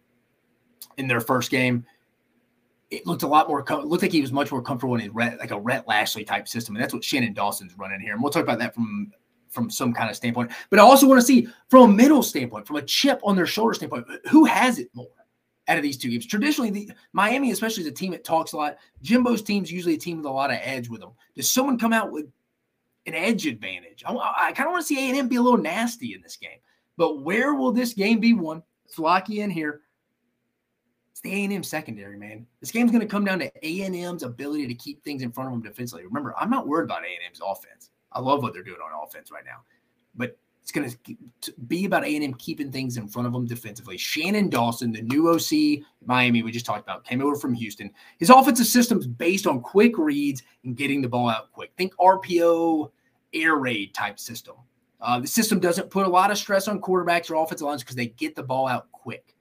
[0.98, 1.86] in their first game
[2.90, 3.60] it looked a lot more.
[3.60, 6.48] It looked like he was much more comfortable in a like a Rhett Lashlee type
[6.48, 8.14] system, and that's what Shannon Dawson's running here.
[8.14, 9.12] And we'll talk about that from
[9.48, 10.50] from some kind of standpoint.
[10.70, 13.46] But I also want to see from a middle standpoint, from a chip on their
[13.46, 15.08] shoulder standpoint, who has it more
[15.68, 16.26] out of these two games.
[16.26, 19.98] Traditionally, the Miami, especially as a team that talks a lot, Jimbo's team's usually a
[19.98, 21.10] team with a lot of edge with them.
[21.36, 22.26] Does someone come out with
[23.06, 24.02] an edge advantage?
[24.06, 26.58] I, I kind of want to see A&M be a little nasty in this game.
[26.96, 28.62] But where will this game be won?
[28.84, 29.82] Let's lock you in here.
[31.18, 32.46] It's the A&M secondary, man.
[32.60, 35.52] This game's going to come down to A&M's ability to keep things in front of
[35.52, 36.04] them defensively.
[36.04, 37.90] Remember, I'm not worried about A&M's offense.
[38.12, 39.62] I love what they're doing on offense right now,
[40.14, 40.88] but it's going
[41.40, 43.98] to be about A&M keeping things in front of them defensively.
[43.98, 47.90] Shannon Dawson, the new OC Miami we just talked about, came over from Houston.
[48.18, 51.72] His offensive system's based on quick reads and getting the ball out quick.
[51.76, 52.92] Think RPO,
[53.34, 54.54] air raid type system.
[55.00, 57.96] Uh, the system doesn't put a lot of stress on quarterbacks or offensive lines because
[57.96, 59.34] they get the ball out quick.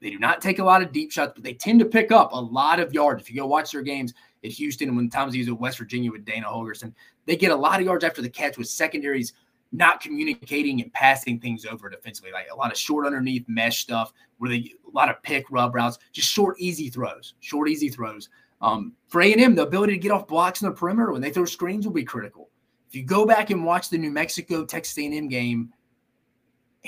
[0.00, 2.32] They do not take a lot of deep shots, but they tend to pick up
[2.32, 3.22] a lot of yards.
[3.22, 4.14] If you go watch their games
[4.44, 6.92] at Houston and when times he's at West Virginia with Dana Holgorsen,
[7.26, 9.32] they get a lot of yards after the catch with secondaries
[9.72, 12.32] not communicating and passing things over defensively.
[12.32, 15.74] Like a lot of short underneath mesh stuff where they a lot of pick rub
[15.74, 18.28] routes, just short, easy throws, short, easy throws.
[18.60, 21.44] Um, for A&M, the ability to get off blocks in the perimeter when they throw
[21.44, 22.48] screens will be critical.
[22.88, 25.72] If you go back and watch the New Mexico Texas A&M game,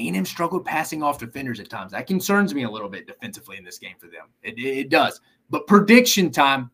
[0.08, 1.92] a&M struggled passing off defenders at times.
[1.92, 4.28] That concerns me a little bit defensively in this game for them.
[4.42, 5.20] It, it does.
[5.50, 6.70] But prediction time,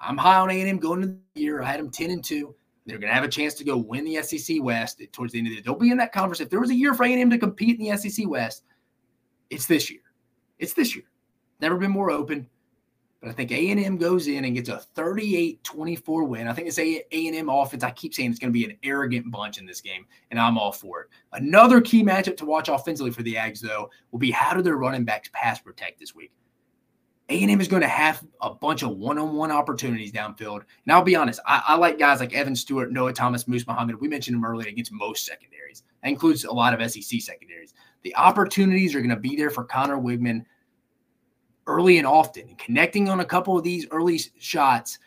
[0.00, 1.62] I'm high on A&M going into the year.
[1.62, 2.54] I had them 10 and 2.
[2.86, 5.48] They're going to have a chance to go win the SEC West towards the end
[5.48, 5.62] of the year.
[5.64, 6.40] They'll be in that conference.
[6.40, 8.64] If there was a year for A&M to compete in the SEC West,
[9.50, 10.00] it's this year.
[10.58, 11.04] It's this year.
[11.60, 12.48] Never been more open.
[13.20, 16.48] But I think A&M goes in and gets a 38-24 win.
[16.48, 19.30] I think it's a A&M offense, I keep saying it's going to be an arrogant
[19.30, 21.08] bunch in this game, and I'm all for it.
[21.32, 24.76] Another key matchup to watch offensively for the Ags, though, will be how do their
[24.76, 26.32] running backs pass protect this week.
[27.30, 30.64] A&M is going to have a bunch of one-on-one opportunities downfield.
[30.84, 34.00] And I'll be honest, I, I, like guys like Evan Stewart, Noah Thomas, Moose Muhammad.
[34.00, 35.84] We mentioned them earlier against most secondaries.
[36.02, 37.74] That includes a lot of SEC secondaries.
[38.02, 40.44] The opportunities are going to be there for Conner Weigman
[41.66, 42.48] early and often.
[42.48, 44.98] And connecting on a couple of these early shots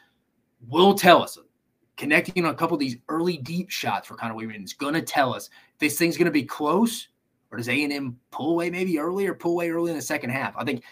[0.67, 1.37] will tell us.
[1.95, 5.01] Connecting on a couple of these early deep shots for Conner Weigman is going to
[5.01, 7.09] tell us if this thing's going to be close
[7.51, 10.55] or does A&M pull away maybe early or pull away early in the second half.
[10.57, 10.83] I think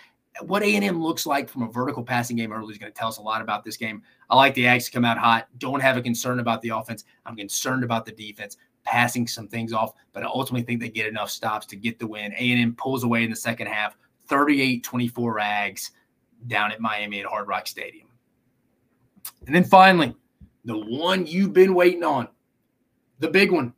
[0.41, 3.17] what A&M looks like from a vertical passing game early is going to tell us
[3.17, 4.03] a lot about this game.
[4.29, 5.47] I like the Ags to come out hot.
[5.57, 7.03] Don't have a concern about the offense.
[7.25, 11.07] I'm concerned about the defense passing some things off, but I ultimately think they get
[11.07, 12.31] enough stops to get the win.
[12.33, 13.97] A&M pulls away in the second half,
[14.31, 15.89] 38-24 Ags
[16.47, 18.07] down at Miami at Hard Rock Stadium.
[19.45, 20.15] And then finally,
[20.65, 22.27] the one you've been waiting on,
[23.19, 23.73] the big one.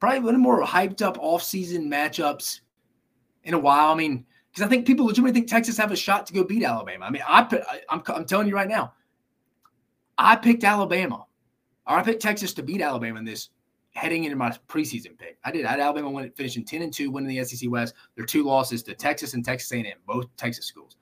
[0.00, 2.60] Probably one of the more hyped up offseason matchups
[3.44, 3.92] in a while.
[3.92, 6.62] I mean, because I think people legitimately think Texas have a shot to go beat
[6.62, 7.06] Alabama.
[7.06, 8.92] I mean, I, I'm, I'm telling you right now,
[10.18, 11.26] I picked Alabama,
[11.86, 13.48] or I picked Texas to beat Alabama in this
[13.94, 15.38] heading into my preseason pick.
[15.44, 15.64] I did.
[15.64, 17.94] I had Alabama win, finishing 10 and 2, winning the SEC West.
[18.16, 20.96] Their two losses to Texas and Texas A&M, both Texas schools.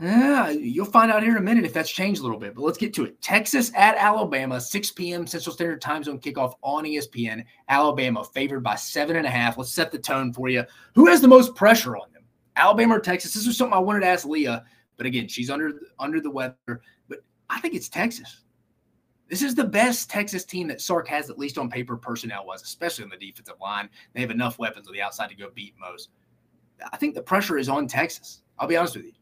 [0.00, 2.62] Yeah, you'll find out here in a minute if that's changed a little bit, but
[2.62, 3.22] let's get to it.
[3.22, 5.28] Texas at Alabama, 6 p.m.
[5.28, 7.44] Central Standard Time Zone kickoff on ESPN.
[7.68, 9.56] Alabama favored by seven and a half.
[9.56, 10.64] Let's set the tone for you.
[10.96, 12.24] Who has the most pressure on them?
[12.56, 13.32] Alabama or Texas?
[13.32, 14.64] This is something I wanted to ask Leah,
[14.96, 16.80] but again, she's under under the weather.
[17.08, 18.41] But I think it's Texas.
[19.28, 22.62] This is the best Texas team that Sark has, at least on paper, personnel was,
[22.62, 23.88] especially on the defensive line.
[24.12, 26.10] They have enough weapons on the outside to go beat most.
[26.92, 28.42] I think the pressure is on Texas.
[28.58, 29.12] I'll be honest with you.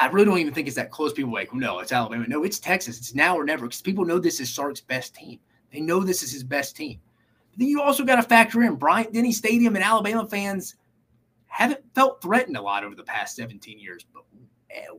[0.00, 1.12] I really don't even think it's that close.
[1.12, 2.26] People like, no, it's Alabama.
[2.28, 2.98] No, it's Texas.
[2.98, 5.40] It's now or never because people know this is Sark's best team.
[5.72, 7.00] They know this is his best team.
[7.50, 10.76] But then you also got to factor in Bryant Denny Stadium and Alabama fans
[11.46, 14.06] haven't felt threatened a lot over the past 17 years.
[14.14, 14.24] But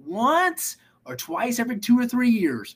[0.05, 2.75] once or twice every two or three years,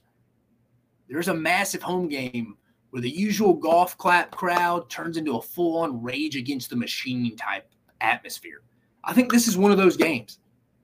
[1.09, 2.57] there's a massive home game
[2.89, 7.35] where the usual golf clap crowd turns into a full on rage against the machine
[7.35, 7.67] type
[8.01, 8.61] atmosphere.
[9.03, 10.39] I think this is one of those games.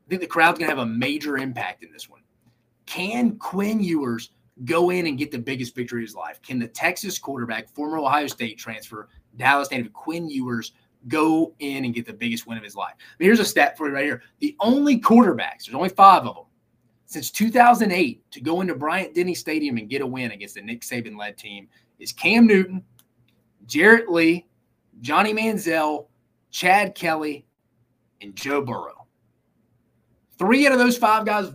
[0.05, 2.21] I think the crowd's going to have a major impact in this one.
[2.85, 4.31] Can Quinn Ewers
[4.65, 6.41] go in and get the biggest victory of his life?
[6.41, 9.07] Can the Texas quarterback, former Ohio State transfer,
[9.37, 10.73] Dallas native Quinn Ewers,
[11.07, 12.95] go in and get the biggest win of his life?
[12.99, 14.21] I mean, here's a stat for you right here.
[14.39, 16.45] The only quarterbacks, there's only five of them,
[17.11, 20.79] since 2008 to go into Bryant Denny Stadium and get a win against the Nick
[20.79, 21.67] Saban led team
[21.99, 22.81] is Cam Newton,
[23.65, 24.47] Jarrett Lee,
[25.01, 26.07] Johnny Manziel,
[26.51, 27.45] Chad Kelly,
[28.21, 29.07] and Joe Burrow.
[30.37, 31.51] Three out of those five guys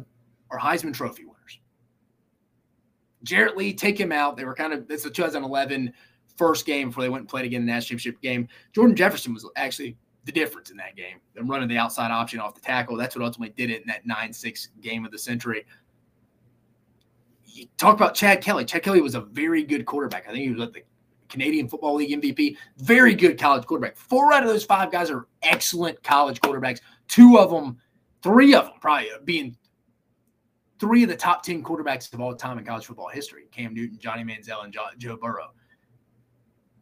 [0.51, 1.59] are Heisman Trophy winners.
[3.23, 4.37] Jarrett Lee, take him out.
[4.37, 5.91] They were kind of, it's the 2011
[6.37, 8.47] first game before they went and played again in the national championship game.
[8.75, 9.97] Jordan Jefferson was actually
[10.27, 11.21] the difference in that game.
[11.35, 12.97] Them running the outside option off the tackle.
[12.97, 15.65] That's what ultimately did it in that 9 6 game of the century.
[17.45, 18.65] You talk about Chad Kelly.
[18.65, 20.25] Chad Kelly was a very good quarterback.
[20.29, 20.83] I think he was at the
[21.29, 22.57] Canadian Football League MVP.
[22.79, 23.97] Very good college quarterback.
[23.97, 26.81] Four out of those five guys are excellent college quarterbacks.
[27.07, 27.79] Two of them,
[28.23, 29.57] three of them probably being
[30.81, 33.99] three of the top 10 quarterbacks of all time in college football history Cam Newton,
[33.99, 35.53] Johnny Manziel, and Joe Burrow.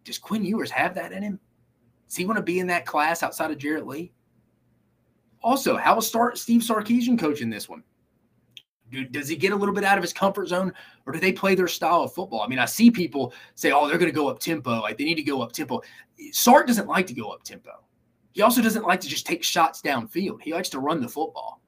[0.02, 1.40] Does Quinn Ewers have that in him?
[2.16, 4.12] He want to be in that class outside of Jarrett Lee?
[5.42, 7.82] Also, how will start Steve Sarkisian coaching this one?
[8.90, 10.72] Do, does he get a little bit out of his comfort zone
[11.06, 12.42] or do they play their style of football?
[12.42, 14.80] I mean, I see people say, oh, they're going to go up tempo.
[14.80, 15.82] Like they need to go up tempo.
[16.32, 17.72] Sark doesn't like to go up tempo.
[18.32, 20.40] He also doesn't like to just take shots downfield.
[20.42, 21.60] He likes to run the football.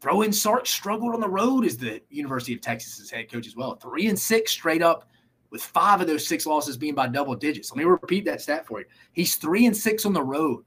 [0.00, 3.56] Throw in Sark struggled on the road as the University of Texas's head coach as
[3.56, 3.74] well.
[3.74, 5.08] Three and six straight up
[5.50, 7.70] with five of those six losses being by double digits.
[7.70, 8.86] Let me repeat that stat for you.
[9.12, 10.64] He's three and six on the road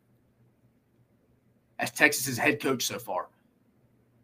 [1.79, 3.29] as Texas's head coach so far,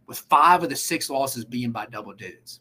[0.08, 2.60] with five of the six losses being by double digits.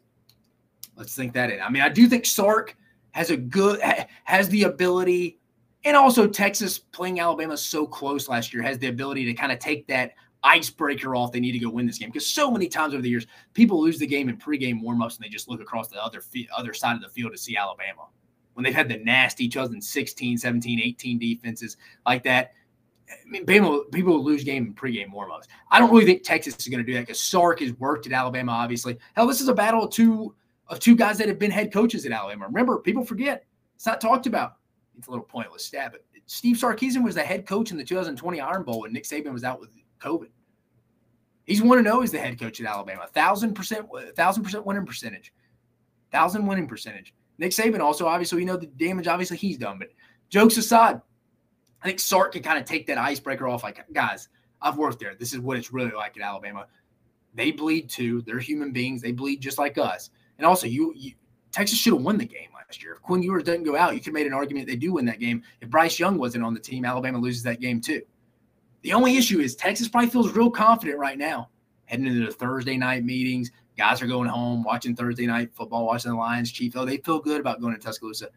[0.96, 1.60] Let's think that in.
[1.60, 2.76] I mean, I do think Sark
[3.12, 3.80] has a good
[4.24, 5.38] has the ability,
[5.84, 9.58] and also Texas playing Alabama so close last year has the ability to kind of
[9.58, 11.32] take that icebreaker off.
[11.32, 13.80] They need to go win this game because so many times over the years, people
[13.80, 16.22] lose the game in pregame warmups and they just look across the other
[16.56, 18.06] other side of the field to see Alabama
[18.54, 21.76] when they've had the nasty 2016, 17, 18 defenses
[22.06, 22.52] like that.
[23.08, 25.44] I mean, Bama, people lose game in pregame warmups.
[25.70, 28.12] I don't really think Texas is going to do that because Sark has worked at
[28.12, 28.96] Alabama, obviously.
[29.14, 30.34] Hell, this is a battle of two
[30.68, 32.46] of two guys that have been head coaches at Alabama.
[32.46, 33.44] Remember, people forget
[33.74, 34.56] it's not talked about.
[34.96, 38.40] It's a little pointless stab, but Steve Sarkisian was the head coach in the 2020
[38.40, 40.28] Iron Bowl when Nick Saban was out with COVID.
[41.44, 43.06] He's one to know as the head coach at Alabama.
[43.12, 43.86] Thousand percent,
[44.16, 45.32] thousand percent winning percentage,
[46.10, 47.14] thousand winning percentage.
[47.38, 49.78] Nick Saban also, obviously, we know the damage obviously he's done.
[49.78, 49.90] But
[50.28, 51.00] jokes aside,
[51.82, 53.62] I think Sark can kind of take that icebreaker off.
[53.62, 54.28] Like, guys,
[54.60, 55.14] I've worked there.
[55.14, 56.66] This is what it's really like at Alabama.
[57.34, 58.22] They bleed too.
[58.22, 59.02] They're human beings.
[59.02, 60.10] They bleed just like us.
[60.38, 61.12] And also, you, you
[61.52, 62.94] Texas should have won the game last year.
[62.94, 65.04] If Quinn Ewers doesn't go out, you could have made an argument they do win
[65.06, 65.42] that game.
[65.60, 68.02] If Bryce Young wasn't on the team, Alabama loses that game too.
[68.82, 71.50] The only issue is Texas probably feels real confident right now,
[71.86, 73.50] heading into the Thursday night meetings.
[73.76, 76.76] Guys are going home, watching Thursday night football, watching the Lions, Chief.
[76.76, 78.28] Oh, they feel good about going to Tuscaloosa.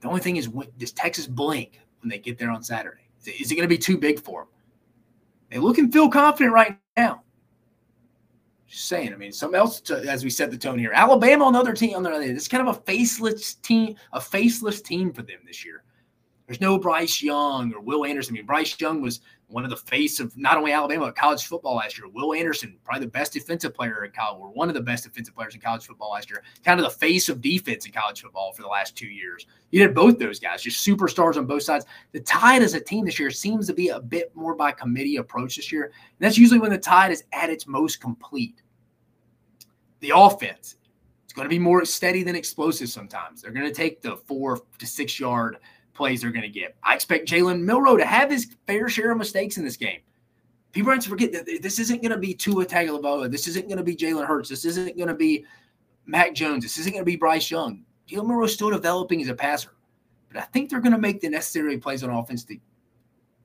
[0.00, 0.48] The only thing is,
[0.78, 3.08] does Texas blink when they get there on Saturday?
[3.24, 4.48] Is it going to be too big for them?
[5.50, 7.22] They look and feel confident right now.
[8.66, 9.12] Just saying.
[9.12, 10.92] I mean, something else to, as we set the tone here.
[10.92, 12.22] Alabama, another team on the other.
[12.22, 15.84] It's kind of a faceless team, a faceless team for them this year.
[16.48, 18.34] There's no Bryce Young or Will Anderson.
[18.34, 21.44] I mean, Bryce Young was one of the face of not only Alabama but college
[21.44, 22.08] football last year.
[22.08, 25.34] Will Anderson, probably the best defensive player in college, or one of the best defensive
[25.34, 26.42] players in college football last year.
[26.64, 29.46] Kind of the face of defense in college football for the last two years.
[29.72, 31.84] You did both those guys, just superstars on both sides.
[32.12, 35.16] The Tide as a team this year seems to be a bit more by committee
[35.16, 35.84] approach this year.
[35.84, 38.62] And that's usually when the Tide is at its most complete.
[40.00, 40.76] The offense,
[41.24, 43.42] it's going to be more steady than explosive sometimes.
[43.42, 45.58] They're going to take the four to six yard
[45.98, 46.76] plays they're going to get.
[46.82, 50.00] I expect Jalen Milroe to have his fair share of mistakes in this game.
[50.72, 53.30] People have to forget that this isn't going to be Tua Tagovailoa.
[53.30, 54.48] This isn't going to be Jalen Hurts.
[54.48, 55.44] This isn't going to be
[56.06, 56.62] Mac Jones.
[56.62, 57.84] This isn't going to be Bryce Young.
[58.08, 59.70] Jalen Milroe is still developing as a passer.
[60.32, 62.56] But I think they're going to make the necessary plays on offense to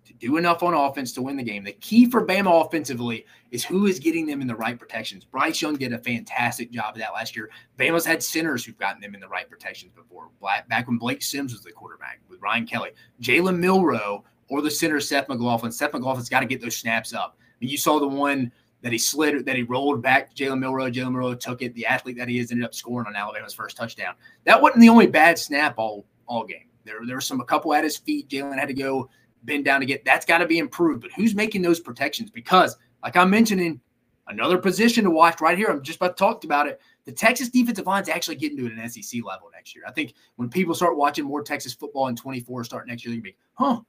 [0.05, 1.63] to do enough on offense to win the game.
[1.63, 5.25] The key for Bama offensively is who is getting them in the right protections.
[5.25, 7.49] Bryce Young did a fantastic job of that last year.
[7.77, 10.29] Bama's had centers who've gotten them in the right protections before.
[10.67, 14.99] Back when Blake Sims was the quarterback with Ryan Kelly, Jalen Milroe, or the center
[14.99, 15.71] Seth McLaughlin.
[15.71, 17.37] Seth McLaughlin's got to get those snaps up.
[17.39, 18.51] I mean, you saw the one
[18.81, 20.91] that he slid, that he rolled back Jalen Milroe.
[20.91, 21.73] Jalen Milroe took it.
[21.73, 24.15] The athlete that he is ended up scoring on Alabama's first touchdown.
[24.43, 26.67] That wasn't the only bad snap all all game.
[26.85, 28.27] There, there were some a couple at his feet.
[28.29, 29.09] Jalen had to go
[29.43, 31.01] bend down to get that's got to be improved.
[31.01, 32.31] But who's making those protections?
[32.31, 33.79] Because, like I'm mentioning,
[34.27, 35.67] another position to watch right here.
[35.67, 36.81] I'm just about to talk about it.
[37.05, 39.83] The Texas defensive line is actually getting to an SEC level next year.
[39.87, 43.21] I think when people start watching more Texas football in 24 start next year, they're
[43.21, 43.81] gonna be, huh,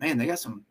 [0.00, 0.64] man, they got some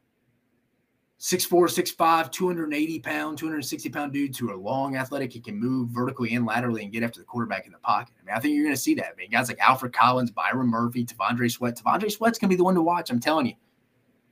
[1.19, 6.35] 6'4, 6'5, 280 pound, 260 pound dudes who are long, athletic, and can move vertically
[6.35, 8.13] and laterally and get after the quarterback in the pocket.
[8.21, 9.13] I mean, I think you're going to see that.
[9.13, 11.77] I mean, guys like Alfred Collins, Byron Murphy, T'Vondre Sweat.
[11.77, 13.09] T'Vondre Sweat's going to be the one to watch.
[13.09, 13.53] I'm telling you.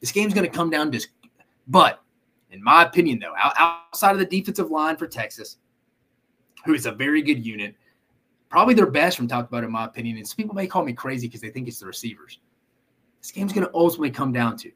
[0.03, 0.99] This game's going to come down to,
[1.69, 2.03] but
[2.51, 5.59] in my opinion, though, outside of the defensive line for Texas,
[6.65, 7.73] who is a very good unit,
[8.49, 10.17] probably their best from talked about, in my opinion.
[10.17, 12.39] And some people may call me crazy because they think it's the receivers.
[13.21, 14.71] This game's going to ultimately come down to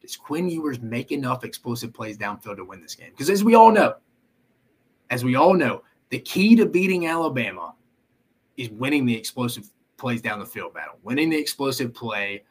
[0.00, 3.10] does Quinn Ewers make enough explosive plays downfield to win this game?
[3.10, 3.96] Because as we all know,
[5.10, 7.74] as we all know, the key to beating Alabama
[8.56, 9.68] is winning the explosive
[9.98, 12.42] plays down the field battle, winning the explosive play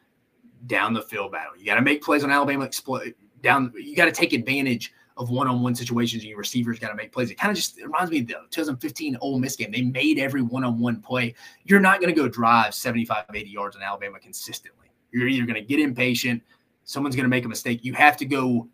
[0.68, 1.58] down the field battle.
[1.58, 3.74] You got to make plays on Alabama exploit down.
[3.76, 7.30] You got to take advantage of one-on-one situations, and your receivers got to make plays.
[7.30, 9.72] It kind of just it reminds me of the 2015 Ole Miss game.
[9.72, 11.36] They made every one-on-one play.
[11.66, 14.88] You're not going to go drive 75, 80 yards on Alabama consistently.
[15.12, 16.42] You're either going to get impatient,
[16.86, 17.84] someone's going to make a mistake.
[17.84, 18.68] You have to go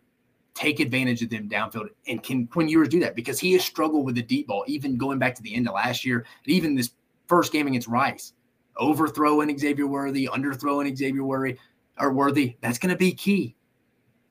[0.54, 1.88] take advantage of them downfield.
[2.06, 3.14] And can Quinn Ewers do that?
[3.14, 5.74] Because he has struggled with the deep ball, even going back to the end of
[5.74, 6.90] last year, even this
[7.26, 8.32] first game against Rice.
[8.76, 11.58] Overthrowing Xavier Worthy, underthrowing Xavier Worthy
[11.98, 13.56] are worthy, that's going to be key.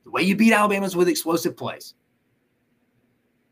[0.03, 1.94] The way you beat Alabama is with explosive plays.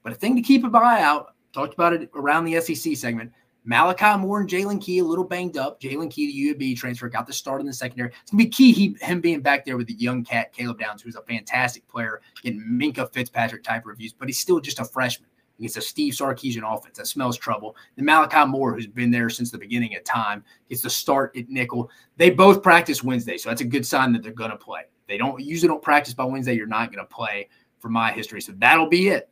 [0.04, 3.32] But a thing to keep an eye out, talked about it around the SEC segment.
[3.66, 5.82] Malachi Moore and Jaylen Key a little banged up.
[5.82, 8.12] Jaylen Key, the UAB transfer, got the start in the secondary.
[8.22, 11.02] It's gonna be key he, him being back there with the young cat Caleb Downs,
[11.02, 15.30] who's a fantastic player, getting Minkah Fitzpatrick type reviews, but he's still just a freshman
[15.60, 17.76] against a Steve Sarkisian offense that smells trouble.
[17.96, 21.50] Then Malachi Moore, who's been there since the beginning of time, gets the start at
[21.50, 21.90] nickel.
[22.18, 24.82] They both practice Wednesday, so that's a good sign that they're going to play.
[25.08, 26.56] They don't usually don't practice by Wednesday.
[26.56, 27.50] You're not going to play
[27.80, 29.30] for my history, so that'll be it.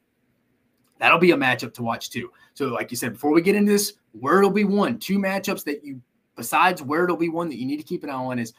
[0.99, 2.31] That'll be a matchup to watch too.
[2.53, 5.63] So, like you said, before we get into this, where it'll be one, two matchups
[5.65, 6.01] that you,
[6.35, 8.53] besides where it'll be one that you need to keep an eye on is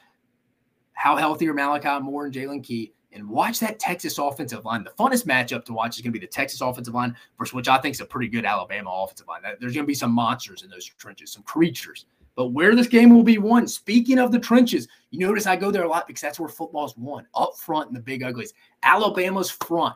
[0.93, 4.85] how healthy are Malachi Moore and Jaylen Key and watch that Texas offensive line.
[4.85, 7.69] The funnest matchup to watch is going to be the Texas offensive line versus which
[7.69, 9.43] I think is a pretty good Alabama offensive line.
[9.43, 12.07] There's going to be some monsters in those trenches, some creatures.
[12.37, 15.71] But where this game will be won, speaking of the trenches, you notice I go
[15.71, 18.53] there a lot because that's where football's won up front in the big uglies.
[18.83, 19.95] Alabama's front,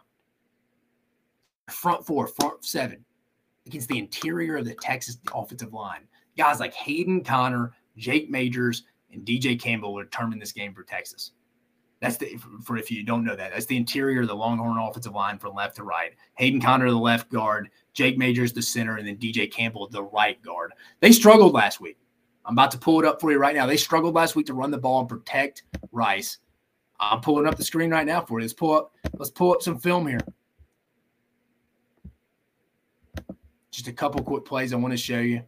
[1.68, 3.04] front four, front seven
[3.66, 6.02] against the interior of the Texas offensive line.
[6.36, 11.32] Guys like Hayden Conner, Jake Majors, and DJ Campbell will determine this game for Texas.
[12.00, 13.52] That's the for if you don't know that.
[13.52, 16.12] That's the interior the Longhorn offensive line from left to right.
[16.34, 20.40] Hayden Conner, the left guard, Jake Majors, the center, and then DJ Campbell, the right
[20.42, 20.72] guard.
[21.00, 21.98] They struggled last week.
[22.44, 23.66] I'm about to pull it up for you right now.
[23.66, 26.38] They struggled last week to run the ball and protect Rice.
[27.00, 28.44] I'm pulling up the screen right now for you.
[28.44, 28.94] Let's pull up.
[29.14, 30.20] Let's pull up some film here.
[33.70, 35.42] Just a couple quick plays I want to show you.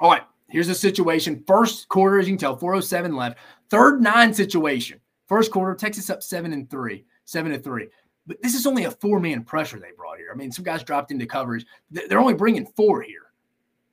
[0.00, 1.42] All right, here's the situation.
[1.46, 3.38] First quarter, as you can tell, 407 left.
[3.70, 5.00] Third nine situation.
[5.26, 7.88] First quarter, Texas up seven and three, seven to three.
[8.26, 10.30] But this is only a four man pressure they brought here.
[10.32, 11.66] I mean, some guys dropped into coverage.
[11.90, 13.32] They're only bringing four here.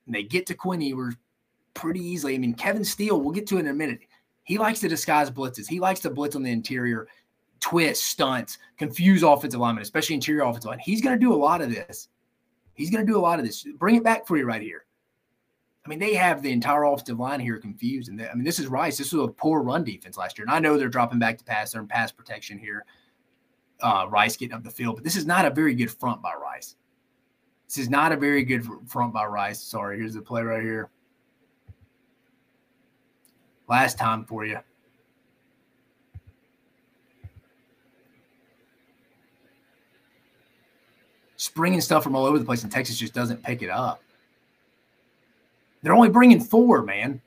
[0.06, 1.14] And they get to Quinn Ewers
[1.74, 2.34] pretty easily.
[2.34, 4.00] I mean, Kevin Steele, we'll get to in a minute.
[4.44, 5.66] He likes to disguise blitzes.
[5.66, 7.08] He likes to blitz on the interior,
[7.60, 10.78] twist, stunts, confuse offensive linemen, especially interior offensive line.
[10.78, 12.08] He's going to do a lot of this.
[12.74, 13.66] He's going to do a lot of this.
[13.78, 14.85] Bring it back for you right here.
[15.86, 18.08] I mean, they have the entire offensive line here confused.
[18.08, 18.98] And they, I mean, this is Rice.
[18.98, 20.44] This was a poor run defense last year.
[20.44, 21.70] And I know they're dropping back to pass.
[21.70, 22.84] They're in pass protection here.
[23.80, 26.32] Uh, Rice getting up the field, but this is not a very good front by
[26.34, 26.76] Rice.
[27.68, 29.60] This is not a very good front by Rice.
[29.60, 30.88] Sorry, here's the play right here.
[33.68, 34.58] Last time for you.
[41.36, 44.00] Springing stuff from all over the place, and Texas just doesn't pick it up.
[45.82, 47.20] They're only bringing four, man.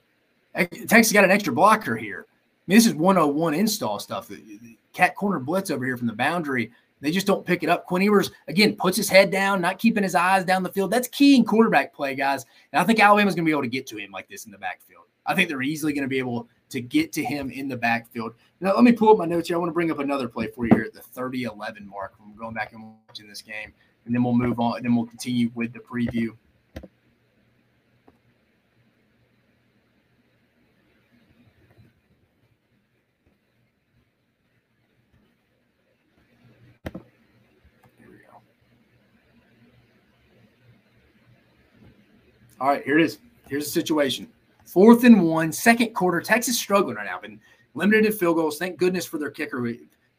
[0.87, 2.25] Texas got an extra blocker here.
[2.29, 2.33] I
[2.67, 4.29] mean, this is 101 install stuff.
[4.93, 6.71] Cat corner blitz over here from the boundary.
[7.01, 7.85] They just don't pick it up.
[7.85, 10.91] Quinn Ewers, again, puts his head down, not keeping his eyes down the field.
[10.91, 12.45] That's key in quarterback play, guys.
[12.73, 14.51] And I think Alabama's going to be able to get to him like this in
[14.51, 15.05] the backfield.
[15.25, 18.33] I think they're easily going to be able to get to him in the backfield.
[18.59, 19.57] Now, let me pull up my notes here.
[19.57, 22.13] I want to bring up another play for you here at the 30 11 mark.
[22.21, 23.73] I'm going back and watching this game,
[24.05, 26.29] and then we'll move on, and then we'll continue with the preview.
[42.59, 43.19] All right, here it is.
[43.47, 44.27] Here's the situation.
[44.65, 46.19] Fourth and one, second quarter.
[46.19, 47.39] Texas struggling right now, been
[47.73, 48.57] limited in field goals.
[48.57, 49.61] Thank goodness for their kicker.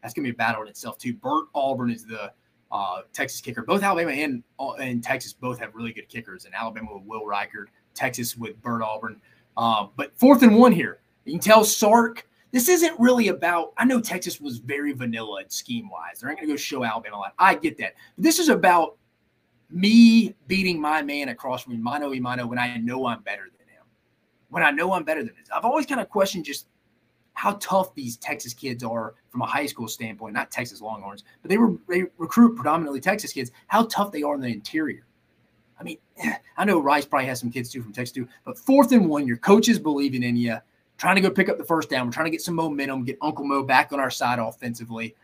[0.02, 1.12] That's going to be a battle in itself, too.
[1.12, 2.32] Bert Auburn is the
[2.72, 3.62] uh, Texas kicker.
[3.62, 6.46] Both Alabama and, uh, and Texas both have really good kickers.
[6.46, 9.20] And Alabama with Will Reichard, Texas with Bert Auburn.
[9.56, 11.00] Uh, but fourth and one here.
[11.26, 13.74] You can tell Sark, this isn't really about.
[13.76, 16.20] I know Texas was very vanilla scheme wise.
[16.20, 17.34] They're not going to go show Alabama a lot.
[17.38, 17.94] I get that.
[18.16, 18.96] But this is about
[19.70, 23.44] me beating my man across from me, mano a mano, when I know I'm better
[23.44, 23.84] than him.
[24.48, 25.44] When I know I'm better than him.
[25.54, 26.66] I've always kind of questioned just
[27.34, 31.48] how tough these Texas kids are from a high school standpoint, not Texas Longhorns, but
[31.48, 35.06] they were they recruit predominantly Texas kids, how tough they are in the interior.
[35.78, 35.98] I mean,
[36.56, 39.26] I know Rice probably has some kids too from Texas too, but fourth and one,
[39.26, 40.58] your coaches believing in you,
[40.98, 42.06] trying to go pick up the first down.
[42.06, 45.14] We're trying to get some momentum, get Uncle Mo back on our side offensively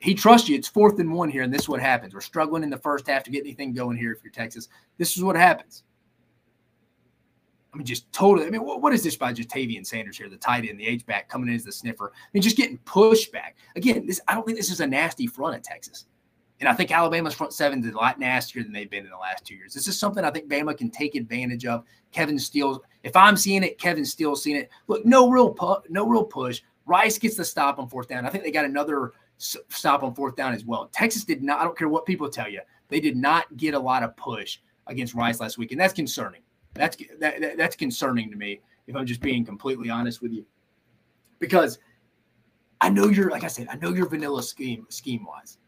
[0.00, 0.56] he trusts you.
[0.56, 2.14] It's fourth and one here, and this is what happens.
[2.14, 4.68] We're struggling in the first half to get anything going here if you're Texas.
[4.98, 5.84] This is what happens.
[7.72, 8.46] I mean, just totally.
[8.46, 10.86] I mean, what, what is this by just Tavian Sanders here, the tight end, the
[10.86, 12.10] H back coming in as the sniffer?
[12.14, 13.56] I mean, just getting pushed back.
[13.76, 16.06] Again, this I don't think this is a nasty front at Texas.
[16.58, 19.18] And I think Alabama's front seven is a lot nastier than they've been in the
[19.18, 19.74] last two years.
[19.74, 21.84] This is something I think Bama can take advantage of.
[22.12, 24.70] Kevin Steele, if I'm seeing it, Kevin Steele's seeing it.
[24.86, 26.62] Look, no real pu- no real push.
[26.86, 28.24] Rice gets the stop on fourth down.
[28.24, 30.88] I think they got another stop on fourth down as well.
[30.92, 33.78] Texas did not, I don't care what people tell you, they did not get a
[33.78, 35.72] lot of push against Rice last week.
[35.72, 36.42] And that's concerning.
[36.74, 40.44] That's that, that, that's concerning to me, if I'm just being completely honest with you.
[41.38, 41.78] Because
[42.80, 45.58] I know you're, like I said, I know you're vanilla scheme scheme wise.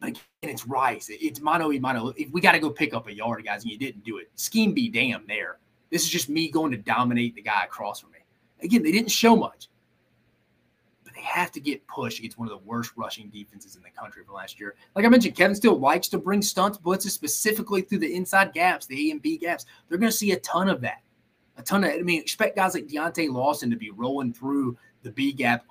[0.00, 1.08] But again, it's Rice.
[1.08, 2.12] It's mono y mano.
[2.16, 4.30] If we got to go pick up a yard, guys, and you didn't do it,
[4.34, 5.58] scheme be damn there.
[5.90, 8.18] This is just me going to dominate the guy across from me.
[8.62, 9.68] Again, they didn't show much
[11.22, 14.34] have to get pushed against one of the worst rushing defenses in the country from
[14.34, 14.74] last year.
[14.94, 18.86] Like I mentioned, Kevin Steele likes to bring stunts, blitzes specifically through the inside gaps,
[18.86, 19.66] the A and B gaps.
[19.88, 21.02] They're going to see a ton of that.
[21.56, 25.10] A ton of, I mean, expect guys like Deontae Lawson to be rolling through the
[25.10, 25.64] B gap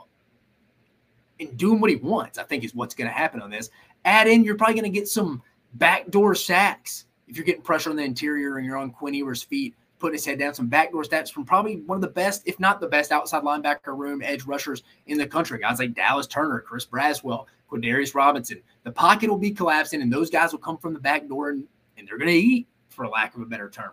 [1.40, 3.69] and doing what he wants, I think is what's going to happen on this.
[4.06, 5.41] Add in, you're probably going to get some
[5.76, 9.76] backdoor sacks if you're getting pressure on the interior and you're on Quinn Ewers' feet
[10.02, 10.53] putting his head down.
[10.53, 13.98] Some backdoor stats from probably one of the best, if not the best, outside linebacker
[13.98, 15.60] room edge rushers in the country.
[15.60, 18.61] Guys like Dallas Turner, Chris Braswell, Quandarrius Robinson.
[18.84, 21.65] The pocket will be collapsing, and those guys will come from the back door and,
[21.98, 23.91] and they're going to eat, for lack of a better term.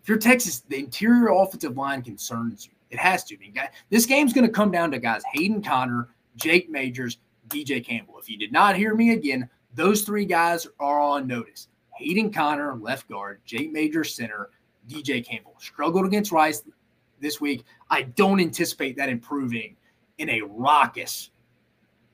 [0.00, 2.72] If you're Texas, the interior offensive line concerns you.
[2.90, 3.36] It has to.
[3.36, 3.52] be.
[3.90, 8.18] this game's going to come down to guys Hayden Conner, Jake Majors, DJ Campbell.
[8.18, 11.68] If you did not hear me again, those three guys are on notice.
[11.96, 14.50] Hayden Conner, left guard, Jake Majors, center,
[14.88, 15.54] DJ Campbell.
[15.58, 16.62] Struggled against Rice
[17.20, 17.64] this week.
[17.90, 19.76] I don't anticipate that improving
[20.18, 21.30] in a raucous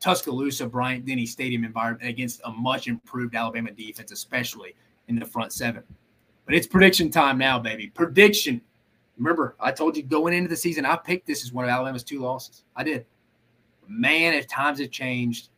[0.00, 4.74] Tuscaloosa Bryant Denny Stadium environment against a much improved Alabama defense, especially
[5.08, 5.82] in the front seven.
[6.44, 7.88] But it's prediction time now, baby.
[7.88, 8.60] Prediction.
[9.16, 12.02] Remember, I told you going into the season, I picked this as one of Alabama's
[12.02, 12.64] two losses.
[12.74, 13.06] I did.
[13.86, 15.50] Man, if times have changed,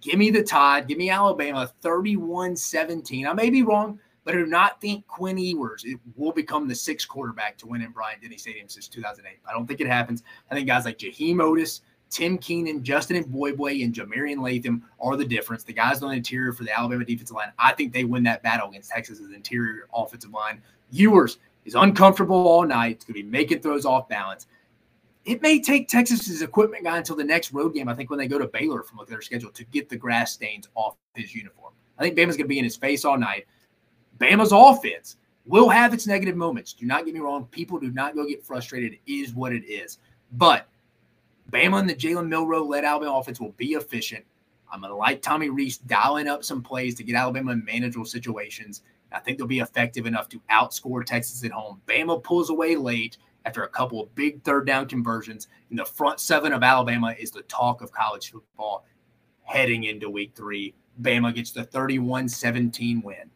[0.00, 0.86] give me the Tide.
[0.86, 3.26] Give me Alabama 31 17.
[3.26, 5.84] I may be wrong, but I do not think Quinn Ewers
[6.16, 9.38] will become the sixth quarterback to win in Bryant Denny Stadium since 2008.
[9.48, 10.22] I don't think it happens.
[10.50, 11.80] I think guys like Jaheim Oatis,
[12.10, 15.64] Tim Keenan, Justin Eboigbe, and Jah-Marien Latham are the difference.
[15.64, 18.42] The guys on the interior for the Alabama defensive line, I think they win that
[18.42, 20.62] battle against Texas's interior offensive line.
[20.90, 22.96] Ewers is uncomfortable all night.
[22.96, 24.46] It's going to be making throws off balance.
[25.24, 27.88] It may take Texas's equipment guy until the next road game.
[27.88, 30.68] I think when they go to Baylor from their schedule to get the grass stains
[30.74, 31.72] off his uniform.
[31.98, 33.46] I think Bama's going to be in his face all night.
[34.18, 35.16] Bama's offense
[35.46, 36.72] will have its negative moments.
[36.72, 37.46] Do not get me wrong.
[37.46, 38.92] People do not go get frustrated.
[38.92, 39.98] It is what it is.
[40.32, 40.68] But
[41.50, 44.24] Bama and the Jalen Milroe led Alabama offense will be efficient.
[44.72, 48.06] I'm going to like Tommy Rees dialing up some plays to get Alabama in manageable
[48.06, 48.82] situations.
[49.12, 51.80] I think they'll be effective enough to outscore Texas at home.
[51.86, 55.48] Bama pulls away late after a couple of big third down conversions.
[55.70, 58.84] And the front seven of Alabama is the talk of college football
[59.42, 60.74] heading into week three.
[61.00, 63.30] Bama gets the 31 17 win.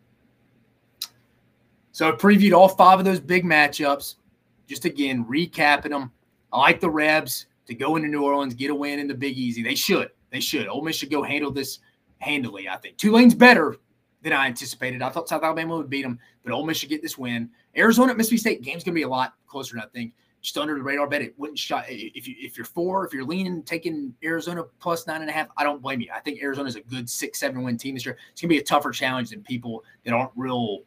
[1.98, 4.14] So I previewed all five of those big matchups.
[4.68, 6.12] Just again, recapping them.
[6.52, 9.36] I like the Rebs to go into New Orleans, get a win in the Big
[9.36, 9.64] Easy.
[9.64, 10.10] They should.
[10.30, 10.68] They should.
[10.68, 11.80] Ole Miss should go handle this
[12.18, 12.98] handily, I think.
[12.98, 13.78] Tulane's better
[14.22, 15.02] than I anticipated.
[15.02, 17.50] I thought South Alabama would beat them, but Ole Miss should get this win.
[17.76, 20.12] Arizona at Mississippi State game's going to be a lot closer than I think.
[20.40, 21.86] Just under the radar bet, it wouldn't shot.
[21.88, 25.48] If you if you're four, if you're leaning taking Arizona plus nine and a half,
[25.56, 26.10] I don't blame you.
[26.14, 28.16] I think Arizona's a good six seven win team this year.
[28.30, 30.84] It's gonna be a tougher challenge than people that aren't real,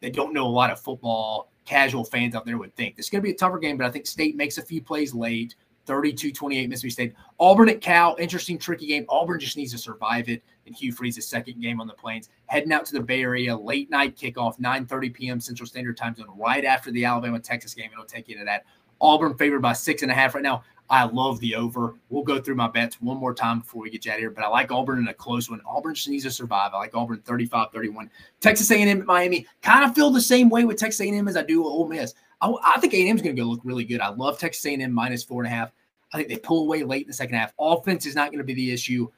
[0.00, 2.96] that don't know a lot of football, casual fans out there would think.
[2.96, 5.14] This is gonna be a tougher game, but I think State makes a few plays
[5.14, 5.54] late.
[5.86, 7.14] 32 28 Mississippi State.
[7.40, 9.04] Auburn at Cal, interesting, tricky game.
[9.08, 10.42] Auburn just needs to survive it.
[10.66, 12.28] And Hugh Freeze's second game on the Plains.
[12.46, 15.40] Heading out to the Bay Area, late night kickoff, 9 30 p.m.
[15.40, 17.90] Central Standard Time Zone, right after the Alabama Texas game.
[17.92, 18.64] It'll take you to that.
[19.00, 20.62] Auburn favored by six and a half right now.
[20.90, 21.94] I love the over.
[22.08, 24.30] We'll go through my bets one more time before we get you out of here,
[24.30, 25.60] but I like Auburn in a close one.
[25.64, 26.74] Auburn needs to survive.
[26.74, 28.10] I like Auburn 35-31.
[28.40, 31.62] Texas A&M Miami kind of feel the same way with Texas A&M as I do
[31.62, 32.14] with Ole Miss.
[32.40, 34.00] I, I think A&M is going to go look really good.
[34.00, 35.70] I love Texas A&M minus four and a half.
[36.12, 37.54] I think they pull away late in the second half.
[37.60, 39.08] Offense is not going to be the issue.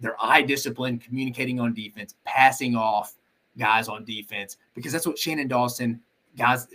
[0.00, 3.14] Their eye discipline, communicating on defense, passing off
[3.56, 6.00] guys on defense, because that's what Shannon Dawson,
[6.36, 6.66] guys,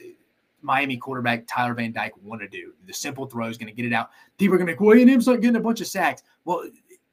[0.61, 2.73] Miami quarterback Tyler Van Dyke want to do.
[2.85, 4.09] The simple throw is going to get it out.
[4.37, 6.23] People are going to be like, well, A&M's not getting a bunch of sacks.
[6.45, 6.63] Well,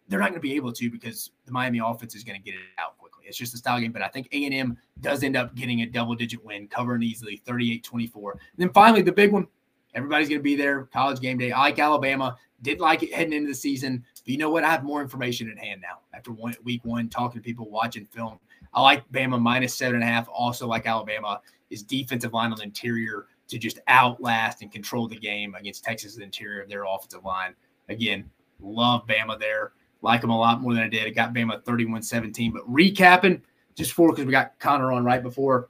[0.09, 2.55] they're not going to be able to because the Miami offense is going to get
[2.55, 3.24] it out quickly.
[3.27, 6.44] It's just a style game, but I think A&M does end up getting a double-digit
[6.44, 8.32] win, covering easily, 38-24.
[8.32, 9.48] And then finally, the big one,
[9.97, 10.85] Everybody's going to be there.
[10.93, 11.52] College game day.
[11.52, 12.36] I like Alabama.
[12.60, 14.05] Did like it heading into the season.
[14.24, 14.62] But you know what?
[14.62, 18.05] I have more information at hand now after one week one, talking to people, watching
[18.05, 18.39] film.
[18.74, 20.28] I like Bama minus seven and a half.
[20.28, 21.40] Also like Alabama
[21.70, 26.18] is defensive line on the interior to just outlast and control the game against Texas'
[26.18, 27.55] interior of their offensive line.
[27.89, 28.28] Again,
[28.60, 29.73] love Bama there.
[30.02, 31.06] Like them a lot more than I did.
[31.06, 32.52] I got Bama 31 17.
[32.52, 33.40] But recapping,
[33.74, 35.68] just for because we got Connor on right before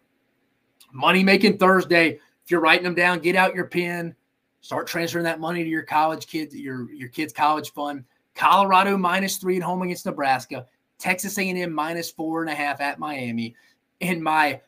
[0.92, 2.18] money making Thursday.
[2.44, 4.14] If you're writing them down, get out your pen,
[4.60, 8.04] start transferring that money to your college kids, your your kids' college fund.
[8.34, 10.66] Colorado minus three at home against Nebraska.
[10.98, 13.54] Texas A&M minus four and a half at Miami.
[14.00, 14.60] And my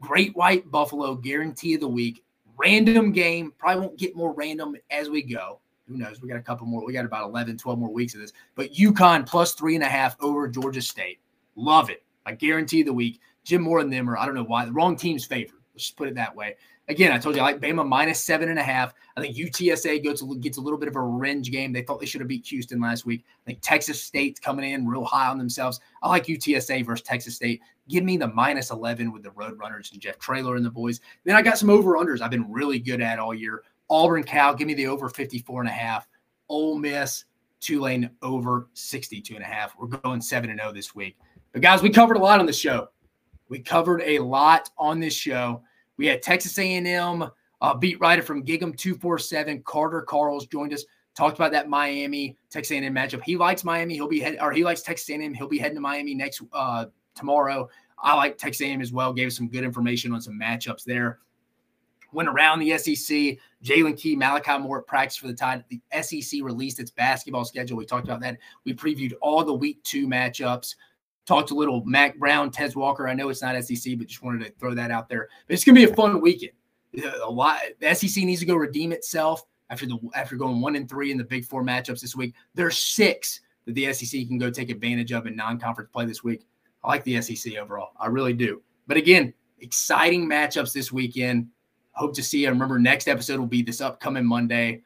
[0.00, 2.24] Great White Buffalo guarantee of the week.
[2.56, 3.52] Random game.
[3.58, 5.60] Probably won't get more random as we go.
[5.88, 6.20] Who knows?
[6.20, 6.84] We got a couple more.
[6.84, 8.32] We got about 11, 12 more weeks of this.
[8.54, 11.20] But UConn plus three and a half over Georgia State.
[11.56, 12.04] Love it.
[12.26, 13.20] I guarantee the week.
[13.44, 15.60] Jim Mora and them are, I don't know why, the wrong team's favorite.
[15.74, 16.56] Let's just put it that way.
[16.88, 18.94] Again, I told you I like Bama minus seven and a half.
[19.16, 21.72] I think UTSA gets, gets a little bit of a revenge game.
[21.72, 23.24] They thought they should have beat Houston last week.
[23.26, 25.80] I think Texas State's coming in real high on themselves.
[26.02, 27.62] I like UTSA versus Texas State.
[27.90, 31.00] Give me the minus 11 with the Roadrunners and Jeff Traylor and the boys.
[31.24, 33.64] Then I got some over-unders I've been really good at all year.
[33.88, 36.06] Auburn Cal, give me the over 54 and a half.
[36.48, 37.24] Ole Miss,
[37.60, 39.74] Tulane over 62 and a half.
[39.78, 41.18] We're going 7 and 0 this week.
[41.52, 42.88] But guys, we covered a lot on the show.
[43.48, 45.62] We covered a lot on this show.
[45.96, 47.28] We had Texas A&M
[47.60, 50.84] uh, beat writer from GigEm 247, Carter Karels joined us.
[51.16, 53.22] Talked about that Miami Texas A&M matchup.
[53.22, 53.94] He likes Miami.
[53.94, 55.34] He'll be head, or he likes Texas A&M.
[55.34, 57.68] He'll be heading to Miami next uh, tomorrow.
[58.02, 59.12] I like Texas A&M as well.
[59.12, 61.18] Gave us some good information on some matchups there.
[62.12, 63.38] Went around the SEC.
[63.62, 65.64] Jaylen Key, Malachi Moore at practice for the Tide.
[65.68, 67.76] The SEC released its basketball schedule.
[67.76, 68.38] We talked about that.
[68.64, 70.74] We previewed all the week two matchups.
[71.26, 73.06] Talked a little Mack Brown, Tez Walker.
[73.06, 75.28] I know it's not SEC, but just wanted to throw that out there.
[75.46, 76.52] But it's going to be a fun weekend.
[76.98, 77.60] Uh, a lot.
[77.78, 81.18] The SEC needs to go redeem itself after the after going one and three in
[81.18, 82.34] the Big Four matchups this week.
[82.54, 86.44] There's six that the SEC can go take advantage of in non-conference play this week.
[86.82, 87.90] I like the SEC overall.
[87.98, 88.62] I really do.
[88.86, 91.48] But again, exciting matchups this weekend.
[91.92, 92.48] Hope to see you.
[92.48, 94.82] Remember, next episode will be this upcoming Monday.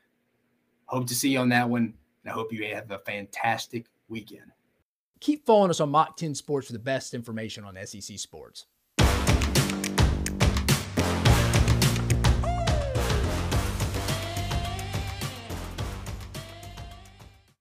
[0.87, 1.95] Hope to see you on that one.
[2.25, 4.51] And I hope you have a fantastic weekend.
[5.21, 8.67] Keep following us on Mach 10 Sports for the best information on SEC sports.